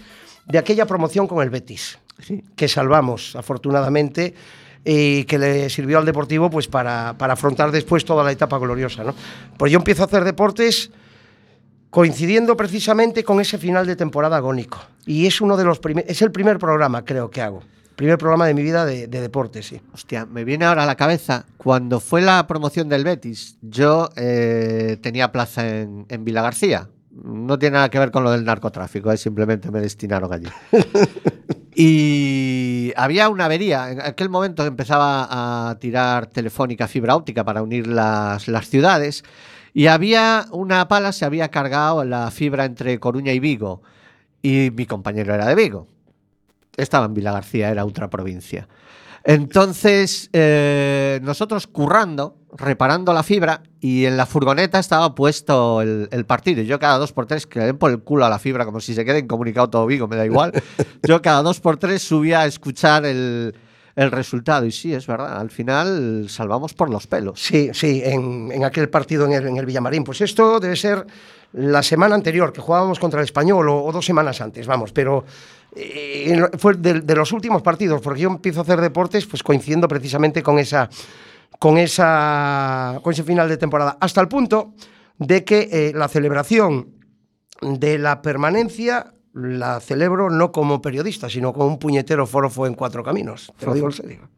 de 0.47 0.57
aquella 0.57 0.85
promoción 0.85 1.27
con 1.27 1.39
el 1.43 1.49
Betis, 1.49 1.99
sí. 2.19 2.43
que 2.55 2.67
salvamos 2.67 3.35
afortunadamente 3.35 4.33
y 4.83 5.23
que 5.25 5.37
le 5.37 5.69
sirvió 5.69 5.99
al 5.99 6.05
Deportivo 6.05 6.49
pues 6.49 6.67
para, 6.67 7.15
para 7.17 7.33
afrontar 7.33 7.71
después 7.71 8.03
toda 8.03 8.23
la 8.23 8.31
etapa 8.31 8.57
gloriosa, 8.57 9.03
¿no? 9.03 9.13
Pues 9.57 9.71
yo 9.71 9.77
empiezo 9.77 10.01
a 10.01 10.05
hacer 10.05 10.23
deportes 10.23 10.91
coincidiendo 11.91 12.57
precisamente 12.57 13.23
con 13.23 13.39
ese 13.39 13.59
final 13.59 13.85
de 13.85 13.95
temporada 13.95 14.37
agónico. 14.37 14.79
Y 15.05 15.27
es 15.27 15.41
uno 15.41 15.57
de 15.57 15.65
los 15.65 15.79
es 16.07 16.21
el 16.23 16.31
primer 16.31 16.57
programa, 16.57 17.05
creo 17.05 17.29
que 17.29 17.41
hago. 17.41 17.61
Primer 17.97 18.17
programa 18.17 18.47
de 18.47 18.53
mi 18.53 18.63
vida 18.63 18.85
de, 18.85 19.07
de 19.07 19.21
deportes, 19.21 19.67
sí. 19.67 19.81
Hostia, 19.93 20.25
me 20.25 20.43
viene 20.43 20.65
ahora 20.65 20.83
a 20.83 20.85
la 20.87 20.95
cabeza, 20.95 21.45
cuando 21.57 21.99
fue 21.99 22.21
la 22.21 22.47
promoción 22.47 22.89
del 22.89 23.03
Betis, 23.03 23.57
yo 23.61 24.09
eh, 24.15 24.97
tenía 25.01 25.31
plaza 25.31 25.67
en, 25.67 26.05
en 26.09 26.23
Vila 26.23 26.41
García. 26.41 26.87
No 27.11 27.59
tiene 27.59 27.73
nada 27.75 27.89
que 27.89 27.99
ver 27.99 28.09
con 28.09 28.23
lo 28.23 28.31
del 28.31 28.45
narcotráfico, 28.45 29.11
eh, 29.11 29.17
simplemente 29.17 29.69
me 29.69 29.81
destinaron 29.81 30.31
allí. 30.31 30.47
y 31.75 32.93
había 32.95 33.27
una 33.27 33.45
avería. 33.45 33.91
En 33.91 34.01
aquel 34.01 34.29
momento 34.29 34.65
empezaba 34.65 35.69
a 35.69 35.75
tirar 35.77 36.27
telefónica 36.27 36.87
fibra 36.87 37.17
óptica 37.17 37.43
para 37.43 37.61
unir 37.61 37.85
las, 37.85 38.47
las 38.47 38.69
ciudades. 38.69 39.23
Y 39.73 39.87
había 39.87 40.45
una 40.51 40.87
pala, 40.87 41.11
se 41.11 41.25
había 41.25 41.49
cargado 41.49 42.03
la 42.03 42.29
fibra 42.31 42.65
entre 42.65 42.99
Coruña 42.99 43.33
y 43.33 43.39
Vigo. 43.39 43.81
Y 44.41 44.69
mi 44.75 44.85
compañero 44.85 45.33
era 45.33 45.45
de 45.45 45.55
Vigo 45.55 45.87
estaba 46.77 47.05
en 47.05 47.13
Vila 47.13 47.31
García, 47.31 47.69
era 47.69 47.85
otra 47.85 48.09
provincia. 48.09 48.67
Entonces, 49.23 50.29
eh, 50.33 51.19
nosotros 51.21 51.67
currando, 51.67 52.37
reparando 52.57 53.13
la 53.13 53.21
fibra, 53.21 53.61
y 53.79 54.05
en 54.05 54.17
la 54.17 54.25
furgoneta 54.25 54.79
estaba 54.79 55.13
puesto 55.13 55.81
el, 55.81 56.09
el 56.11 56.25
partido. 56.25 56.61
Y 56.61 56.65
yo 56.65 56.79
cada 56.79 56.97
dos 56.97 57.13
por 57.13 57.27
tres, 57.27 57.45
que 57.45 57.59
le 57.59 57.65
den 57.65 57.77
por 57.77 57.91
el 57.91 57.99
culo 57.99 58.25
a 58.25 58.29
la 58.29 58.39
fibra, 58.39 58.65
como 58.65 58.79
si 58.79 58.95
se 58.95 59.05
quede 59.05 59.19
incomunicado 59.19 59.69
todo 59.69 59.85
Vigo, 59.85 60.07
me 60.07 60.15
da 60.15 60.25
igual. 60.25 60.51
Yo 61.03 61.21
cada 61.21 61.43
dos 61.43 61.59
por 61.59 61.77
tres 61.77 62.01
subía 62.01 62.41
a 62.41 62.45
escuchar 62.45 63.05
el, 63.05 63.55
el 64.01 64.11
resultado. 64.11 64.65
Y 64.65 64.71
sí, 64.71 64.93
es 64.93 65.07
verdad, 65.07 65.39
al 65.39 65.49
final 65.49 66.25
salvamos 66.29 66.73
por 66.73 66.89
los 66.89 67.07
pelos. 67.07 67.39
Sí, 67.39 67.69
sí, 67.73 68.01
en, 68.03 68.51
en 68.51 68.63
aquel 68.63 68.89
partido 68.89 69.25
en 69.25 69.57
el, 69.57 69.65
Villamarín. 69.65 70.03
Pues 70.03 70.21
esto 70.21 70.59
debe 70.59 70.75
ser 70.75 71.05
la 71.53 71.83
semana 71.83 72.15
anterior, 72.15 72.51
que 72.51 72.61
jugábamos 72.61 72.99
contra 72.99 73.19
el 73.19 73.25
Español, 73.25 73.67
o, 73.69 73.91
dos 73.91 74.05
semanas 74.05 74.39
antes, 74.41 74.65
vamos, 74.65 74.91
pero 74.91 75.25
eh, 75.75 76.41
fue 76.57 76.75
de, 76.75 77.01
de 77.01 77.15
los 77.15 77.31
últimos 77.31 77.61
partidos, 77.61 78.01
porque 78.01 78.21
yo 78.21 78.29
empiezo 78.29 78.61
a 78.61 78.63
hacer 78.63 78.79
deportes 78.79 79.25
pues 79.25 79.43
coincidiendo 79.43 79.87
precisamente 79.87 80.41
con 80.41 80.59
esa 80.59 80.89
con 81.59 81.77
esa 81.77 82.99
con 83.03 83.13
ese 83.13 83.23
final 83.23 83.49
de 83.49 83.57
temporada, 83.57 83.97
hasta 83.99 84.21
el 84.21 84.27
punto 84.29 84.73
de 85.17 85.43
que 85.43 85.69
eh, 85.71 85.91
la 85.93 86.07
celebración 86.07 86.95
de 87.61 87.99
la 87.99 88.21
permanencia 88.21 89.13
la 89.33 89.79
celebro 89.79 90.29
no 90.29 90.51
como 90.51 90.81
periodista, 90.81 91.29
sino 91.29 91.53
como 91.53 91.67
un 91.67 91.79
puñetero 91.79 92.25
forofo 92.27 92.67
en 92.67 92.73
cuatro 92.73 93.03
caminos. 93.03 93.51
Te 93.57 93.65
lo 93.65 93.73
digo 93.73 93.87
en 93.87 93.93
serio. 93.93 94.29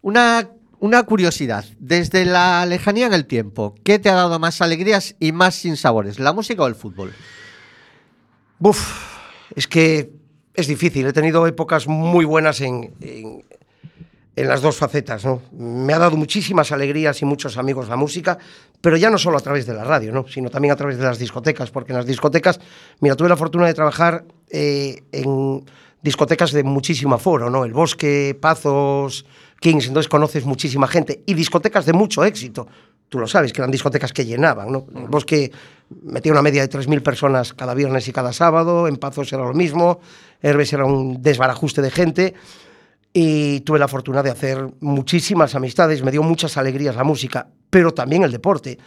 Una, 0.00 0.48
una 0.80 1.02
curiosidad, 1.02 1.64
desde 1.78 2.24
la 2.24 2.64
lejanía 2.66 3.06
en 3.06 3.12
el 3.14 3.26
tiempo, 3.26 3.74
¿qué 3.84 3.98
te 3.98 4.08
ha 4.08 4.14
dado 4.14 4.38
más 4.38 4.60
alegrías 4.62 5.16
y 5.18 5.32
más 5.32 5.54
sinsabores, 5.56 6.18
la 6.18 6.32
música 6.32 6.62
o 6.62 6.66
el 6.66 6.74
fútbol? 6.76 7.12
Buf, 8.58 8.80
es 9.54 9.66
que 9.66 10.10
es 10.54 10.66
difícil. 10.66 11.06
He 11.06 11.12
tenido 11.12 11.46
épocas 11.46 11.86
muy 11.86 12.24
buenas 12.24 12.60
en, 12.60 12.94
en- 13.00 13.44
en 14.38 14.46
las 14.46 14.62
dos 14.62 14.76
facetas, 14.76 15.24
¿no? 15.24 15.42
Me 15.52 15.92
ha 15.92 15.98
dado 15.98 16.16
muchísimas 16.16 16.70
alegrías 16.70 17.20
y 17.22 17.24
muchos 17.24 17.56
amigos 17.56 17.88
la 17.88 17.96
música, 17.96 18.38
pero 18.80 18.96
ya 18.96 19.10
no 19.10 19.18
solo 19.18 19.36
a 19.36 19.40
través 19.40 19.66
de 19.66 19.74
la 19.74 19.82
radio, 19.82 20.12
¿no? 20.12 20.28
Sino 20.28 20.48
también 20.48 20.70
a 20.70 20.76
través 20.76 20.96
de 20.96 21.02
las 21.02 21.18
discotecas, 21.18 21.72
porque 21.72 21.90
en 21.90 21.98
las 21.98 22.06
discotecas, 22.06 22.60
mira, 23.00 23.16
tuve 23.16 23.28
la 23.28 23.36
fortuna 23.36 23.66
de 23.66 23.74
trabajar 23.74 24.24
eh, 24.48 25.02
en 25.10 25.64
discotecas 26.00 26.52
de 26.52 26.62
muchísimo 26.62 27.16
aforo, 27.16 27.50
¿no? 27.50 27.64
El 27.64 27.72
Bosque, 27.72 28.38
Pazos, 28.40 29.26
Kings, 29.58 29.88
entonces 29.88 30.08
conoces 30.08 30.44
muchísima 30.44 30.86
gente 30.86 31.24
y 31.26 31.34
discotecas 31.34 31.84
de 31.84 31.92
mucho 31.92 32.24
éxito. 32.24 32.68
Tú 33.08 33.18
lo 33.18 33.26
sabes, 33.26 33.52
que 33.52 33.60
eran 33.60 33.72
discotecas 33.72 34.12
que 34.12 34.24
llenaban, 34.24 34.70
¿no? 34.70 34.86
El 34.94 35.08
Bosque 35.08 35.50
metía 36.02 36.30
una 36.30 36.42
media 36.42 36.64
de 36.64 36.70
3.000 36.70 37.02
personas 37.02 37.54
cada 37.54 37.74
viernes 37.74 38.06
y 38.06 38.12
cada 38.12 38.32
sábado, 38.32 38.86
en 38.86 38.98
Pazos 38.98 39.32
era 39.32 39.42
lo 39.42 39.54
mismo, 39.54 39.98
Herbes 40.40 40.72
era 40.72 40.84
un 40.84 41.20
desbarajuste 41.22 41.82
de 41.82 41.90
gente 41.90 42.34
y 43.12 43.60
tuve 43.60 43.78
la 43.78 43.88
fortuna 43.88 44.22
de 44.22 44.30
hacer 44.30 44.68
muchísimas 44.80 45.54
amistades, 45.54 46.02
me 46.02 46.10
dio 46.10 46.22
muchas 46.22 46.56
alegrías 46.56 46.96
la 46.96 47.04
música, 47.04 47.48
pero 47.70 47.92
también 47.92 48.22
el 48.22 48.32
deporte, 48.32 48.78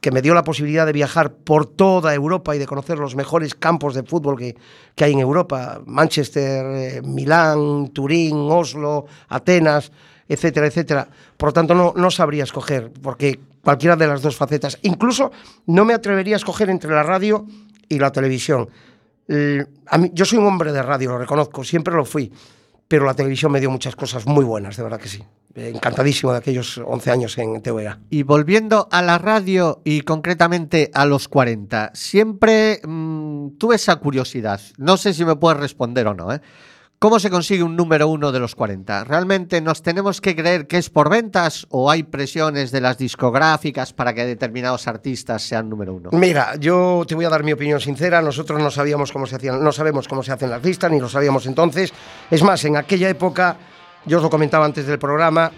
que 0.00 0.10
me 0.10 0.22
dio 0.22 0.34
la 0.34 0.44
posibilidad 0.44 0.86
de 0.86 0.92
viajar 0.92 1.32
por 1.32 1.66
toda 1.66 2.14
Europa 2.14 2.54
y 2.54 2.58
de 2.58 2.66
conocer 2.66 2.98
los 2.98 3.16
mejores 3.16 3.54
campos 3.54 3.94
de 3.94 4.04
fútbol 4.04 4.38
que, 4.38 4.56
que 4.94 5.04
hay 5.04 5.12
en 5.12 5.20
Europa, 5.20 5.80
Manchester, 5.86 6.66
eh, 6.66 7.02
Milán, 7.02 7.88
Turín, 7.88 8.36
Oslo, 8.36 9.06
Atenas, 9.28 9.90
etcétera, 10.28 10.66
etcétera. 10.66 11.08
Por 11.36 11.48
lo 11.48 11.52
tanto, 11.52 11.74
no, 11.74 11.94
no 11.96 12.10
sabría 12.10 12.44
escoger, 12.44 12.92
porque 13.02 13.40
cualquiera 13.62 13.96
de 13.96 14.06
las 14.06 14.22
dos 14.22 14.36
facetas, 14.36 14.78
incluso 14.82 15.32
no 15.66 15.84
me 15.84 15.94
atrevería 15.94 16.36
a 16.36 16.38
escoger 16.38 16.70
entre 16.70 16.90
la 16.90 17.02
radio 17.02 17.44
y 17.88 17.98
la 17.98 18.12
televisión. 18.12 18.68
Yo 19.26 20.24
soy 20.24 20.38
un 20.38 20.46
hombre 20.46 20.72
de 20.72 20.82
radio, 20.82 21.10
lo 21.10 21.18
reconozco, 21.18 21.62
siempre 21.62 21.94
lo 21.94 22.04
fui 22.04 22.32
pero 22.88 23.04
la 23.04 23.14
televisión 23.14 23.52
me 23.52 23.60
dio 23.60 23.70
muchas 23.70 23.94
cosas 23.94 24.26
muy 24.26 24.44
buenas, 24.44 24.76
de 24.76 24.82
verdad 24.82 24.98
que 24.98 25.08
sí. 25.08 25.22
Encantadísimo 25.54 26.32
de 26.32 26.38
aquellos 26.38 26.78
11 26.78 27.10
años 27.10 27.38
en 27.38 27.60
TVA. 27.60 27.98
Y 28.10 28.22
volviendo 28.22 28.88
a 28.90 29.02
la 29.02 29.18
radio 29.18 29.82
y 29.84 30.02
concretamente 30.02 30.90
a 30.94 31.04
los 31.04 31.28
40, 31.28 31.90
siempre 31.94 32.80
mmm, 32.84 33.50
tuve 33.58 33.76
esa 33.76 33.96
curiosidad. 33.96 34.60
No 34.78 34.96
sé 34.96 35.12
si 35.12 35.24
me 35.24 35.36
puedes 35.36 35.60
responder 35.60 36.06
o 36.06 36.14
no, 36.14 36.32
¿eh? 36.32 36.40
¿Cómo 37.00 37.20
se 37.20 37.30
consigue 37.30 37.62
un 37.62 37.76
número 37.76 38.08
uno 38.08 38.32
de 38.32 38.40
los 38.40 38.56
40? 38.56 39.04
¿Realmente 39.04 39.60
nos 39.60 39.82
tenemos 39.82 40.20
que 40.20 40.34
creer 40.34 40.66
que 40.66 40.78
es 40.78 40.90
por 40.90 41.08
ventas 41.08 41.64
o 41.70 41.92
hay 41.92 42.02
presiones 42.02 42.72
de 42.72 42.80
las 42.80 42.98
discográficas 42.98 43.92
para 43.92 44.12
que 44.12 44.26
determinados 44.26 44.88
artistas 44.88 45.42
sean 45.42 45.70
número 45.70 45.94
uno? 45.94 46.10
Mira, 46.10 46.56
yo 46.56 47.04
te 47.06 47.14
voy 47.14 47.24
a 47.24 47.28
dar 47.28 47.44
mi 47.44 47.52
opinión 47.52 47.80
sincera. 47.80 48.20
Nosotros 48.20 48.60
no 48.60 48.68
sabíamos 48.72 49.12
cómo 49.12 49.28
se 49.28 49.36
hacían, 49.36 49.62
no 49.62 49.70
sabemos 49.70 50.08
cómo 50.08 50.24
se 50.24 50.32
hacen 50.32 50.50
las 50.50 50.60
listas, 50.64 50.90
ni 50.90 50.98
lo 50.98 51.08
sabíamos 51.08 51.46
entonces. 51.46 51.92
Es 52.32 52.42
más, 52.42 52.64
en 52.64 52.76
aquella 52.76 53.08
época, 53.08 53.56
yo 54.04 54.16
os 54.16 54.24
lo 54.24 54.28
comentaba 54.28 54.64
antes 54.64 54.84
del 54.84 54.98
programa, 54.98 55.52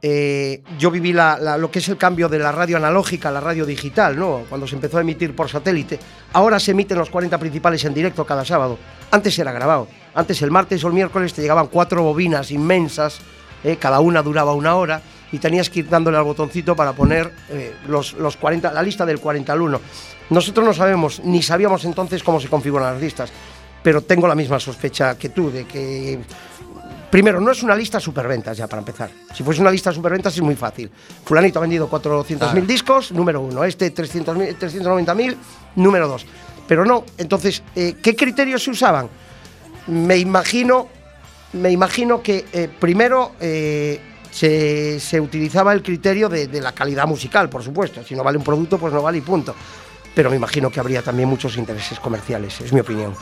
eh, 0.00 0.62
yo 0.78 0.92
viví 0.92 1.12
lo 1.12 1.70
que 1.72 1.80
es 1.80 1.88
el 1.88 1.96
cambio 1.96 2.28
de 2.28 2.38
la 2.38 2.52
radio 2.52 2.76
analógica 2.76 3.30
a 3.30 3.32
la 3.32 3.40
radio 3.40 3.66
digital, 3.66 4.16
¿no? 4.16 4.44
Cuando 4.48 4.68
se 4.68 4.76
empezó 4.76 4.98
a 4.98 5.00
emitir 5.00 5.34
por 5.34 5.48
satélite. 5.48 5.98
Ahora 6.34 6.60
se 6.60 6.70
emiten 6.70 6.98
los 6.98 7.10
40 7.10 7.36
principales 7.36 7.84
en 7.84 7.94
directo 7.94 8.24
cada 8.24 8.44
sábado. 8.44 8.78
Antes 9.10 9.36
era 9.40 9.50
grabado. 9.50 9.88
Antes 10.14 10.40
el 10.42 10.50
martes 10.50 10.82
o 10.84 10.88
el 10.88 10.94
miércoles 10.94 11.34
te 11.34 11.42
llegaban 11.42 11.66
cuatro 11.66 12.02
bobinas 12.02 12.50
inmensas, 12.50 13.18
eh, 13.62 13.76
cada 13.76 14.00
una 14.00 14.22
duraba 14.22 14.52
una 14.54 14.76
hora 14.76 15.02
y 15.32 15.38
tenías 15.38 15.70
que 15.70 15.80
ir 15.80 15.88
dándole 15.88 16.16
al 16.16 16.24
botoncito 16.24 16.76
para 16.76 16.92
poner 16.92 17.32
eh, 17.50 17.74
los, 17.88 18.12
los 18.14 18.36
40, 18.36 18.72
la 18.72 18.82
lista 18.82 19.04
del 19.04 19.18
40 19.18 19.52
al 19.52 19.60
1. 19.60 19.80
Nosotros 20.30 20.64
no 20.64 20.72
sabemos, 20.72 21.20
ni 21.24 21.42
sabíamos 21.42 21.84
entonces 21.84 22.22
cómo 22.22 22.40
se 22.40 22.48
configuran 22.48 22.92
las 22.94 23.02
listas, 23.02 23.32
pero 23.82 24.02
tengo 24.02 24.28
la 24.28 24.34
misma 24.34 24.60
sospecha 24.60 25.18
que 25.18 25.30
tú 25.30 25.50
de 25.50 25.66
que 25.66 26.20
Primero, 27.14 27.40
no 27.40 27.52
es 27.52 27.62
una 27.62 27.76
lista 27.76 28.00
superventas 28.00 28.56
ya 28.56 28.66
para 28.66 28.80
empezar. 28.80 29.08
Si 29.32 29.44
fuese 29.44 29.60
una 29.60 29.70
lista 29.70 29.92
superventas 29.92 30.34
es 30.34 30.42
muy 30.42 30.56
fácil. 30.56 30.90
Fulanito 31.24 31.60
ha 31.60 31.62
vendido 31.62 31.88
400.000 31.88 32.38
claro. 32.38 32.60
discos, 32.62 33.12
número 33.12 33.40
uno. 33.40 33.62
Este 33.62 33.94
390.000, 33.94 35.36
número 35.76 36.08
dos. 36.08 36.26
Pero 36.66 36.84
no, 36.84 37.04
entonces, 37.16 37.62
eh, 37.76 37.94
¿qué 38.02 38.16
criterios 38.16 38.64
se 38.64 38.72
usaban? 38.72 39.08
Me 39.86 40.16
imagino, 40.16 40.88
me 41.52 41.70
imagino 41.70 42.22
que 42.22 42.44
eh, 42.52 42.68
primero 42.80 43.32
eh, 43.40 44.00
se, 44.30 44.98
se, 45.00 45.20
utilizaba 45.20 45.72
el 45.72 45.82
criterio 45.82 46.28
de, 46.28 46.46
de 46.48 46.60
la 46.60 46.72
calidad 46.72 47.06
musical, 47.06 47.48
por 47.48 47.62
supuesto. 47.62 48.02
Si 48.02 48.14
no 48.14 48.24
vale 48.24 48.38
un 48.38 48.44
producto, 48.44 48.78
pues 48.78 48.92
no 48.92 49.02
vale 49.02 49.18
y 49.18 49.22
punto. 49.22 49.54
Pero 50.14 50.30
me 50.30 50.36
imagino 50.36 50.70
que 50.70 50.80
habría 50.80 51.02
también 51.02 51.28
muchos 51.28 51.56
intereses 51.56 51.98
comerciales, 52.00 52.60
es 52.60 52.72
mi 52.72 52.80
opinión. 52.80 53.14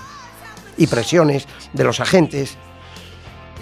Y 0.76 0.86
presiones 0.86 1.46
de 1.72 1.84
los 1.84 2.00
agentes, 2.00 2.56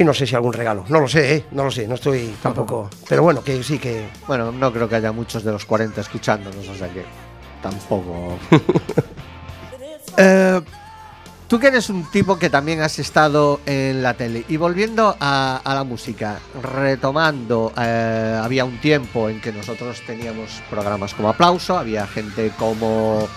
y 0.00 0.04
no 0.04 0.14
sé 0.14 0.26
si 0.26 0.34
algún 0.34 0.54
regalo. 0.54 0.86
No 0.88 0.98
lo 0.98 1.06
sé, 1.06 1.36
¿eh? 1.36 1.44
No 1.50 1.62
lo 1.62 1.70
sé, 1.70 1.86
no 1.86 1.94
estoy 1.94 2.34
tampoco. 2.42 2.88
Pero 3.06 3.22
bueno, 3.22 3.44
que 3.44 3.62
sí 3.62 3.78
que. 3.78 4.08
Bueno, 4.26 4.50
no 4.50 4.72
creo 4.72 4.88
que 4.88 4.96
haya 4.96 5.12
muchos 5.12 5.44
de 5.44 5.52
los 5.52 5.66
40 5.66 6.00
escuchándonos, 6.00 6.66
o 6.66 6.74
sea 6.74 6.88
que 6.88 7.04
tampoco. 7.62 8.38
eh, 10.16 10.60
tú 11.50 11.58
que 11.58 11.66
eres 11.66 11.90
un 11.90 12.08
tipo 12.08 12.38
que 12.38 12.48
también 12.48 12.80
has 12.80 13.00
estado 13.00 13.60
en 13.66 14.04
la 14.04 14.14
tele 14.14 14.44
y 14.48 14.56
volviendo 14.56 15.16
a, 15.18 15.60
la 15.64 15.82
música, 15.82 16.38
retomando, 16.62 17.72
eh, 17.76 18.40
había 18.40 18.64
un 18.64 18.80
tiempo 18.80 19.28
en 19.28 19.40
que 19.40 19.52
nosotros 19.52 20.00
teníamos 20.06 20.62
programas 20.70 21.12
como 21.12 21.28
Aplauso, 21.28 21.76
había 21.76 22.06
gente 22.06 22.52
como 22.56 23.28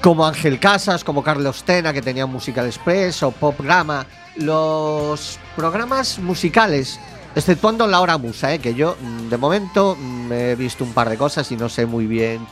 como 0.00 0.26
Ángel 0.26 0.58
Casas, 0.58 1.04
como 1.04 1.22
Carlos 1.22 1.62
Tena, 1.62 1.92
que 1.92 2.00
tenía 2.00 2.24
Musical 2.24 2.66
Express 2.66 3.22
o 3.22 3.32
Pop 3.32 3.60
Grama 3.60 4.06
los 4.36 5.38
programas 5.54 6.18
musicales, 6.20 6.98
exceptuando 7.36 7.86
la 7.86 8.00
hora 8.00 8.16
musa, 8.16 8.54
¿eh? 8.54 8.58
que 8.58 8.72
yo 8.72 8.96
mm, 8.98 9.28
de 9.28 9.36
momento 9.36 9.94
mm, 10.00 10.32
he 10.32 10.54
visto 10.54 10.84
un 10.84 10.94
par 10.94 11.10
de 11.10 11.18
cosas 11.18 11.52
y 11.52 11.56
no 11.56 11.68
sé 11.68 11.84
muy 11.84 12.06
bien 12.06 12.46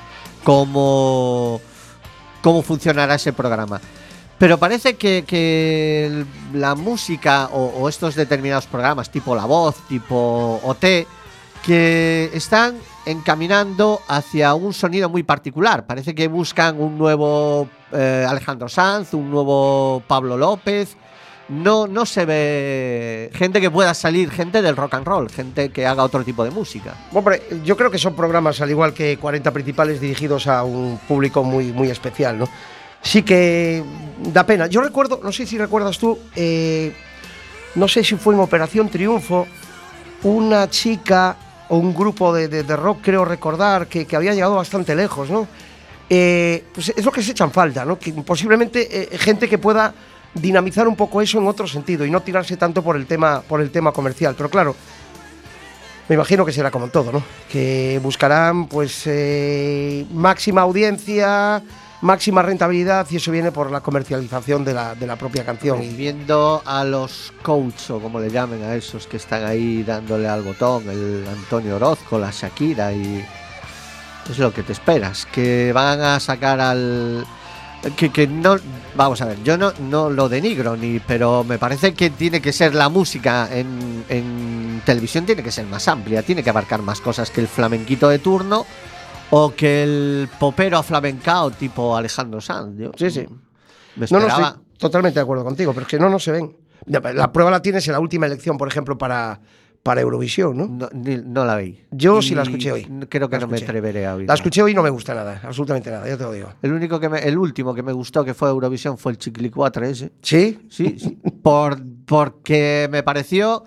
cómo, 0.45 1.63
cómo 2.43 2.61
funcionará 2.61 3.15
ese 3.15 3.33
programa. 3.33 3.81
Pero 4.41 4.57
parece 4.57 4.95
que, 4.97 6.25
la 6.55 6.75
música 6.75 7.51
o, 7.53 7.87
estos 7.91 8.15
determinados 8.15 8.67
programas, 8.67 9.11
tipo 9.11 9.37
La 9.37 9.45
Voz, 9.45 9.77
tipo 9.87 10.59
OT, 10.65 11.07
que 11.63 12.31
están 12.33 12.79
encaminando 13.05 14.01
hacia 14.09 14.55
un 14.55 14.73
sonido 14.73 15.11
muy 15.11 15.25
particular. 15.25 15.85
Parece 15.85 16.15
que 16.15 16.27
buscan 16.27 16.81
un 16.81 16.97
nuevo 16.97 17.69
eh, 17.93 18.25
Alejandro 18.27 18.71
Sanz, 18.71 19.13
un 19.13 19.31
nuevo 19.31 20.03
Pablo 20.07 20.39
López, 20.39 20.97
no, 21.51 21.87
no 21.87 22.07
se 22.07 22.25
ve 22.25 23.31
gente 23.35 23.61
que 23.61 23.71
pueda 23.71 23.93
salir, 23.93 24.31
gente 24.31 24.63
del 24.63 24.75
rock 24.75 24.95
and 24.95 25.07
roll, 25.07 25.29
gente 25.29 25.69
que 25.69 25.87
haga 25.87 26.03
otro 26.03 26.25
tipo 26.25 26.45
de 26.45 26.51
música. 26.51 26.95
Yo 27.63 27.77
creo 27.77 27.91
que 27.91 27.99
son 27.99 28.15
programas, 28.17 28.59
al 28.63 28.71
igual 28.71 28.95
que 28.95 29.19
40 29.19 29.51
principales, 29.51 30.01
dirigidos 30.01 30.47
a 30.47 30.65
un 30.65 30.99
público 31.07 31.45
muy, 31.45 31.73
muy 31.75 31.91
especial, 31.91 32.39
¿no? 32.39 32.49
Sí 33.03 33.23
que 33.23 33.83
da 34.33 34.45
pena. 34.45 34.67
Yo 34.67 34.83
recuerdo, 34.83 35.21
no 35.23 35.33
sé 35.33 35.47
si 35.47 35.59
recuerdas 35.59 35.99
tú, 35.99 36.19
eh, 36.37 36.93
no 37.75 37.89
sé 37.89 38.05
si 38.05 38.17
fue 38.17 38.35
en 38.35 38.41
Operación 38.41 38.89
Triunfo, 38.89 39.47
una 40.23 40.69
chica 40.69 41.37
o 41.69 41.79
un 41.79 41.95
grupo 41.95 42.35
de, 42.35 42.49
de, 42.49 42.77
rock, 42.77 42.99
creo 43.03 43.25
recordar, 43.25 43.87
que, 43.87 44.05
que, 44.05 44.17
había 44.17 44.35
llegado 44.35 44.57
bastante 44.57 44.95
lejos, 44.95 45.31
¿no? 45.31 45.47
Eh, 46.13 46.65
pues 46.75 46.89
es 46.89 47.05
lo 47.05 47.13
que 47.13 47.23
se 47.23 47.31
echan 47.31 47.53
falta, 47.53 47.85
¿no? 47.85 47.97
Posiblemente 48.27 49.15
eh, 49.15 49.19
gente 49.19 49.49
que 49.49 49.59
pueda 49.59 49.95
dinamizar 50.35 50.89
un 50.89 50.97
poco 50.97 51.23
eso 51.23 51.39
en 51.39 51.47
otro 51.47 51.69
sentido 51.69 52.05
y 52.05 52.11
no 52.11 52.21
tirarse 52.21 52.57
tanto 52.57 52.83
por 52.83 52.97
el 52.97 53.07
tema, 53.07 53.41
por 53.43 53.61
el 53.61 53.71
tema 53.71 53.93
comercial. 53.93 54.35
Pero 54.37 54.51
claro, 54.51 54.75
me 56.09 56.15
imagino 56.15 56.45
que 56.45 56.53
será 56.53 56.73
como 56.73 56.87
en 56.87 56.91
todo, 56.91 57.13
¿no? 57.13 57.23
Que 57.49 58.01
buscarán 58.03 58.67
pues 58.67 59.05
eh, 59.07 60.05
máxima 60.13 60.63
audiencia, 60.63 61.63
máxima 62.01 62.43
rentabilidad 62.43 63.07
y 63.11 63.17
eso 63.17 63.31
viene 63.31 63.53
por 63.53 63.71
la 63.71 63.81
comercialización 63.81 64.65
de 64.65 64.75
la, 64.75 64.95
de 64.95 65.07
la 65.07 65.17
propia 65.17 65.45
canción. 65.45 65.83
Y 65.83 65.89
viendo 65.89 66.63
a 66.65 66.85
los 66.85 67.33
coach 67.43 67.91
o 67.91 68.01
como 68.01 68.21
le 68.21 68.31
llamen 68.31 68.63
a 68.63 68.75
esos 68.75 69.07
que 69.07 69.17
están 69.17 69.45
ahí 69.45 69.83
dándole 69.83 70.29
al 70.29 70.43
botón, 70.43 70.89
el 70.89 71.27
Antonio 71.29 71.77
Orozco, 71.77 72.19
la 72.19 72.31
Shakira 72.31 72.93
y 72.93 73.25
es 74.31 74.39
lo 74.39 74.53
que 74.53 74.63
te 74.63 74.73
esperas, 74.73 75.27
que 75.27 75.73
van 75.73 76.01
a 76.01 76.21
sacar 76.21 76.61
al 76.61 77.27
que, 77.97 78.11
que, 78.11 78.27
no 78.27 78.57
vamos 78.95 79.21
a 79.23 79.25
ver 79.25 79.43
yo 79.43 79.57
no, 79.57 79.73
no 79.81 80.11
lo 80.11 80.29
denigro 80.29 80.77
ni 80.77 81.01
pero 81.01 81.45
me 81.45 81.59
parece 81.59 81.95
que 81.95 82.11
tiene 82.11 82.41
que 82.43 82.53
ser 82.53 82.75
la 82.75 82.89
música 82.91 83.49
en, 83.51 84.05
en, 84.09 84.83
televisión 84.85 85.25
tiene 85.25 85.43
que 85.43 85.51
ser 85.51 85.67
más 85.67 85.89
amplia 85.89 86.23
tiene 86.23 86.43
que 86.43 86.51
abarcar 86.51 86.83
más 86.83 87.01
cosas 87.01 87.31
que 87.31 87.41
el 87.41 87.49
flamenquito 87.49 88.09
de 88.09 88.19
turno 88.19 88.67
o 89.31 89.55
que 89.55 89.83
el 89.83 90.29
popero 90.39 90.79
aflamencao 90.79 91.51
tipo 91.51 91.97
Alejandro 91.97 92.41
Sanz 92.41 92.77
yo, 92.79 92.91
sí 92.97 93.11
sí 93.11 93.27
me 93.97 94.07
no, 94.11 94.21
no 94.21 94.27
estoy 94.27 94.45
totalmente 94.79 95.19
de 95.19 95.23
acuerdo 95.23 95.45
contigo 95.45 95.73
pero 95.73 95.83
es 95.83 95.89
que 95.89 95.99
no 95.99 96.09
no 96.09 96.19
se 96.19 96.33
ven 96.33 96.57
la 96.87 97.33
prueba 97.33 97.51
la 97.51 97.63
tienes 97.63 97.87
en 97.87 97.93
la 97.93 98.01
última 98.01 98.27
elección 98.27 98.57
por 98.57 98.69
ejemplo 98.69 98.99
para 98.99 99.41
para 99.83 100.03
Eurovisión, 100.03 100.57
¿no? 100.57 100.67
No, 100.67 100.89
ni, 100.93 101.17
no 101.17 101.45
la 101.45 101.57
vi. 101.57 101.81
Yo 101.91 102.19
y 102.19 102.23
sí 102.23 102.35
la 102.35 102.43
escuché 102.43 102.73
hoy. 102.73 102.85
Creo 103.09 103.29
que 103.29 103.37
la 103.37 103.47
no 103.47 103.47
escuché. 103.47 103.65
me 103.65 103.65
atreveré 103.65 104.07
a 104.07 104.15
oír. 104.15 104.29
La 104.29 104.35
escuché 104.35 104.63
hoy 104.63 104.73
y 104.73 104.75
no 104.75 104.83
me 104.83 104.91
gusta 104.91 105.15
nada, 105.15 105.41
absolutamente 105.43 105.91
nada, 105.91 106.07
ya 106.07 106.17
te 106.17 106.25
lo 106.25 106.33
digo. 106.33 106.51
El 106.61 106.73
único 106.73 107.01
que 107.01 107.09
me, 107.09 107.21
el 107.21 107.39
último 107.39 107.75
que 107.75 107.83
me 107.83 107.93
gustó 107.93 108.25
que 108.25 108.35
fue 108.35 108.51
Eurovisión 108.51 108.99
fue 108.99 109.13
el 109.13 109.19
Chiquilicuatre 109.19 109.91
ese. 109.91 110.13
¿Sí? 110.23 110.67
Sí, 110.69 110.97
sí. 110.99 111.19
Por, 111.43 111.81
porque 112.05 112.89
me 112.91 113.03
pareció 113.03 113.65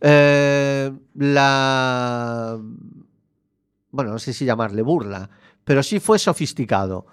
eh, 0.00 0.92
la... 1.14 2.58
Bueno, 3.94 4.10
no 4.10 4.18
sé 4.18 4.32
si 4.32 4.44
llamarle 4.44 4.82
burla, 4.82 5.30
pero 5.64 5.82
sí 5.82 6.00
fue 6.00 6.18
sofisticado 6.18 7.06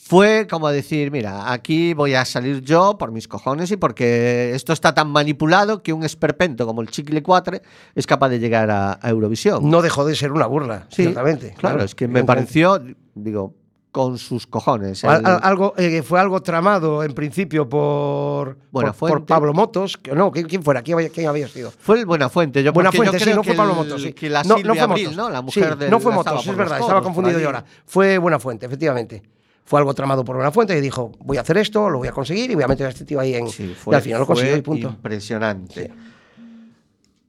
fue 0.00 0.46
como 0.48 0.70
decir, 0.70 1.10
mira, 1.10 1.52
aquí 1.52 1.92
voy 1.92 2.14
a 2.14 2.24
salir 2.24 2.62
yo 2.62 2.96
por 2.96 3.10
mis 3.10 3.26
cojones 3.26 3.70
y 3.72 3.76
porque 3.76 4.54
esto 4.54 4.72
está 4.72 4.94
tan 4.94 5.10
manipulado 5.10 5.82
que 5.82 5.92
un 5.92 6.04
esperpento 6.04 6.66
como 6.66 6.80
el 6.80 6.88
Chicle 6.88 7.22
4 7.22 7.58
es 7.96 8.06
capaz 8.06 8.28
de 8.28 8.38
llegar 8.38 8.70
a, 8.70 8.98
a, 9.02 9.10
Eurovisión. 9.10 9.68
No 9.68 9.82
dejó 9.82 10.06
de 10.06 10.14
ser 10.14 10.30
una 10.30 10.46
burla, 10.46 10.86
sí, 10.88 11.02
ciertamente. 11.02 11.48
Claro, 11.48 11.58
claro, 11.58 11.84
es 11.84 11.96
que 11.96 12.06
me 12.06 12.22
pareció, 12.22 12.80
digo, 13.16 13.54
con 13.90 14.18
sus 14.18 14.46
cojones. 14.46 15.02
Al- 15.04 15.20
El- 15.20 15.26
al- 15.26 15.40
algo, 15.42 15.74
eh, 15.76 16.02
fue 16.02 16.20
algo 16.20 16.40
tramado 16.42 17.02
en 17.02 17.14
principio 17.14 17.68
por, 17.68 18.54
por, 18.56 18.56
Buenafuente. 18.70 19.18
por 19.18 19.26
Pablo 19.26 19.54
Motos. 19.54 19.96
Que, 19.96 20.12
no, 20.12 20.30
¿quién, 20.30 20.62
fuera? 20.62 20.82
¿Quién, 20.82 20.96
había- 20.98 21.08
quién 21.08 21.26
había 21.28 21.48
sido? 21.48 21.70
Fue 21.70 21.98
el 21.98 22.06
Buenafuente. 22.06 22.62
Yo, 22.62 22.72
Buenafuente, 22.72 23.12
yo 23.14 23.18
sí, 23.18 23.24
creo 23.24 23.36
no 23.36 23.44
fue 23.44 23.54
Pablo 23.54 23.74
Motos, 23.74 24.02
sí. 24.02 24.12
Que 24.12 24.28
la 24.30 24.42
no, 24.44 24.58
no 24.58 24.74
fue 24.74 24.80
Abril, 24.80 25.04
Motos. 25.10 25.16
¿no? 25.16 25.30
La 25.30 25.38
Sí, 25.38 25.44
mujer 25.60 25.76
de 25.78 25.90
No 25.90 26.00
fue 26.00 26.12
Motos, 26.12 26.46
es 26.46 26.56
verdad, 26.56 26.78
estaba 26.80 27.02
confundido 27.02 27.38
yo 27.40 27.46
ahora. 27.46 27.64
Fue 27.86 28.18
Buenafuente, 28.18 28.66
efectivamente. 28.66 29.22
Fue 29.64 29.80
algo 29.80 29.92
tramado 29.94 30.24
por 30.24 30.36
Buenafuente 30.36 30.76
y 30.76 30.80
dijo, 30.80 31.12
voy 31.20 31.36
a 31.36 31.42
hacer 31.42 31.58
esto, 31.58 31.90
lo 31.90 31.98
voy 31.98 32.08
a 32.08 32.12
conseguir 32.12 32.50
y 32.50 32.54
voy 32.54 32.64
a 32.64 32.68
meter 32.68 32.86
a 32.86 32.90
este 32.90 33.04
tío 33.04 33.20
ahí 33.20 33.34
en... 33.34 33.48
Sí, 33.48 33.64
y 33.64 33.74
fue, 33.74 33.96
al 33.96 34.02
final 34.02 34.20
lo 34.20 34.26
fue 34.26 34.34
consiguió 34.34 34.56
y 34.56 34.62
punto. 34.62 34.88
Impresionante. 34.88 35.90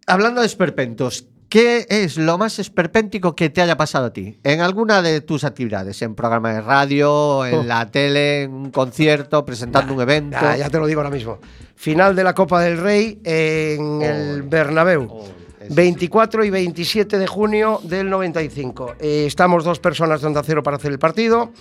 Hablando 0.07 0.39
de 0.41 0.47
esperpentos, 0.47 1.25
¿qué 1.49 1.85
es 1.89 2.17
lo 2.17 2.37
más 2.37 2.59
esperpéntico 2.59 3.35
que 3.35 3.49
te 3.49 3.61
haya 3.61 3.75
pasado 3.75 4.05
a 4.07 4.13
ti? 4.13 4.39
En 4.43 4.61
alguna 4.61 5.01
de 5.01 5.21
tus 5.21 5.43
actividades, 5.43 6.01
en 6.01 6.15
programa 6.15 6.53
de 6.53 6.61
radio, 6.61 7.45
en 7.45 7.55
Oh. 7.55 7.63
la 7.63 7.89
tele, 7.89 8.43
en 8.43 8.53
un 8.53 8.71
concierto, 8.71 9.43
presentando 9.45 9.93
un 9.93 10.01
evento. 10.01 10.37
Ya, 10.39 10.55
ya 10.57 10.69
te 10.69 10.77
lo 10.79 10.85
digo 10.87 11.01
ahora 11.01 11.09
mismo. 11.13 11.39
Final 11.75 12.15
de 12.15 12.23
la 12.23 12.33
Copa 12.33 12.61
del 12.61 12.77
Rey 12.77 13.19
en 13.23 14.01
el 14.01 14.43
Bernabéu. 14.43 15.07
Oh, 15.09 15.23
eso 15.59 15.75
24 15.75 16.45
y 16.45 16.49
27 16.49 17.17
de 17.17 17.27
junio 17.27 17.79
del 17.83 18.09
95. 18.09 18.95
Eh, 18.99 19.25
estamos 19.27 19.63
dos 19.63 19.79
personas 19.79 20.21
de 20.21 20.27
Onda 20.27 20.41
Cero 20.43 20.63
para 20.63 20.77
hacer 20.77 20.91
el 20.91 20.99
partido. 20.99 21.51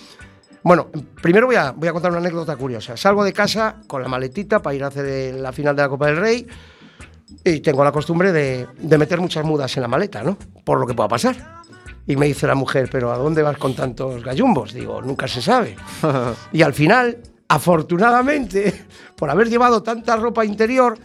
Bueno, 0.63 0.87
primero 1.21 1.47
voy 1.47 1.55
a, 1.55 1.71
voy 1.71 1.87
a 1.87 1.93
contar 1.93 2.11
una 2.11 2.19
anécdota 2.19 2.55
curiosa. 2.57 2.97
Salgo 2.97 3.23
de 3.23 3.31
casa 3.33 3.77
con 3.87 4.01
la 4.01 4.07
maletita 4.09 4.61
para 4.61 4.75
ir 4.75 4.83
a 4.83 4.87
hacer 4.87 5.35
la 5.35 5.51
final 5.53 5.75
de 5.75 5.81
la 5.83 5.89
Copa 5.89 6.07
del 6.07 6.17
Rey 6.17 6.45
y 7.43 7.59
tengo 7.61 7.83
la 7.83 7.91
costumbre 7.91 8.31
de, 8.31 8.67
de 8.77 8.97
meter 8.97 9.19
muchas 9.19 9.45
mudas 9.45 9.75
en 9.77 9.81
la 9.81 9.87
maleta, 9.87 10.23
¿no? 10.23 10.37
Por 10.63 10.79
lo 10.79 10.87
que 10.87 10.93
pueda 10.93 11.09
pasar. 11.09 11.59
Y 12.05 12.15
me 12.15 12.25
dice 12.25 12.47
la 12.47 12.55
mujer, 12.55 12.89
pero 12.91 13.11
¿a 13.11 13.17
dónde 13.17 13.43
vas 13.43 13.57
con 13.57 13.75
tantos 13.75 14.23
gallumbos? 14.23 14.73
Digo, 14.73 15.01
nunca 15.01 15.27
se 15.27 15.41
sabe. 15.41 15.75
Y 16.51 16.63
al 16.63 16.73
final, 16.73 17.17
afortunadamente, 17.47 18.85
por 19.15 19.29
haber 19.29 19.49
llevado 19.49 19.83
tanta 19.83 20.15
ropa 20.15 20.43
interior, 20.43 20.97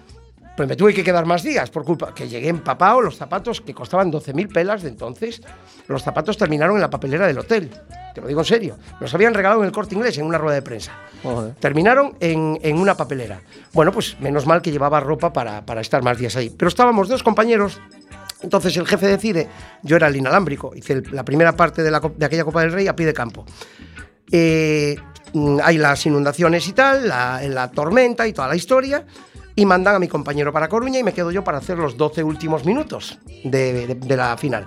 pues 0.57 0.68
me 0.68 0.76
tuve 0.76 0.94
que 0.94 1.02
quedar 1.02 1.26
más 1.26 1.42
días 1.42 1.70
por 1.70 1.84
culpa 1.84 2.14
que 2.14 2.28
llegué 2.28 2.48
empapado, 2.48 3.00
los 3.00 3.16
zapatos 3.16 3.61
que 3.61 3.74
costaban 3.74 4.12
12.000 4.12 4.52
pelas 4.52 4.82
de 4.82 4.88
entonces, 4.88 5.42
los 5.88 6.02
zapatos 6.02 6.36
terminaron 6.36 6.76
en 6.76 6.82
la 6.82 6.90
papelera 6.90 7.26
del 7.26 7.38
hotel. 7.38 7.70
Te 8.14 8.20
lo 8.20 8.28
digo 8.28 8.40
en 8.40 8.46
serio. 8.46 8.78
Los 9.00 9.12
habían 9.14 9.34
regalado 9.34 9.62
en 9.62 9.66
el 9.66 9.72
corte 9.72 9.94
inglés 9.94 10.16
en 10.18 10.26
una 10.26 10.38
rueda 10.38 10.55
de 10.55 10.62
prensa. 10.62 10.92
Joder. 11.22 11.55
Terminaron 11.55 12.16
en, 12.20 12.59
en 12.62 12.78
una 12.78 12.96
papelera. 12.96 13.40
Bueno, 13.72 13.90
pues 13.90 14.16
menos 14.20 14.46
mal 14.46 14.62
que 14.62 14.70
llevaba 14.70 15.00
ropa 15.00 15.32
para, 15.32 15.66
para 15.66 15.80
estar 15.80 16.02
más 16.02 16.18
días 16.18 16.36
ahí. 16.36 16.50
Pero 16.50 16.68
estábamos 16.68 17.09
dos 17.09 17.24
compañeros. 17.24 17.80
Entonces 18.40 18.76
el 18.76 18.86
jefe 18.86 19.07
decide, 19.07 19.48
yo 19.82 19.96
era 19.96 20.07
el 20.07 20.16
inalámbrico, 20.16 20.74
hice 20.76 21.02
la 21.11 21.24
primera 21.24 21.57
parte 21.57 21.82
de, 21.82 21.90
la 21.90 22.00
de 22.00 22.26
aquella 22.26 22.44
Copa 22.44 22.61
del 22.61 22.72
Rey 22.72 22.86
a 22.86 22.94
pie 22.94 23.07
de 23.07 23.14
campo. 23.14 23.44
Eh, 24.30 24.96
mm, 25.32 25.59
hay 25.62 25.78
las 25.78 26.05
inundaciones 26.07 26.68
y 26.68 26.72
tal, 26.72 27.09
la, 27.09 27.40
la 27.48 27.70
tormenta 27.70 28.28
y 28.28 28.32
toda 28.32 28.46
la 28.46 28.55
historia, 28.55 29.07
y 29.57 29.64
mandan 29.66 29.94
a 29.94 29.98
mi 29.98 30.09
compañero 30.09 30.52
para 30.52 30.68
Coruña 30.68 30.98
y 30.98 31.02
me 31.05 31.12
quedo 31.12 31.30
yo 31.30 31.44
para 31.44 31.59
hacer 31.59 31.78
los 31.78 31.96
12 31.96 32.24
últimos 32.24 32.64
minutos 32.64 33.18
de, 33.44 33.86
de- 33.86 33.94
de 33.94 34.16
la 34.16 34.36
final. 34.36 34.66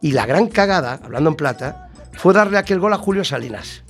Y 0.00 0.12
la 0.12 0.26
gran 0.26 0.48
cagada, 0.48 1.00
hablando 1.02 1.30
en 1.30 1.36
plata, 1.36 1.88
fue 2.12 2.34
darle 2.34 2.58
aquel 2.58 2.78
gol 2.80 2.92
a 2.92 2.98
Julio 2.98 3.24
Salinas. 3.24 3.82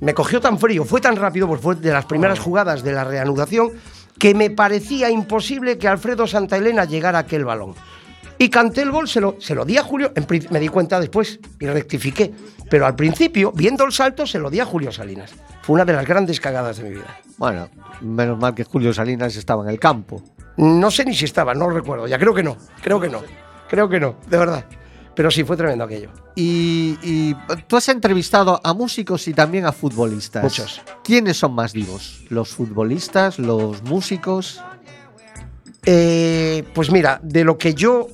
Me 0.00 0.14
cogió 0.14 0.40
tan 0.40 0.58
frío, 0.58 0.84
fue 0.84 1.00
tan 1.00 1.16
rápido, 1.16 1.46
pues 1.48 1.60
fue 1.60 1.74
de 1.76 1.92
las 1.92 2.04
primeras 2.06 2.38
jugadas 2.38 2.82
de 2.82 2.92
la 2.92 3.04
reanudación, 3.04 3.70
que 4.18 4.34
me 4.34 4.50
parecía 4.50 5.10
imposible 5.10 5.78
que 5.78 5.88
Alfredo 5.88 6.26
Santaelena 6.26 6.84
llegara 6.84 7.18
a 7.18 7.22
aquel 7.22 7.44
balón. 7.44 7.74
Y 8.42 8.48
canté 8.48 8.82
el 8.82 8.90
gol, 8.90 9.06
se 9.06 9.20
lo, 9.20 9.36
se 9.38 9.54
lo 9.54 9.64
di 9.64 9.78
a 9.78 9.84
Julio, 9.84 10.10
en 10.16 10.26
me 10.50 10.58
di 10.58 10.66
cuenta 10.66 10.98
después 10.98 11.38
y 11.60 11.66
rectifiqué. 11.66 12.34
Pero 12.68 12.86
al 12.86 12.96
principio, 12.96 13.52
viendo 13.52 13.84
el 13.84 13.92
salto, 13.92 14.26
se 14.26 14.40
lo 14.40 14.50
di 14.50 14.58
a 14.58 14.64
Julio 14.64 14.90
Salinas. 14.90 15.30
Fue 15.62 15.74
una 15.74 15.84
de 15.84 15.92
las 15.92 16.04
grandes 16.04 16.40
cagadas 16.40 16.78
de 16.78 16.82
mi 16.82 16.90
vida. 16.90 17.20
Bueno, 17.38 17.68
menos 18.00 18.36
mal 18.40 18.52
que 18.52 18.64
Julio 18.64 18.92
Salinas 18.92 19.36
estaba 19.36 19.62
en 19.62 19.70
el 19.70 19.78
campo. 19.78 20.20
No 20.56 20.90
sé 20.90 21.04
ni 21.04 21.14
si 21.14 21.24
estaba, 21.24 21.54
no 21.54 21.68
lo 21.68 21.76
recuerdo. 21.76 22.08
Ya 22.08 22.18
creo 22.18 22.34
que 22.34 22.42
no, 22.42 22.56
creo 22.82 22.98
que 22.98 23.08
no, 23.08 23.22
creo 23.68 23.88
que 23.88 24.00
no, 24.00 24.16
de 24.28 24.36
verdad. 24.36 24.64
Pero 25.14 25.30
sí, 25.30 25.44
fue 25.44 25.56
tremendo 25.56 25.84
aquello. 25.84 26.10
Y, 26.34 26.98
y 27.00 27.36
tú 27.68 27.76
has 27.76 27.88
entrevistado 27.90 28.60
a 28.64 28.74
músicos 28.74 29.28
y 29.28 29.34
también 29.34 29.66
a 29.66 29.72
futbolistas. 29.72 30.42
Muchos. 30.42 30.82
¿Quiénes 31.04 31.36
son 31.36 31.54
más 31.54 31.72
vivos? 31.74 32.24
¿Los 32.28 32.48
futbolistas? 32.48 33.38
¿Los 33.38 33.84
músicos? 33.84 34.60
Eh, 35.84 36.64
pues 36.74 36.90
mira, 36.90 37.20
de 37.22 37.44
lo 37.44 37.56
que 37.56 37.74
yo. 37.74 38.08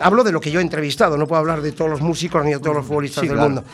Hablo 0.00 0.24
de 0.24 0.32
lo 0.32 0.40
que 0.40 0.50
yo 0.50 0.60
he 0.60 0.62
entrevistado, 0.62 1.16
no 1.16 1.26
puedo 1.26 1.40
hablar 1.40 1.60
de 1.60 1.72
todos 1.72 1.90
los 1.90 2.00
músicos 2.00 2.44
ni 2.44 2.52
de 2.52 2.58
todos 2.60 2.76
los 2.76 2.86
futbolistas 2.86 3.22
Sí, 3.22 3.28
del 3.28 3.36
claro. 3.36 3.50
mundo. 3.50 3.64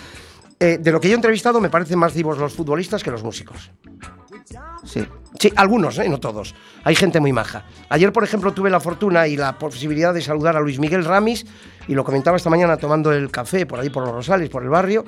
Eh, 0.60 0.78
de 0.80 0.92
lo 0.92 1.00
que 1.00 1.08
yo 1.08 1.14
he 1.14 1.16
entrevistado, 1.16 1.60
me 1.60 1.68
parecen 1.68 1.98
más 1.98 2.14
vivos 2.14 2.38
los 2.38 2.52
futbolistas 2.52 3.02
que 3.02 3.10
los 3.10 3.22
músicos. 3.22 3.70
Sí. 4.84 5.06
Sí, 5.38 5.52
algunos, 5.56 5.98
¿eh? 5.98 6.08
no 6.08 6.20
todos. 6.20 6.54
Hay 6.84 6.94
gente 6.94 7.18
muy 7.18 7.32
maja. 7.32 7.64
Ayer, 7.88 8.12
por 8.12 8.22
ejemplo, 8.22 8.52
tuve 8.52 8.70
la 8.70 8.78
fortuna 8.78 9.26
y 9.26 9.36
la 9.36 9.58
posibilidad 9.58 10.14
de 10.14 10.20
saludar 10.22 10.56
a 10.56 10.60
Luis 10.60 10.78
Miguel 10.78 11.04
Ramis, 11.04 11.44
y 11.88 11.94
lo 11.94 12.04
comentaba 12.04 12.36
esta 12.36 12.50
mañana 12.50 12.76
tomando 12.76 13.12
el 13.12 13.30
café 13.30 13.66
por 13.66 13.80
ahí 13.80 13.90
por 13.90 14.04
los 14.04 14.14
Rosales, 14.14 14.48
por 14.48 14.62
el 14.62 14.68
barrio. 14.68 15.04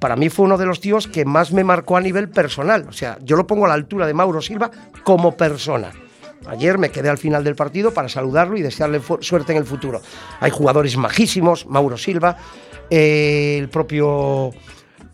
Para 0.00 0.16
mí 0.16 0.30
fue 0.30 0.46
uno 0.46 0.56
de 0.56 0.66
los 0.66 0.80
tíos 0.80 1.06
que 1.06 1.24
más 1.24 1.52
me 1.52 1.64
marcó 1.64 1.96
a 1.96 2.00
nivel 2.00 2.28
personal. 2.30 2.86
O 2.88 2.92
sea, 2.92 3.18
yo 3.22 3.36
lo 3.36 3.46
pongo 3.46 3.66
a 3.66 3.68
la 3.68 3.74
altura 3.74 4.06
de 4.06 4.14
Mauro 4.14 4.40
Silva 4.40 4.70
como 5.04 5.36
persona. 5.36 5.92
Ayer 6.46 6.78
me 6.78 6.90
quedé 6.90 7.08
al 7.08 7.18
final 7.18 7.44
del 7.44 7.54
partido 7.56 7.92
para 7.92 8.08
saludarlo 8.08 8.56
y 8.56 8.62
desearle 8.62 9.00
suerte 9.20 9.52
en 9.52 9.58
el 9.58 9.64
futuro. 9.64 10.00
Hay 10.40 10.50
jugadores 10.50 10.96
majísimos, 10.96 11.66
Mauro 11.66 11.98
Silva, 11.98 12.36
eh, 12.90 13.56
el 13.58 13.68
propio 13.68 14.52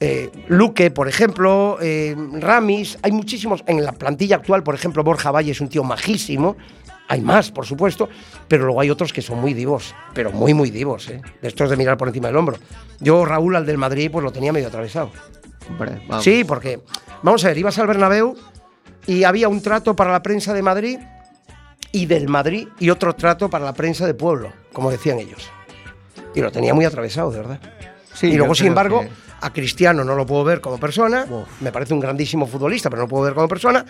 eh, 0.00 0.30
Luque, 0.48 0.90
por 0.90 1.08
ejemplo, 1.08 1.78
eh, 1.80 2.14
Ramis, 2.34 2.98
hay 3.02 3.12
muchísimos. 3.12 3.64
En 3.66 3.84
la 3.84 3.92
plantilla 3.92 4.36
actual, 4.36 4.62
por 4.62 4.74
ejemplo, 4.74 5.02
Borja 5.02 5.30
Valle 5.30 5.52
es 5.52 5.60
un 5.60 5.68
tío 5.68 5.82
majísimo. 5.82 6.56
Hay 7.08 7.20
más, 7.20 7.50
por 7.50 7.66
supuesto, 7.66 8.08
pero 8.48 8.64
luego 8.64 8.80
hay 8.80 8.90
otros 8.90 9.12
que 9.12 9.20
son 9.20 9.38
muy 9.38 9.52
divos, 9.52 9.94
pero 10.14 10.32
muy, 10.32 10.54
muy 10.54 10.70
divos, 10.70 11.10
¿eh? 11.10 11.20
de 11.42 11.48
estos 11.48 11.68
de 11.68 11.76
mirar 11.76 11.98
por 11.98 12.08
encima 12.08 12.28
del 12.28 12.36
hombro. 12.36 12.56
Yo, 12.98 13.26
Raúl, 13.26 13.56
al 13.56 13.66
del 13.66 13.76
Madrid, 13.76 14.10
pues 14.10 14.24
lo 14.24 14.32
tenía 14.32 14.52
medio 14.52 14.68
atravesado. 14.68 15.10
Hombre. 15.68 16.00
Sí, 16.20 16.44
porque, 16.44 16.80
vamos 17.22 17.44
a 17.44 17.48
ver, 17.48 17.58
ibas 17.58 17.78
al 17.78 17.86
Bernabéu 17.86 18.36
y 19.06 19.24
había 19.24 19.48
un 19.48 19.60
trato 19.62 19.94
para 19.96 20.12
la 20.12 20.22
prensa 20.22 20.52
de 20.52 20.62
Madrid 20.62 20.98
y 21.92 22.06
del 22.06 22.28
Madrid 22.28 22.68
y 22.80 22.90
otro 22.90 23.14
trato 23.14 23.48
para 23.48 23.64
la 23.64 23.72
prensa 23.72 24.06
de 24.06 24.14
pueblo, 24.14 24.52
como 24.72 24.90
decían 24.90 25.18
ellos. 25.18 25.48
Y 26.34 26.40
lo 26.40 26.50
tenía 26.50 26.74
muy 26.74 26.84
atravesado, 26.84 27.30
de 27.30 27.38
verdad. 27.38 27.60
Sí, 28.12 28.28
y 28.28 28.36
luego, 28.36 28.54
sin 28.54 28.68
embargo, 28.68 29.02
que- 29.02 29.10
a 29.40 29.52
Cristiano 29.52 30.04
no 30.04 30.14
lo 30.14 30.24
puedo 30.26 30.42
ver 30.44 30.60
como 30.60 30.78
persona, 30.78 31.26
Uf. 31.28 31.60
me 31.60 31.70
parece 31.70 31.92
un 31.94 32.00
grandísimo 32.00 32.46
futbolista, 32.46 32.88
pero 32.88 33.00
no 33.02 33.04
lo 33.04 33.08
puedo 33.08 33.24
ver 33.24 33.34
como 33.34 33.46
persona. 33.48 33.84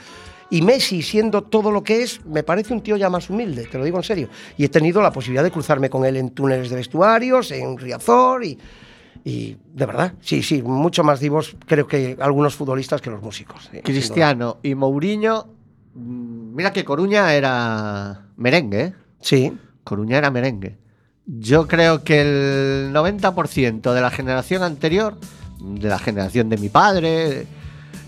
Y 0.50 0.60
Messi, 0.62 1.02
siendo 1.02 1.42
todo 1.44 1.70
lo 1.70 1.82
que 1.82 2.02
es, 2.02 2.24
me 2.26 2.42
parece 2.42 2.74
un 2.74 2.82
tío 2.82 2.96
ya 2.96 3.08
más 3.08 3.30
humilde, 3.30 3.64
te 3.66 3.78
lo 3.78 3.84
digo 3.84 3.96
en 3.96 4.02
serio. 4.04 4.28
Y 4.58 4.64
he 4.64 4.68
tenido 4.68 5.00
la 5.00 5.10
posibilidad 5.10 5.42
de 5.42 5.50
cruzarme 5.50 5.88
con 5.88 6.04
él 6.04 6.16
en 6.16 6.30
túneles 6.30 6.68
de 6.70 6.76
vestuarios, 6.76 7.50
en 7.50 7.78
Riazor 7.78 8.44
y, 8.44 8.58
y 9.22 9.56
de 9.72 9.86
verdad, 9.86 10.14
sí, 10.20 10.42
sí, 10.42 10.62
mucho 10.62 11.04
más 11.04 11.20
divos 11.20 11.56
creo 11.66 11.86
que 11.86 12.16
algunos 12.20 12.54
futbolistas 12.56 13.00
que 13.00 13.10
los 13.10 13.22
músicos. 13.22 13.68
sí. 13.70 13.80
Cristiano 13.82 14.58
y 14.62 14.74
Mourinho. 14.74 15.46
mm, 15.94 16.54
Mira 16.54 16.72
que 16.72 16.84
Coruña 16.84 17.32
era 17.34 18.26
merengue, 18.36 18.80
¿eh? 18.82 18.94
Sí, 19.20 19.52
Coruña 19.84 20.18
era 20.18 20.30
merengue. 20.30 20.78
Yo 21.26 21.66
creo 21.66 22.04
que 22.04 22.20
el 22.20 22.92
90% 22.92 23.92
de 23.94 24.00
la 24.00 24.10
generación 24.10 24.62
anterior, 24.62 25.16
de 25.60 25.88
la 25.88 25.98
generación 25.98 26.48
de 26.50 26.58
mi 26.58 26.68
padre, 26.68 27.46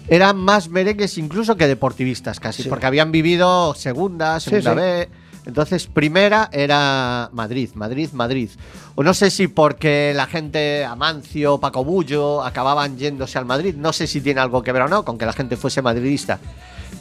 eran 0.09 0.37
más 0.37 0.69
merengues 0.69 1.17
incluso 1.19 1.57
que 1.57 1.67
deportivistas 1.67 2.39
casi, 2.39 2.63
Sí. 2.65 2.69
porque 2.69 2.87
habían 2.87 3.11
vivido 3.11 3.75
segunda, 3.75 4.39
Sí, 4.39 4.51
segunda 4.51 4.71
sí. 4.73 4.77
B. 4.77 5.09
Entonces, 5.47 5.87
primera 5.87 6.51
era 6.53 7.31
Madrid, 7.33 7.71
Madrid, 7.75 8.11
Madrid. 8.13 8.51
O 8.97 9.05
no 9.05 9.15
sé 9.15 9.31
si 9.31 9.47
porque 9.47 10.13
la 10.15 10.27
gente, 10.27 10.85
Amancio, 10.85 11.59
Paco 11.59 11.85
Bullo, 11.85 12.43
acababan 12.43 12.99
yéndose 12.99 13.39
al 13.39 13.45
Madrid. 13.45 13.77
No 13.77 13.93
sé 13.93 14.09
si 14.09 14.21
tiene 14.21 14.41
algo 14.41 14.63
que 14.63 14.73
ver 14.73 14.83
o 14.83 14.89
no 14.89 15.05
con 15.05 15.17
que 15.19 15.25
la 15.25 15.33
gente 15.33 15.57
fuese 15.57 15.83
madridista. 15.83 16.41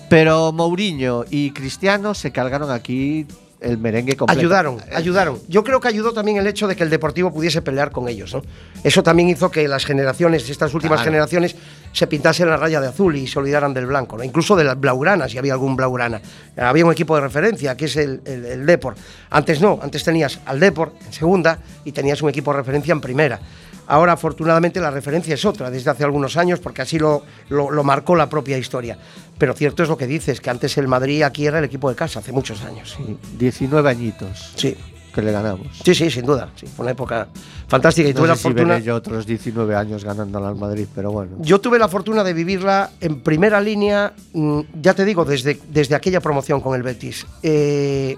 Pero 0.09 0.51
Mourinho 0.51 1.25
y 1.29 1.51
Cristiano 1.51 2.13
se 2.13 2.31
cargaron 2.31 2.69
aquí 2.69 3.25
el 3.65 3.77
merengue 3.77 4.15
completo. 4.15 4.39
ayudaron, 4.39 4.77
Eh, 4.79 4.93
ayudaron. 4.95 5.39
Yo 5.47 5.63
creo 5.63 5.79
que 5.79 5.87
ayudó 5.87 6.13
también 6.13 6.37
el 6.37 6.47
hecho 6.47 6.67
de 6.67 6.75
que 6.75 6.83
el 6.83 6.89
Deportivo 6.89 7.33
pudiese 7.33 7.61
pelear 7.61 7.91
con 7.91 8.07
ellos. 8.07 8.33
¿no? 8.33 8.41
Eso 8.83 9.03
también 9.03 9.27
hizo 9.29 9.49
que 9.51 9.67
las 9.67 9.85
generaciones, 9.85 10.49
estas 10.49 10.73
últimas 10.73 10.97
Claro. 10.99 11.11
generaciones, 11.11 11.55
se 11.91 12.07
pintasen 12.07 12.49
la 12.49 12.57
raya 12.57 12.79
de 12.81 12.87
azul 12.87 13.15
y 13.15 13.25
se 13.27 13.39
olvidaran 13.39 13.73
del 13.73 13.85
blanco. 13.87 14.17
¿no? 14.17 14.23
Incluso 14.23 14.55
de 14.55 14.63
las 14.63 14.79
blaugranas, 14.79 15.31
si 15.31 15.37
había 15.37 15.53
algún 15.53 15.75
blaugrana. 15.75 16.21
Había 16.57 16.85
un 16.85 16.91
equipo 16.91 17.15
de 17.15 17.21
referencia, 17.21 17.75
que 17.75 17.85
es 17.85 17.95
el, 17.97 18.21
el, 18.25 18.45
el 18.45 18.65
Depor. 18.65 18.95
Antes 19.29 19.59
no, 19.61 19.79
antes 19.81 20.03
tenías 20.03 20.39
al 20.45 20.59
Depor 20.59 20.93
en 21.05 21.11
segunda 21.13 21.57
y 21.83 21.91
tenías 21.91 22.21
un 22.21 22.29
equipo 22.29 22.51
de 22.51 22.57
referencia 22.57 22.91
en 22.91 23.01
primera. 23.01 23.39
Ahora, 23.87 24.13
afortunadamente, 24.13 24.79
la 24.79 24.91
referencia 24.91 25.33
es 25.33 25.45
otra, 25.45 25.69
desde 25.69 25.89
hace 25.91 26.03
algunos 26.03 26.37
años, 26.37 26.59
porque 26.59 26.81
así 26.81 26.97
lo, 26.99 27.23
lo, 27.49 27.69
lo 27.71 27.83
marcó 27.83 28.15
la 28.15 28.29
propia 28.29 28.57
historia. 28.57 28.97
Pero 29.37 29.53
cierto 29.53 29.83
es 29.83 29.89
lo 29.89 29.97
que 29.97 30.07
dices, 30.07 30.41
que 30.41 30.49
antes 30.49 30.77
el 30.77 30.87
Madrid 30.87 31.21
aquí 31.23 31.45
era 31.45 31.59
el 31.59 31.65
equipo 31.65 31.89
de 31.89 31.95
casa, 31.95 32.19
hace 32.19 32.31
muchos 32.31 32.61
años. 32.63 32.95
Sí, 32.97 33.17
19 33.37 33.89
añitos. 33.89 34.53
Sí. 34.55 34.75
que 35.13 35.21
le 35.21 35.31
ganamos. 35.31 35.67
Sí, 35.83 35.95
sí, 35.95 36.09
sin 36.11 36.25
duda. 36.25 36.49
Sí, 36.55 36.67
fue 36.67 36.83
una 36.83 36.91
época 36.91 37.27
fantástica 37.69 38.09
y 38.09 38.13
No 38.13 38.17
tuve 38.19 38.27
la 38.27 38.35
sé 38.35 38.41
si 38.41 38.47
fortuna. 38.49 38.79
yo 38.79 38.95
otros 38.95 39.25
19 39.25 39.73
años 39.75 40.03
ganando 40.03 40.45
al 40.45 40.55
Madrid, 40.55 40.87
pero 40.93 41.11
bueno. 41.11 41.37
Yo 41.39 41.61
tuve 41.61 41.79
la 41.79 41.87
fortuna 41.87 42.21
de 42.23 42.33
vivirla 42.33 42.91
en 42.99 43.21
primera 43.21 43.61
línea, 43.61 44.11
mm, 44.33 44.59
ya 44.81 44.93
te 44.93 45.05
digo, 45.05 45.23
desde, 45.23 45.57
desde 45.69 45.95
aquella 45.95 46.19
promoción 46.19 46.59
con 46.59 46.75
el 46.75 46.83
Betis. 46.83 47.25
Eh, 47.43 48.17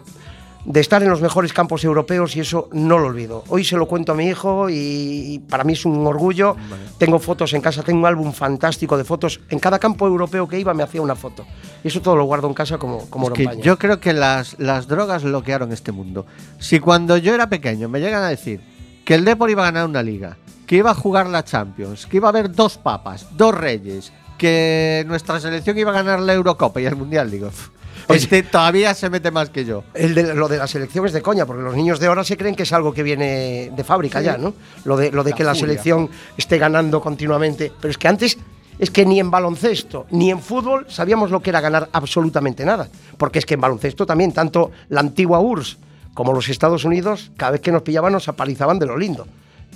de 0.68 0.82
estar 0.82 1.01
en 1.01 1.09
los 1.09 1.22
mejores 1.22 1.53
campos 1.53 1.86
europeos 1.86 2.36
y 2.36 2.41
eso 2.41 2.68
no 2.74 2.99
lo 2.99 3.07
olvido. 3.07 3.45
Hoy 3.47 3.63
se 3.63 3.78
lo 3.78 3.88
cuento 3.88 4.11
a 4.11 4.15
mi 4.15 4.28
hijo 4.28 4.70
y 4.70 5.41
para 5.49 5.63
mí 5.63 5.74
es 5.74 5.86
un 5.86 6.05
orgullo. 6.05 6.57
Tengo 6.97 7.20
fotos 7.20 7.53
en 7.53 7.61
casa, 7.61 7.84
tengo 7.84 7.99
un 8.01 8.05
álbum 8.05 8.34
fantástico 8.34 8.97
de 8.97 9.05
fotos. 9.05 9.39
En 9.49 9.59
cada 9.59 9.80
campo 9.80 10.05
europeo 10.05 10.45
que 10.45 10.59
iba 10.59 10.74
me 10.74 10.84
hacía 10.84 11.01
una 11.01 11.15
foto. 11.15 11.45
Y 11.86 11.88
eso 11.88 12.01
todo 12.01 12.18
lo 12.18 12.26
guardo 12.26 12.47
en 12.49 12.53
casa 12.53 12.78
como, 12.78 13.09
como 13.09 13.28
Es 13.28 13.34
que 13.34 13.61
yo 13.61 13.80
creo 13.80 14.01
que 14.01 14.11
las, 14.11 14.59
las 14.59 14.89
drogas 14.89 15.24
bloquearon 15.24 15.72
este 15.72 15.93
mundo. 15.93 16.26
Si 16.59 16.82
cuando 16.82 17.15
yo 17.15 17.34
era 17.34 17.47
pequeño 17.47 17.88
me 17.88 18.01
llegan 18.01 18.24
a 18.24 18.30
decir 18.30 18.59
que 19.05 19.15
el 19.15 19.24
Depor 19.24 19.49
iba 19.49 19.63
a 19.63 19.72
ganar 19.72 19.88
una 19.88 20.03
liga, 20.03 20.38
que 20.65 20.76
iba 20.76 20.91
a 20.91 20.95
jugar 20.95 21.28
la 21.28 21.45
Champions, 21.45 22.05
que 22.07 22.18
iba 22.18 22.28
a 22.28 22.32
haber 22.32 22.51
dos 22.51 22.78
papas, 22.78 23.26
dos 23.38 23.55
reyes, 23.55 24.11
que 24.38 25.05
nuestra 25.07 25.39
selección 25.39 25.78
iba 25.78 25.91
a 25.91 25.93
ganar 25.93 26.20
la 26.20 26.34
Eurocopa 26.34 26.82
y 26.82 26.86
el 26.86 26.97
Mundial, 26.97 27.32
digo, 27.32 27.47
"Uf, 27.47 27.70
Oye. 28.09 28.19
este 28.19 28.43
todavía 28.43 28.93
se 28.93 29.09
mete 29.09 29.31
más 29.31 29.49
que 29.49 29.65
yo. 29.65 29.83
El 29.93 30.15
de, 30.15 30.33
lo 30.33 30.47
de 30.47 30.57
la 30.57 30.67
selección 30.67 31.05
es 31.05 31.13
de 31.13 31.21
coña, 31.21 31.45
porque 31.45 31.63
los 31.63 31.75
niños 31.75 31.99
de 31.99 32.07
ahora 32.07 32.23
se 32.23 32.37
creen 32.37 32.55
que 32.55 32.63
es 32.63 32.73
algo 32.73 32.93
que 32.93 33.03
viene 33.03 33.71
de 33.75 33.83
fábrica 33.83 34.21
ya, 34.21 34.37
¿no? 34.37 34.53
Lo 34.85 34.95
de, 34.97 35.11
lo 35.11 35.23
de 35.23 35.31
La 35.31 35.35
que 35.35 35.43
la 35.43 35.55
selección 35.55 36.09
esté 36.37 36.57
ganando 36.57 37.01
continuamente. 37.01 37.71
Pero 37.79 37.91
es 37.91 37.97
que 37.97 38.07
antes, 38.07 38.37
es 38.79 38.91
que 38.91 39.05
ni 39.05 39.19
en 39.19 39.31
baloncesto 39.31 40.05
ni 40.11 40.31
en 40.31 40.39
fútbol 40.39 40.85
sabíamos 40.89 41.31
lo 41.31 41.41
que 41.41 41.49
era 41.49 41.61
ganar 41.61 41.89
absolutamente 41.91 42.63
nada. 42.65 42.87
Porque 43.17 43.39
es 43.39 43.45
que 43.45 43.55
en 43.55 43.61
baloncesto 43.61 44.05
también, 44.05 44.31
tanto 44.31 44.71
la 44.89 45.01
antigua 45.01 45.39
URSS 45.39 45.77
como 46.13 46.33
los 46.33 46.49
Estados 46.49 46.83
Unidos, 46.83 47.31
cada 47.37 47.51
vez 47.51 47.61
que 47.61 47.71
nos 47.71 47.83
pillaban 47.83 48.11
nos 48.13 48.27
apalizaban 48.27 48.79
de 48.79 48.87
lo 48.87 48.97
lindo. 48.97 49.27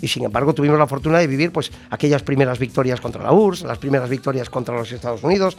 Y 0.02 0.08
sin 0.08 0.24
embargo 0.24 0.54
tuvimos 0.54 0.80
la 0.80 0.88
fortuna 0.88 1.20
de 1.20 1.28
vivir 1.28 1.52
pues 1.52 1.72
aquellas 1.90 2.24
primeras 2.24 2.58
victorias 2.58 3.00
contra 3.00 3.22
la 3.22 3.32
URSS, 3.32 3.64
las 3.64 3.78
primeras 3.78 4.10
victorias 4.10 4.50
contra 4.50 4.76
los 4.76 4.92
Estados 4.92 5.24
Unidos. 5.24 5.58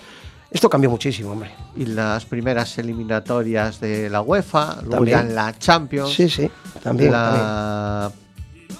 Esto 0.53 0.69
cambió 0.69 0.91
muchísimo, 0.91 1.33
hombre. 1.33 1.51
Y 1.77 1.87
las 1.87 2.25
primeras 2.27 2.77
eliminatorias 2.79 3.81
de 3.81 4.11
la 4.11 4.21
UEFA, 4.21 4.83
luego 4.83 5.05
ya 5.05 5.21
en 5.21 5.35
la 5.35 5.59
Champions. 5.59 6.13
Sí, 6.13 6.29
sí, 6.29 6.51
también. 6.83 7.11
también. 7.11 7.13
la 7.13 8.13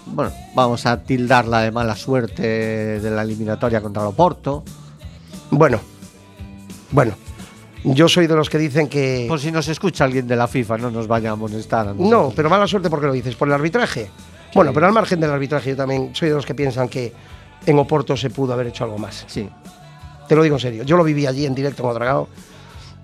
bueno, 0.07 0.33
vamos 0.55 0.85
a 0.87 1.03
tildarla 1.03 1.61
de 1.61 1.71
mala 1.71 1.97
suerte 1.97 2.43
de 3.01 3.11
la 3.11 3.23
eliminatoria 3.23 3.81
contra 3.81 4.03
el 4.03 4.09
Oporto. 4.09 4.65
Bueno, 5.51 5.81
bueno, 6.91 7.15
yo 7.85 8.09
soy 8.09 8.27
de 8.27 8.35
los 8.35 8.51
que 8.51 8.59
dicen 8.59 8.89
que... 8.89 9.27
Por 9.29 9.41
si 9.41 9.51
nos 9.53 9.69
escucha 9.69 10.05
alguien 10.05 10.27
de 10.27 10.37
la 10.37 10.49
FIFA, 10.49 10.79
no 10.79 10.91
nos 10.91 11.07
vaya 11.07 11.31
a 11.31 11.33
amonestar. 11.33 11.89
a 11.89 11.95
no, 11.95 12.33
pero 12.35 12.51
mala 12.51 12.67
suerte 12.67 12.91
porque 12.91 13.07
lo 13.07 13.13
dices, 13.13 13.37
por 13.37 13.49
el 13.49 13.55
arbitraje. 13.55 14.11
Bueno, 14.55 14.73
pero 14.75 14.87
al 14.87 14.93
margen 14.93 15.19
del 15.21 15.31
arbitraje 15.31 15.71
yo 15.71 15.77
también 15.77 16.11
soy 16.15 16.29
de 16.29 16.35
los 16.35 16.45
que 16.45 16.55
piensan 16.55 16.89
que 16.89 17.13
en 17.65 17.79
Oporto 17.79 18.17
se 18.17 18.29
pudo 18.29 18.53
haber 18.53 18.67
hecho 18.67 18.85
algo 18.85 18.99
más. 18.99 19.25
Sí. 19.27 19.49
Te 20.29 20.35
lo 20.37 20.43
digo 20.43 20.57
en 20.57 20.61
serio, 20.61 20.83
yo 20.85 20.97
lo 20.97 21.05
viví 21.05 21.27
allí 21.27 21.45
en 21.47 21.55
directo 21.55 21.83
en 21.83 21.89
Odragao 21.91 22.29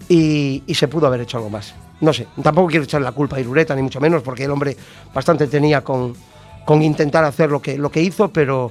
y, 0.09 0.63
y 0.67 0.75
se 0.75 0.89
pudo 0.89 1.07
haber 1.07 1.21
hecho 1.23 1.37
algo 1.39 1.51
más. 1.51 1.75
No 2.01 2.13
sé, 2.13 2.27
tampoco 2.43 2.69
quiero 2.69 2.85
echarle 2.85 3.05
la 3.05 3.13
culpa 3.13 3.37
a 3.37 3.41
Irureta, 3.41 3.75
ni 3.75 3.83
mucho 3.83 4.01
menos, 4.01 4.23
porque 4.23 4.45
el 4.45 4.51
hombre 4.51 4.77
bastante 5.13 5.47
tenía 5.49 5.83
con, 5.83 6.15
intentar 6.81 7.25
hacer 7.25 7.51
lo 7.51 7.61
que, 7.61 7.77
lo 7.77 7.91
que 7.91 8.01
hizo, 8.01 8.29
pero, 8.29 8.71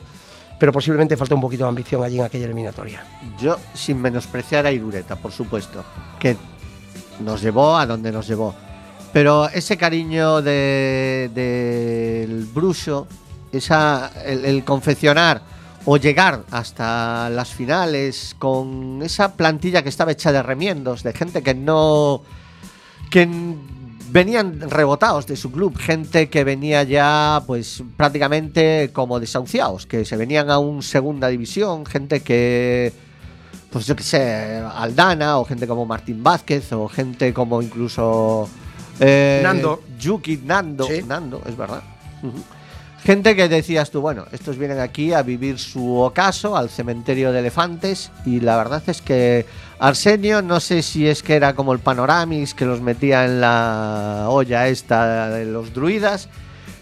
pero 0.59 0.71
posiblemente 0.71 1.17
faltó 1.17 1.35
un 1.35 1.41
poquito 1.41 1.63
de 1.65 1.69
ambición 1.69 2.03
allí 2.03 2.19
en 2.19 2.25
aquella 2.25 2.45
eliminatoria. 2.45 3.03
Yo, 3.39 3.57
sin 3.73 4.01
menospreciar 4.01 4.65
a 4.65 4.71
Irureta, 4.71 5.17
por 5.17 5.31
supuesto, 5.33 5.83
que 6.19 6.37
nos 7.19 7.41
llevó 7.41 7.75
a 7.77 7.85
donde 7.85 8.11
nos 8.11 8.27
llevó. 8.27 8.55
Pero 9.11 9.49
ese 9.49 9.75
cariño 9.77 10.41
de- 10.41 11.29
del 11.33 12.45
bruso, 12.45 13.07
esa, 13.51 14.11
el, 14.25 14.45
el 14.45 14.63
confeccionar 14.63 15.41
o 15.89 15.95
llegar 15.95 16.43
hasta 16.51 17.29
las 17.29 17.53
finales 17.53 18.35
con 18.37 18.99
esa 19.01 19.37
plantilla 19.37 19.83
que 19.83 19.87
estaba 19.87 20.11
hecha 20.11 20.33
de 20.33 20.43
remiendos, 20.43 21.01
de 21.01 21.13
gente 21.13 21.41
que 21.41 21.55
no. 21.55 22.23
que 23.09 23.25
venían 24.09 24.69
rebotados 24.69 25.27
de 25.27 25.37
su 25.37 25.49
club, 25.49 25.77
gente 25.77 26.27
que 26.27 26.43
venía 26.43 26.83
ya, 26.83 27.41
pues 27.47 27.83
prácticamente 27.95 28.89
como 28.91 29.21
desahuciados, 29.21 29.85
que 29.85 30.03
se 30.03 30.17
venían 30.17 30.49
a 30.49 30.59
un 30.59 30.83
segunda 30.83 31.29
división, 31.29 31.85
gente 31.85 32.19
que 32.19 32.91
pues 33.69 33.85
yo 33.85 33.95
qué 33.95 34.03
sé, 34.03 34.61
Aldana 34.75 35.37
o 35.37 35.45
gente 35.45 35.67
como 35.67 35.85
Martín 35.85 36.21
Vázquez 36.21 36.73
o 36.73 36.89
gente 36.89 37.33
como 37.33 37.61
incluso 37.61 38.49
eh, 38.99 39.39
Nando. 39.41 39.83
Yuki, 39.97 40.35
Nando, 40.43 40.85
Sí. 40.85 41.01
Nando, 41.07 41.41
es 41.45 41.55
verdad. 41.55 41.81
Gente 43.03 43.35
que 43.35 43.47
decías 43.47 43.91
tú, 43.91 44.01
bueno, 44.01 44.25
estos 44.31 44.57
vienen 44.57 44.79
aquí 44.79 45.13
a 45.13 45.21
vivir 45.21 45.59
su 45.59 45.97
ocaso 45.97 46.57
al 46.57 46.69
cementerio 46.69 47.31
de 47.31 47.39
elefantes 47.39 48.11
y 48.25 48.41
la 48.41 48.57
verdad 48.57 48.83
es 48.87 49.01
que 49.01 49.45
Arsenio, 49.79 50.41
no 50.41 50.59
sé 50.59 50.81
si 50.81 51.07
es 51.07 51.23
que 51.23 51.35
era 51.35 51.53
como 51.55 51.73
el 51.73 51.79
Panoramix 51.79 52.53
que 52.53 52.65
los 52.65 52.81
metía 52.81 53.25
en 53.25 53.39
la 53.39 54.25
olla 54.29 54.67
esta 54.67 55.29
de 55.29 55.45
los 55.45 55.73
druidas, 55.73 56.27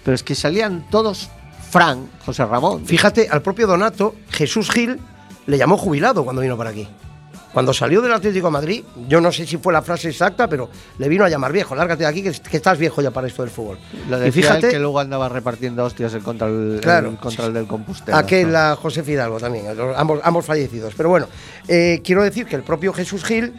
pero 0.04 0.16
es 0.16 0.24
que 0.24 0.36
salían 0.36 0.86
todos 0.90 1.30
Fran, 1.70 2.10
José 2.26 2.46
Ramón. 2.46 2.86
Fíjate, 2.86 3.28
al 3.30 3.42
propio 3.42 3.68
Donato, 3.68 4.16
Jesús 4.32 4.72
Gil 4.72 5.00
le 5.46 5.58
llamó 5.58 5.78
jubilado 5.78 6.24
cuando 6.24 6.42
vino 6.42 6.58
para 6.58 6.70
aquí. 6.70 6.88
Cuando 7.56 7.74
salió 7.74 8.02
del 8.02 8.12
Atlético 8.12 8.48
de 8.48 8.52
Madrid, 8.52 8.84
yo 9.08 9.22
no 9.22 9.32
sé 9.32 9.46
si 9.46 9.56
fue 9.56 9.72
la 9.72 9.82
frase 9.82 10.10
exacta, 10.10 10.46
pero 10.50 10.70
le 10.98 11.08
vino 11.08 11.24
a 11.24 11.30
llamar 11.30 11.54
viejo, 11.54 11.74
lárgate 11.74 12.04
de 12.04 12.10
aquí 12.10 12.22
que, 12.22 12.30
que 12.34 12.58
estás 12.58 12.78
viejo 12.78 13.02
ya 13.02 13.12
para 13.12 13.28
esto 13.28 13.44
del 13.44 13.50
fútbol. 13.50 13.78
Lo 14.10 14.18
y 14.18 14.26
decía 14.26 14.42
fíjate, 14.44 14.68
él 14.68 14.74
que 14.74 14.80
luego 14.80 15.00
andaba 15.00 15.30
repartiendo 15.30 15.86
hostias 15.86 16.14
en 16.16 16.20
contra 16.22 16.48
el, 16.50 16.80
Claro. 16.82 17.12
el- 17.12 17.16
contra 17.16 17.46
el 17.46 17.54
del 17.54 17.66
Compostela. 17.66 18.18
aquel 18.18 18.52
¿no? 18.52 18.58
a 18.58 18.76
José 18.76 19.04
Fidalgo 19.04 19.40
también, 19.40 19.68
ambos 20.24 20.46
fallecidos. 20.46 20.94
Pero 20.98 21.08
bueno, 21.08 21.28
eh, 21.70 22.02
quiero 22.04 22.24
decir 22.24 22.46
que 22.46 22.58
el 22.58 22.64
propio 22.64 22.92
Jesús 22.92 23.24
Gil 23.24 23.54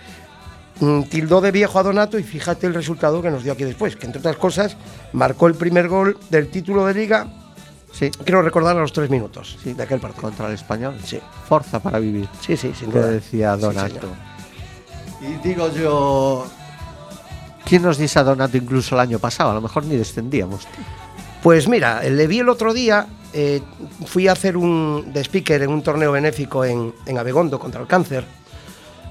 mm, 0.80 1.04
tildó 1.04 1.40
de 1.40 1.50
viejo 1.50 1.78
a 1.78 1.82
Donato 1.82 2.18
y 2.18 2.22
fíjate 2.22 2.66
el 2.66 2.74
resultado 2.74 3.22
que 3.22 3.30
nos 3.30 3.44
dio 3.44 3.54
aquí 3.54 3.64
después, 3.64 3.96
que 3.96 4.04
entre 4.04 4.18
otras 4.18 4.36
cosas 4.36 4.76
marcó 5.14 5.46
el 5.46 5.54
primer 5.54 5.88
gol 5.88 6.18
del 6.28 6.48
título 6.50 6.84
de 6.84 6.92
liga, 6.92 7.26
Sí, 7.98 8.10
quiero 8.10 8.42
recordar 8.42 8.76
a 8.76 8.80
los 8.80 8.92
tres 8.92 9.08
minutos 9.08 9.56
sí, 9.62 9.72
de 9.72 9.82
aquel 9.82 10.00
partido. 10.00 10.22
Contra 10.22 10.48
el 10.48 10.54
español. 10.54 10.96
Sí. 11.02 11.18
Forza 11.48 11.80
para 11.80 11.98
vivir. 11.98 12.28
Sí, 12.40 12.56
sí, 12.56 12.72
sin 12.78 12.90
Que 12.90 12.98
duda. 12.98 13.08
decía 13.10 13.54
Sí, 13.56 13.60
Donato. 13.62 13.88
señor. 14.00 14.16
y 15.42 15.48
digo 15.48 15.72
yo. 15.72 16.46
¿Quién 17.64 17.82
nos 17.82 17.98
dice 17.98 18.18
a 18.18 18.22
Donato 18.24 18.56
incluso 18.56 18.94
el 18.94 19.00
año 19.00 19.18
pasado? 19.18 19.50
A 19.50 19.54
lo 19.54 19.60
mejor 19.60 19.84
ni 19.84 19.96
descendíamos. 19.96 20.66
Pues 21.42 21.68
mira, 21.68 22.02
le 22.02 22.26
vi 22.26 22.40
el 22.40 22.48
otro 22.48 22.72
día, 22.74 23.06
eh, 23.32 23.62
fui 24.06 24.28
a 24.28 24.32
hacer 24.32 24.56
un 24.56 25.10
de 25.12 25.20
speaker 25.22 25.62
en 25.62 25.70
un 25.70 25.82
torneo 25.82 26.12
benéfico 26.12 26.64
en, 26.64 26.92
en 27.06 27.18
Abegondo 27.18 27.58
contra 27.58 27.80
el 27.80 27.86
cáncer 27.86 28.24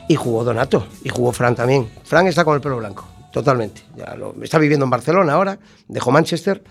y 0.07 0.15
jugó 0.15 0.43
Donato 0.43 0.87
y 1.03 1.09
jugó 1.09 1.31
Fran 1.31 1.55
también. 1.55 1.89
Fran 2.03 2.27
está 2.27 2.45
con 2.45 2.55
el 2.55 2.61
pelo 2.61 2.77
blanco, 2.77 3.05
totalmente. 3.31 3.81
Ya 3.97 4.15
lo- 4.15 4.35
está 4.41 4.57
viviendo 4.59 4.83
en 4.85 4.89
Barcelona 4.89 5.33
ahora, 5.33 5.57
dejó 5.87 6.11
Manchester, 6.11 6.63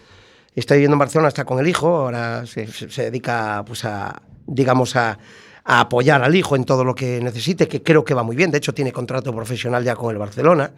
está 0.60 0.74
viviendo 0.74 0.94
en 0.94 0.98
Barcelona, 1.00 1.28
está 1.28 1.44
con 1.44 1.58
el 1.58 1.66
hijo, 1.68 1.88
ahora 1.88 2.46
se, 2.46 2.66
se- 2.66 3.02
dedica 3.04 3.64
pues 3.66 3.84
a, 3.84 4.22
digamos, 4.46 4.94
a, 4.96 5.18
a 5.64 5.80
apoyar 5.80 6.22
al 6.22 6.34
hijo 6.36 6.56
en 6.56 6.64
todo 6.64 6.84
lo 6.84 6.94
que 6.94 7.20
necesite, 7.20 7.66
que 7.68 7.82
creo 7.82 8.04
que 8.04 8.14
va 8.14 8.22
muy 8.22 8.36
bien. 8.36 8.50
De 8.50 8.58
hecho, 8.58 8.72
tiene 8.74 8.92
contrato 8.92 9.34
profesional 9.34 9.82
ya 9.84 9.96
con 9.96 10.10
el 10.12 10.18
Barcelona. 10.18 10.72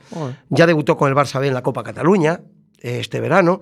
Ya 0.48 0.66
debutó 0.66 0.96
con 0.96 1.08
el 1.08 1.14
Barça 1.16 1.40
B 1.40 1.48
en 1.48 1.54
la 1.54 1.62
Copa 1.62 1.82
Cataluña 1.82 2.40
eh, 2.80 2.98
este 3.00 3.20
verano. 3.20 3.60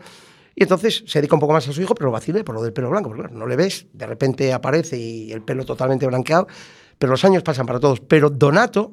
Y 0.56 0.62
entonces 0.62 1.02
se 1.06 1.18
dedica 1.18 1.34
un 1.34 1.40
poco 1.40 1.52
más 1.52 1.66
a 1.66 1.72
su 1.72 1.82
hijo, 1.82 1.94
pero 1.96 2.12
vacile 2.12 2.44
por 2.44 2.54
lo 2.54 2.62
del 2.62 2.72
pelo 2.72 2.88
blanco. 2.90 3.08
Porque 3.08 3.22
claro, 3.22 3.36
no 3.36 3.46
le 3.46 3.56
ves, 3.56 3.86
de 3.92 4.06
repente 4.06 4.52
aparece 4.52 4.96
y 4.96 5.32
el 5.32 5.42
pelo 5.42 5.64
totalmente 5.64 6.06
blanqueado. 6.06 6.46
Pero 6.96 7.10
los 7.10 7.24
años 7.24 7.42
pasan 7.42 7.66
para 7.66 7.80
todos. 7.80 7.98
Pero 8.00 8.30
Donato, 8.30 8.92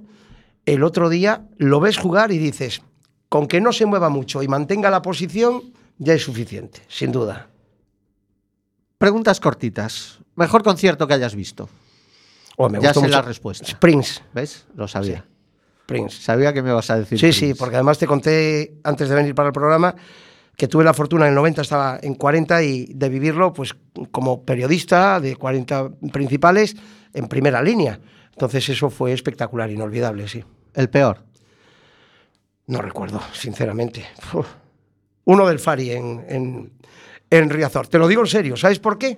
el 0.65 0.83
otro 0.83 1.07
día 1.09 1.45
lo 1.57 1.79
ves 1.79 1.97
jugar 1.99 2.31
y 2.31 2.39
dices, 2.39 2.81
con 3.29 3.47
que 3.47 3.61
no 3.61 3.73
se 3.73 3.85
mueva 3.85 4.09
mucho 4.09 4.41
y 4.41 4.47
mantenga 4.47 4.89
la 4.89 5.03
posición, 5.03 5.61
ya 6.01 6.13
es 6.15 6.23
suficiente, 6.23 6.81
sin 6.87 7.11
duda. 7.11 7.47
Preguntas 8.97 9.39
cortitas. 9.39 10.19
Mejor 10.35 10.63
concierto 10.63 11.07
que 11.07 11.13
hayas 11.13 11.35
visto. 11.35 11.69
Oh, 12.57 12.69
me 12.69 12.81
Ya 12.81 12.91
sé 12.93 12.99
mucho. 12.99 13.11
la 13.11 13.21
respuesta. 13.21 13.77
Prince. 13.79 14.21
¿Ves? 14.33 14.65
Lo 14.75 14.87
sabía. 14.87 15.25
Prince. 15.85 16.21
Sabía 16.21 16.53
que 16.53 16.63
me 16.63 16.71
vas 16.71 16.89
a 16.89 16.97
decir. 16.97 17.19
Sí, 17.19 17.31
sí, 17.31 17.53
porque 17.53 17.75
además 17.75 17.99
te 17.99 18.07
conté 18.07 18.79
antes 18.83 19.09
de 19.09 19.15
venir 19.15 19.35
para 19.35 19.47
el 19.49 19.53
programa 19.53 19.95
que 20.57 20.67
tuve 20.67 20.83
la 20.83 20.93
fortuna 20.93 21.25
en 21.25 21.29
el 21.29 21.35
90, 21.35 21.61
estaba 21.61 21.99
en 22.01 22.15
40 22.15 22.63
y 22.63 22.85
de 22.93 23.09
vivirlo 23.09 23.53
pues 23.53 23.75
como 24.11 24.43
periodista 24.43 25.19
de 25.19 25.35
40 25.35 25.89
principales 26.11 26.75
en 27.13 27.27
primera 27.27 27.61
línea. 27.61 27.99
Entonces 28.31 28.67
eso 28.69 28.89
fue 28.89 29.13
espectacular, 29.13 29.69
inolvidable, 29.69 30.27
sí. 30.27 30.43
El 30.73 30.89
peor. 30.89 31.23
No 32.67 32.81
recuerdo, 32.81 33.21
sinceramente. 33.33 34.05
Uf. 34.33 34.47
Uno 35.25 35.47
del 35.47 35.59
Fari 35.59 35.91
en, 35.91 36.25
en, 36.27 36.71
en 37.29 37.49
Riazor. 37.49 37.87
Te 37.87 37.97
lo 37.97 38.07
digo 38.07 38.21
en 38.21 38.27
serio, 38.27 38.57
¿sabes 38.57 38.79
por 38.79 38.97
qué? 38.97 39.17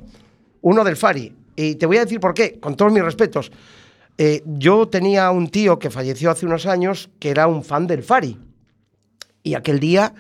Uno 0.62 0.84
del 0.84 0.98
Fari. 0.98 1.34
Y 1.56 1.76
te 1.76 1.86
voy 1.86 1.98
a 1.98 2.02
decir 2.06 2.20
por 2.20 2.34
qué, 2.34 2.60
con 2.60 2.76
todos 2.76 2.92
mis 2.92 3.04
respetos. 3.04 3.52
Eh, 4.18 4.44
yo 4.46 4.88
tenía 4.88 5.32
un 5.32 5.50
tío 5.50 5.80
que 5.80 5.90
falleció 5.90 6.30
hace 6.32 6.46
unos 6.46 6.66
años 6.66 7.10
que 7.20 7.30
era 7.30 7.48
un 7.48 7.64
fan 7.64 7.88
del 7.88 8.04
Fari. 8.04 8.38
Y 9.42 9.56
aquel 9.56 9.80
día 9.80 10.14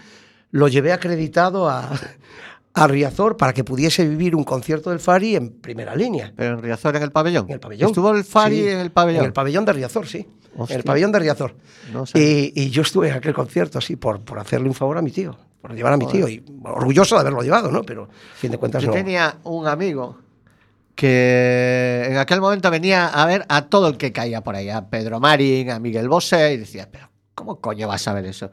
lo 0.51 0.67
llevé 0.67 0.93
acreditado 0.93 1.69
a, 1.69 1.89
a 2.73 2.87
Riazor 2.87 3.37
para 3.37 3.53
que 3.53 3.63
pudiese 3.63 4.07
vivir 4.07 4.35
un 4.35 4.43
concierto 4.43 4.89
del 4.89 4.99
Fari 4.99 5.35
en 5.35 5.49
primera 5.49 5.95
línea. 5.95 6.33
Pero 6.35 6.55
en 6.55 6.61
Riazor, 6.61 6.95
en 6.95 7.03
el 7.03 7.11
pabellón. 7.11 7.45
En 7.47 7.53
el 7.53 7.59
pabellón. 7.59 7.89
Estuvo 7.89 8.11
el 8.11 8.23
Fari 8.23 8.55
Sí, 8.55 8.67
en 8.67 8.79
el 8.79 8.91
pabellón. 8.91 9.21
En 9.21 9.25
el 9.27 9.33
pabellón 9.33 9.65
de 9.65 9.73
Riazor, 9.73 10.07
sí. 10.07 10.27
Hostia. 10.55 10.75
En 10.75 10.79
el 10.79 10.83
pabellón 10.83 11.11
de 11.11 11.19
Riazor. 11.19 11.55
No 11.91 12.03
y, 12.13 12.51
y 12.55 12.69
yo 12.69 12.81
estuve 12.83 13.09
en 13.09 13.15
aquel 13.15 13.33
concierto, 13.33 13.81
sí, 13.81 13.95
por, 13.95 14.21
por 14.21 14.39
hacerle 14.39 14.67
un 14.67 14.75
favor 14.75 14.97
a 14.97 15.01
mi 15.01 15.11
tío, 15.11 15.35
por 15.63 15.73
llevar 15.73 15.93
a 15.93 15.97
mi 15.97 16.05
tío. 16.07 16.27
Y 16.27 16.43
orgulloso 16.65 17.15
de 17.15 17.21
haberlo 17.21 17.41
llevado, 17.41 17.71
¿no? 17.71 17.83
Pero, 17.83 18.03
a 18.03 18.35
fin 18.37 18.51
de 18.51 18.57
cuentas, 18.57 18.83
Yo 18.83 18.89
no. 18.89 18.93
tenía 18.93 19.37
un 19.45 19.65
amigo 19.65 20.19
que 20.93 22.05
en 22.09 22.17
aquel 22.17 22.41
momento 22.41 22.69
venía 22.69 23.07
a 23.07 23.25
ver 23.25 23.45
a 23.47 23.63
todo 23.67 23.87
el 23.87 23.97
que 23.97 24.11
caía 24.11 24.41
por 24.41 24.55
ahí, 24.55 24.69
a 24.69 24.89
Pedro 24.89 25.21
Marín, 25.21 25.71
a 25.71 25.79
Miguel 25.79 26.09
Bosé, 26.09 26.53
y 26.53 26.57
decía, 26.57 26.89
pero 26.91 27.09
¿cómo 27.33 27.61
coño 27.61 27.87
vas 27.87 28.05
a 28.09 28.13
ver 28.13 28.25
eso? 28.25 28.51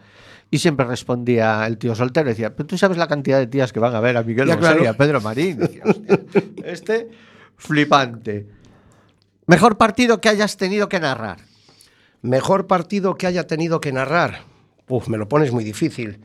Y 0.53 0.59
siempre 0.59 0.87
respondía 0.87 1.67
el 1.67 1.79
tío 1.79 1.95
soltero, 1.97 2.29
decía, 2.29 2.55
pero 2.55 2.67
tú 2.69 2.79
sabes 2.79 2.97
la 2.97 3.09
cantidad 3.09 3.39
de 3.39 3.49
tías 3.49 3.73
que 3.73 3.81
van 3.81 3.95
a 3.95 4.01
ver 4.01 4.17
a 4.17 4.23
Miguel 4.23 4.47
Ya, 4.49 4.55
Bosé 4.55 4.69
claro. 4.69 4.85
y 4.85 4.87
a 4.87 4.95
Pedro 4.97 5.21
Marín. 5.21 5.59
Decía, 5.59 5.83
"Hostia, 5.85 6.21
este 6.65 7.11
flipante. 7.57 8.47
Mejor 9.47 9.77
partido 9.77 10.21
que 10.21 10.29
hayas 10.29 10.57
tenido 10.57 10.89
que 10.89 11.01
narrar. 11.01 11.39
Mejor 12.23 12.67
partido 12.69 13.17
que 13.17 13.27
haya 13.27 13.47
tenido 13.49 13.81
que 13.81 13.93
narrar. 13.93 14.43
Uf, 14.89 15.09
me 15.09 15.19
lo 15.19 15.29
pones 15.29 15.53
muy 15.53 15.65
difícil. 15.65 16.21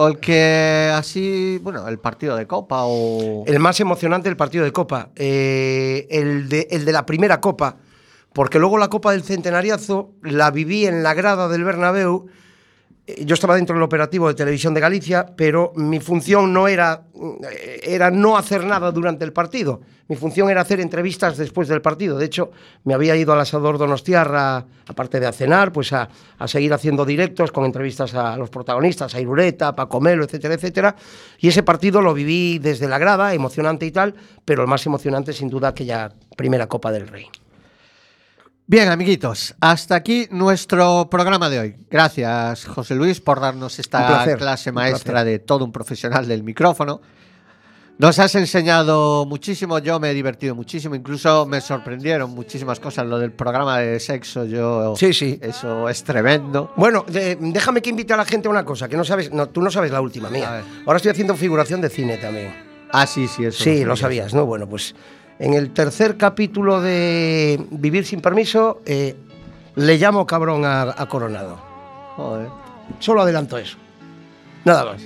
O 0.00 0.06
el 0.06 0.20
que 0.20 0.92
así, 0.94 1.58
bueno, 1.60 1.88
el 1.88 1.98
partido 1.98 2.36
de 2.36 2.46
Copa 2.46 2.82
o... 2.84 3.42
El 3.48 3.58
más 3.58 3.80
emocionante 3.80 4.28
el 4.28 4.36
partido 4.36 4.62
de 4.62 4.70
Copa. 4.70 5.10
Eh, 5.16 6.06
el, 6.08 6.48
de, 6.48 6.68
el 6.70 6.84
de 6.84 6.92
la 6.92 7.04
primera 7.04 7.40
Copa. 7.40 7.78
Porque 8.32 8.60
luego 8.60 8.78
la 8.78 8.86
Copa 8.90 9.10
del 9.10 9.24
Centenariazo 9.24 10.12
la 10.22 10.52
viví 10.52 10.86
en 10.86 11.02
la 11.02 11.14
grada 11.14 11.48
del 11.48 11.64
Bernabéu. 11.64 12.28
Eh, 13.08 13.24
Yo 13.24 13.34
estaba 13.34 13.56
dentro 13.56 13.74
del 13.74 13.82
operativo 13.82 14.28
de 14.28 14.34
Televisión 14.34 14.74
de 14.74 14.80
Galicia, 14.80 15.24
pero 15.34 15.72
mi 15.76 15.98
función 15.98 16.52
no 16.52 16.68
era, 16.68 17.04
eh, 17.50 17.80
era 17.82 18.10
no 18.10 18.36
hacer 18.36 18.64
nada 18.64 18.92
durante 18.92 19.24
el 19.24 19.32
partido. 19.32 19.80
Mi 20.08 20.16
función 20.16 20.48
era 20.48 20.60
hacer 20.62 20.80
entrevistas 20.80 21.36
después 21.36 21.68
del 21.68 21.82
partido. 21.82 22.18
De 22.18 22.26
hecho, 22.26 22.50
me 22.84 22.94
había 22.94 23.14
ido 23.16 23.32
al 23.32 23.40
asador 23.40 23.76
Donostiarra, 23.76 24.64
aparte 24.86 25.20
de 25.20 25.30
cenar, 25.32 25.72
pues 25.72 25.92
a, 25.92 26.08
a 26.38 26.48
seguir 26.48 26.72
haciendo 26.72 27.04
directos 27.04 27.52
con 27.52 27.64
entrevistas 27.64 28.14
a 28.14 28.36
los 28.36 28.48
protagonistas, 28.50 29.14
a 29.14 29.20
Irureta, 29.20 29.68
a 29.68 29.76
Paco 29.76 30.00
Melo, 30.00 30.24
etcétera, 30.24 30.54
etcétera. 30.54 30.96
Y 31.38 31.48
ese 31.48 31.62
partido 31.62 32.00
lo 32.00 32.14
viví 32.14 32.58
desde 32.58 32.88
la 32.88 32.98
grada, 32.98 33.34
emocionante 33.34 33.84
y 33.86 33.90
tal, 33.90 34.14
pero 34.44 34.62
el 34.62 34.68
más 34.68 34.84
emocionante 34.86 35.32
sin 35.32 35.48
duda 35.48 35.68
aquella 35.68 36.12
primera 36.36 36.66
Copa 36.68 36.90
del 36.90 37.08
Rey. 37.08 37.26
Bien, 38.70 38.90
amiguitos, 38.90 39.54
hasta 39.60 39.94
aquí 39.94 40.28
nuestro 40.30 41.08
programa 41.10 41.48
de 41.48 41.58
hoy. 41.58 41.76
Gracias, 41.90 42.66
José 42.66 42.94
Luis, 42.96 43.18
por 43.18 43.40
darnos 43.40 43.78
esta 43.78 44.06
placer, 44.06 44.36
clase 44.36 44.72
maestra 44.72 45.24
de 45.24 45.38
todo 45.38 45.64
un 45.64 45.72
profesional 45.72 46.28
del 46.28 46.42
micrófono. 46.42 47.00
Nos 47.96 48.18
has 48.18 48.34
enseñado 48.34 49.24
muchísimo, 49.24 49.78
yo 49.78 49.98
me 49.98 50.10
he 50.10 50.14
divertido 50.14 50.54
muchísimo, 50.54 50.94
incluso 50.94 51.46
me 51.46 51.62
sorprendieron 51.62 52.30
muchísimas 52.32 52.78
cosas. 52.78 53.06
Lo 53.06 53.18
del 53.18 53.32
programa 53.32 53.78
de 53.78 53.98
sexo, 54.00 54.44
yo. 54.44 54.94
Sí, 54.96 55.14
sí. 55.14 55.38
Eso 55.42 55.88
es 55.88 56.04
tremendo. 56.04 56.74
Bueno, 56.76 57.06
de- 57.08 57.36
déjame 57.40 57.80
que 57.80 57.88
invite 57.88 58.12
a 58.12 58.18
la 58.18 58.26
gente 58.26 58.48
a 58.48 58.50
una 58.50 58.64
cosa, 58.66 58.86
que 58.86 58.98
no 58.98 59.02
sabes, 59.04 59.32
no, 59.32 59.48
tú 59.48 59.62
no 59.62 59.70
sabes 59.70 59.90
la 59.90 60.02
última 60.02 60.28
mía. 60.28 60.62
Ahora 60.84 60.98
estoy 60.98 61.10
haciendo 61.10 61.34
figuración 61.34 61.80
de 61.80 61.88
cine 61.88 62.18
también. 62.18 62.54
Ah, 62.92 63.06
sí, 63.06 63.26
sí, 63.28 63.46
eso. 63.46 63.64
Sí, 63.64 63.82
lo 63.84 63.96
sabías, 63.96 64.34
¿no? 64.34 64.44
Bueno, 64.44 64.68
pues 64.68 64.94
en 65.38 65.54
el 65.54 65.70
tercer 65.72 66.16
capítulo 66.16 66.80
de 66.80 67.64
Vivir 67.70 68.04
sin 68.04 68.20
permiso, 68.20 68.82
eh, 68.86 69.16
le 69.76 69.98
llamo 69.98 70.26
cabrón 70.26 70.64
a, 70.64 70.82
a 70.82 71.06
Coronado. 71.06 71.58
Joder. 72.16 72.48
Solo 72.98 73.22
adelanto 73.22 73.58
eso. 73.58 73.76
Nada 74.64 74.84
más. 74.84 75.02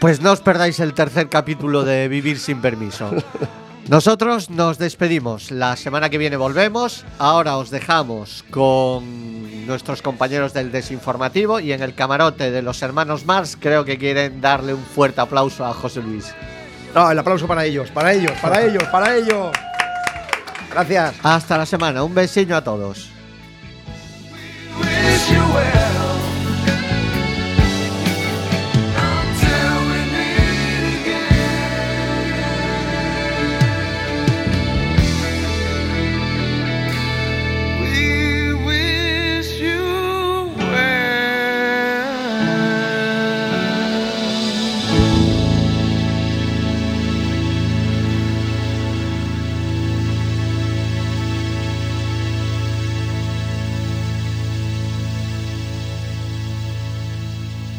Pues 0.00 0.20
no 0.20 0.32
os 0.32 0.40
perdáis 0.40 0.80
el 0.80 0.94
tercer 0.94 1.28
capítulo 1.28 1.84
de 1.84 2.08
Vivir 2.08 2.38
sin 2.38 2.60
permiso. 2.60 3.10
Nosotros 3.88 4.50
nos 4.50 4.78
despedimos. 4.78 5.50
La 5.50 5.76
semana 5.76 6.10
que 6.10 6.18
viene 6.18 6.36
volvemos. 6.36 7.04
Ahora 7.18 7.56
os 7.56 7.70
dejamos 7.70 8.44
con 8.50 9.66
nuestros 9.66 10.00
compañeros 10.00 10.52
del 10.52 10.70
desinformativo 10.72 11.60
y 11.60 11.72
en 11.72 11.82
el 11.82 11.94
camarote 11.94 12.50
de 12.50 12.62
los 12.62 12.82
hermanos 12.82 13.24
Mars 13.24 13.56
creo 13.58 13.84
que 13.84 13.98
quieren 13.98 14.40
darle 14.40 14.74
un 14.74 14.82
fuerte 14.82 15.20
aplauso 15.20 15.64
a 15.64 15.74
José 15.74 16.02
Luis. 16.02 16.32
No, 16.94 17.10
el 17.10 17.18
aplauso 17.18 17.46
para 17.46 17.64
ellos, 17.64 17.90
para 17.90 18.12
ellos, 18.12 18.32
para 18.40 18.62
ellos, 18.62 18.84
para 18.84 19.16
ellos. 19.16 19.50
Gracias. 20.72 21.14
Hasta 21.22 21.58
la 21.58 21.66
semana. 21.66 22.02
Un 22.02 22.14
besillo 22.14 22.56
a 22.56 22.62
todos. 22.62 23.10
wish 25.20 25.30
you 25.32 25.40
well. 25.54 25.89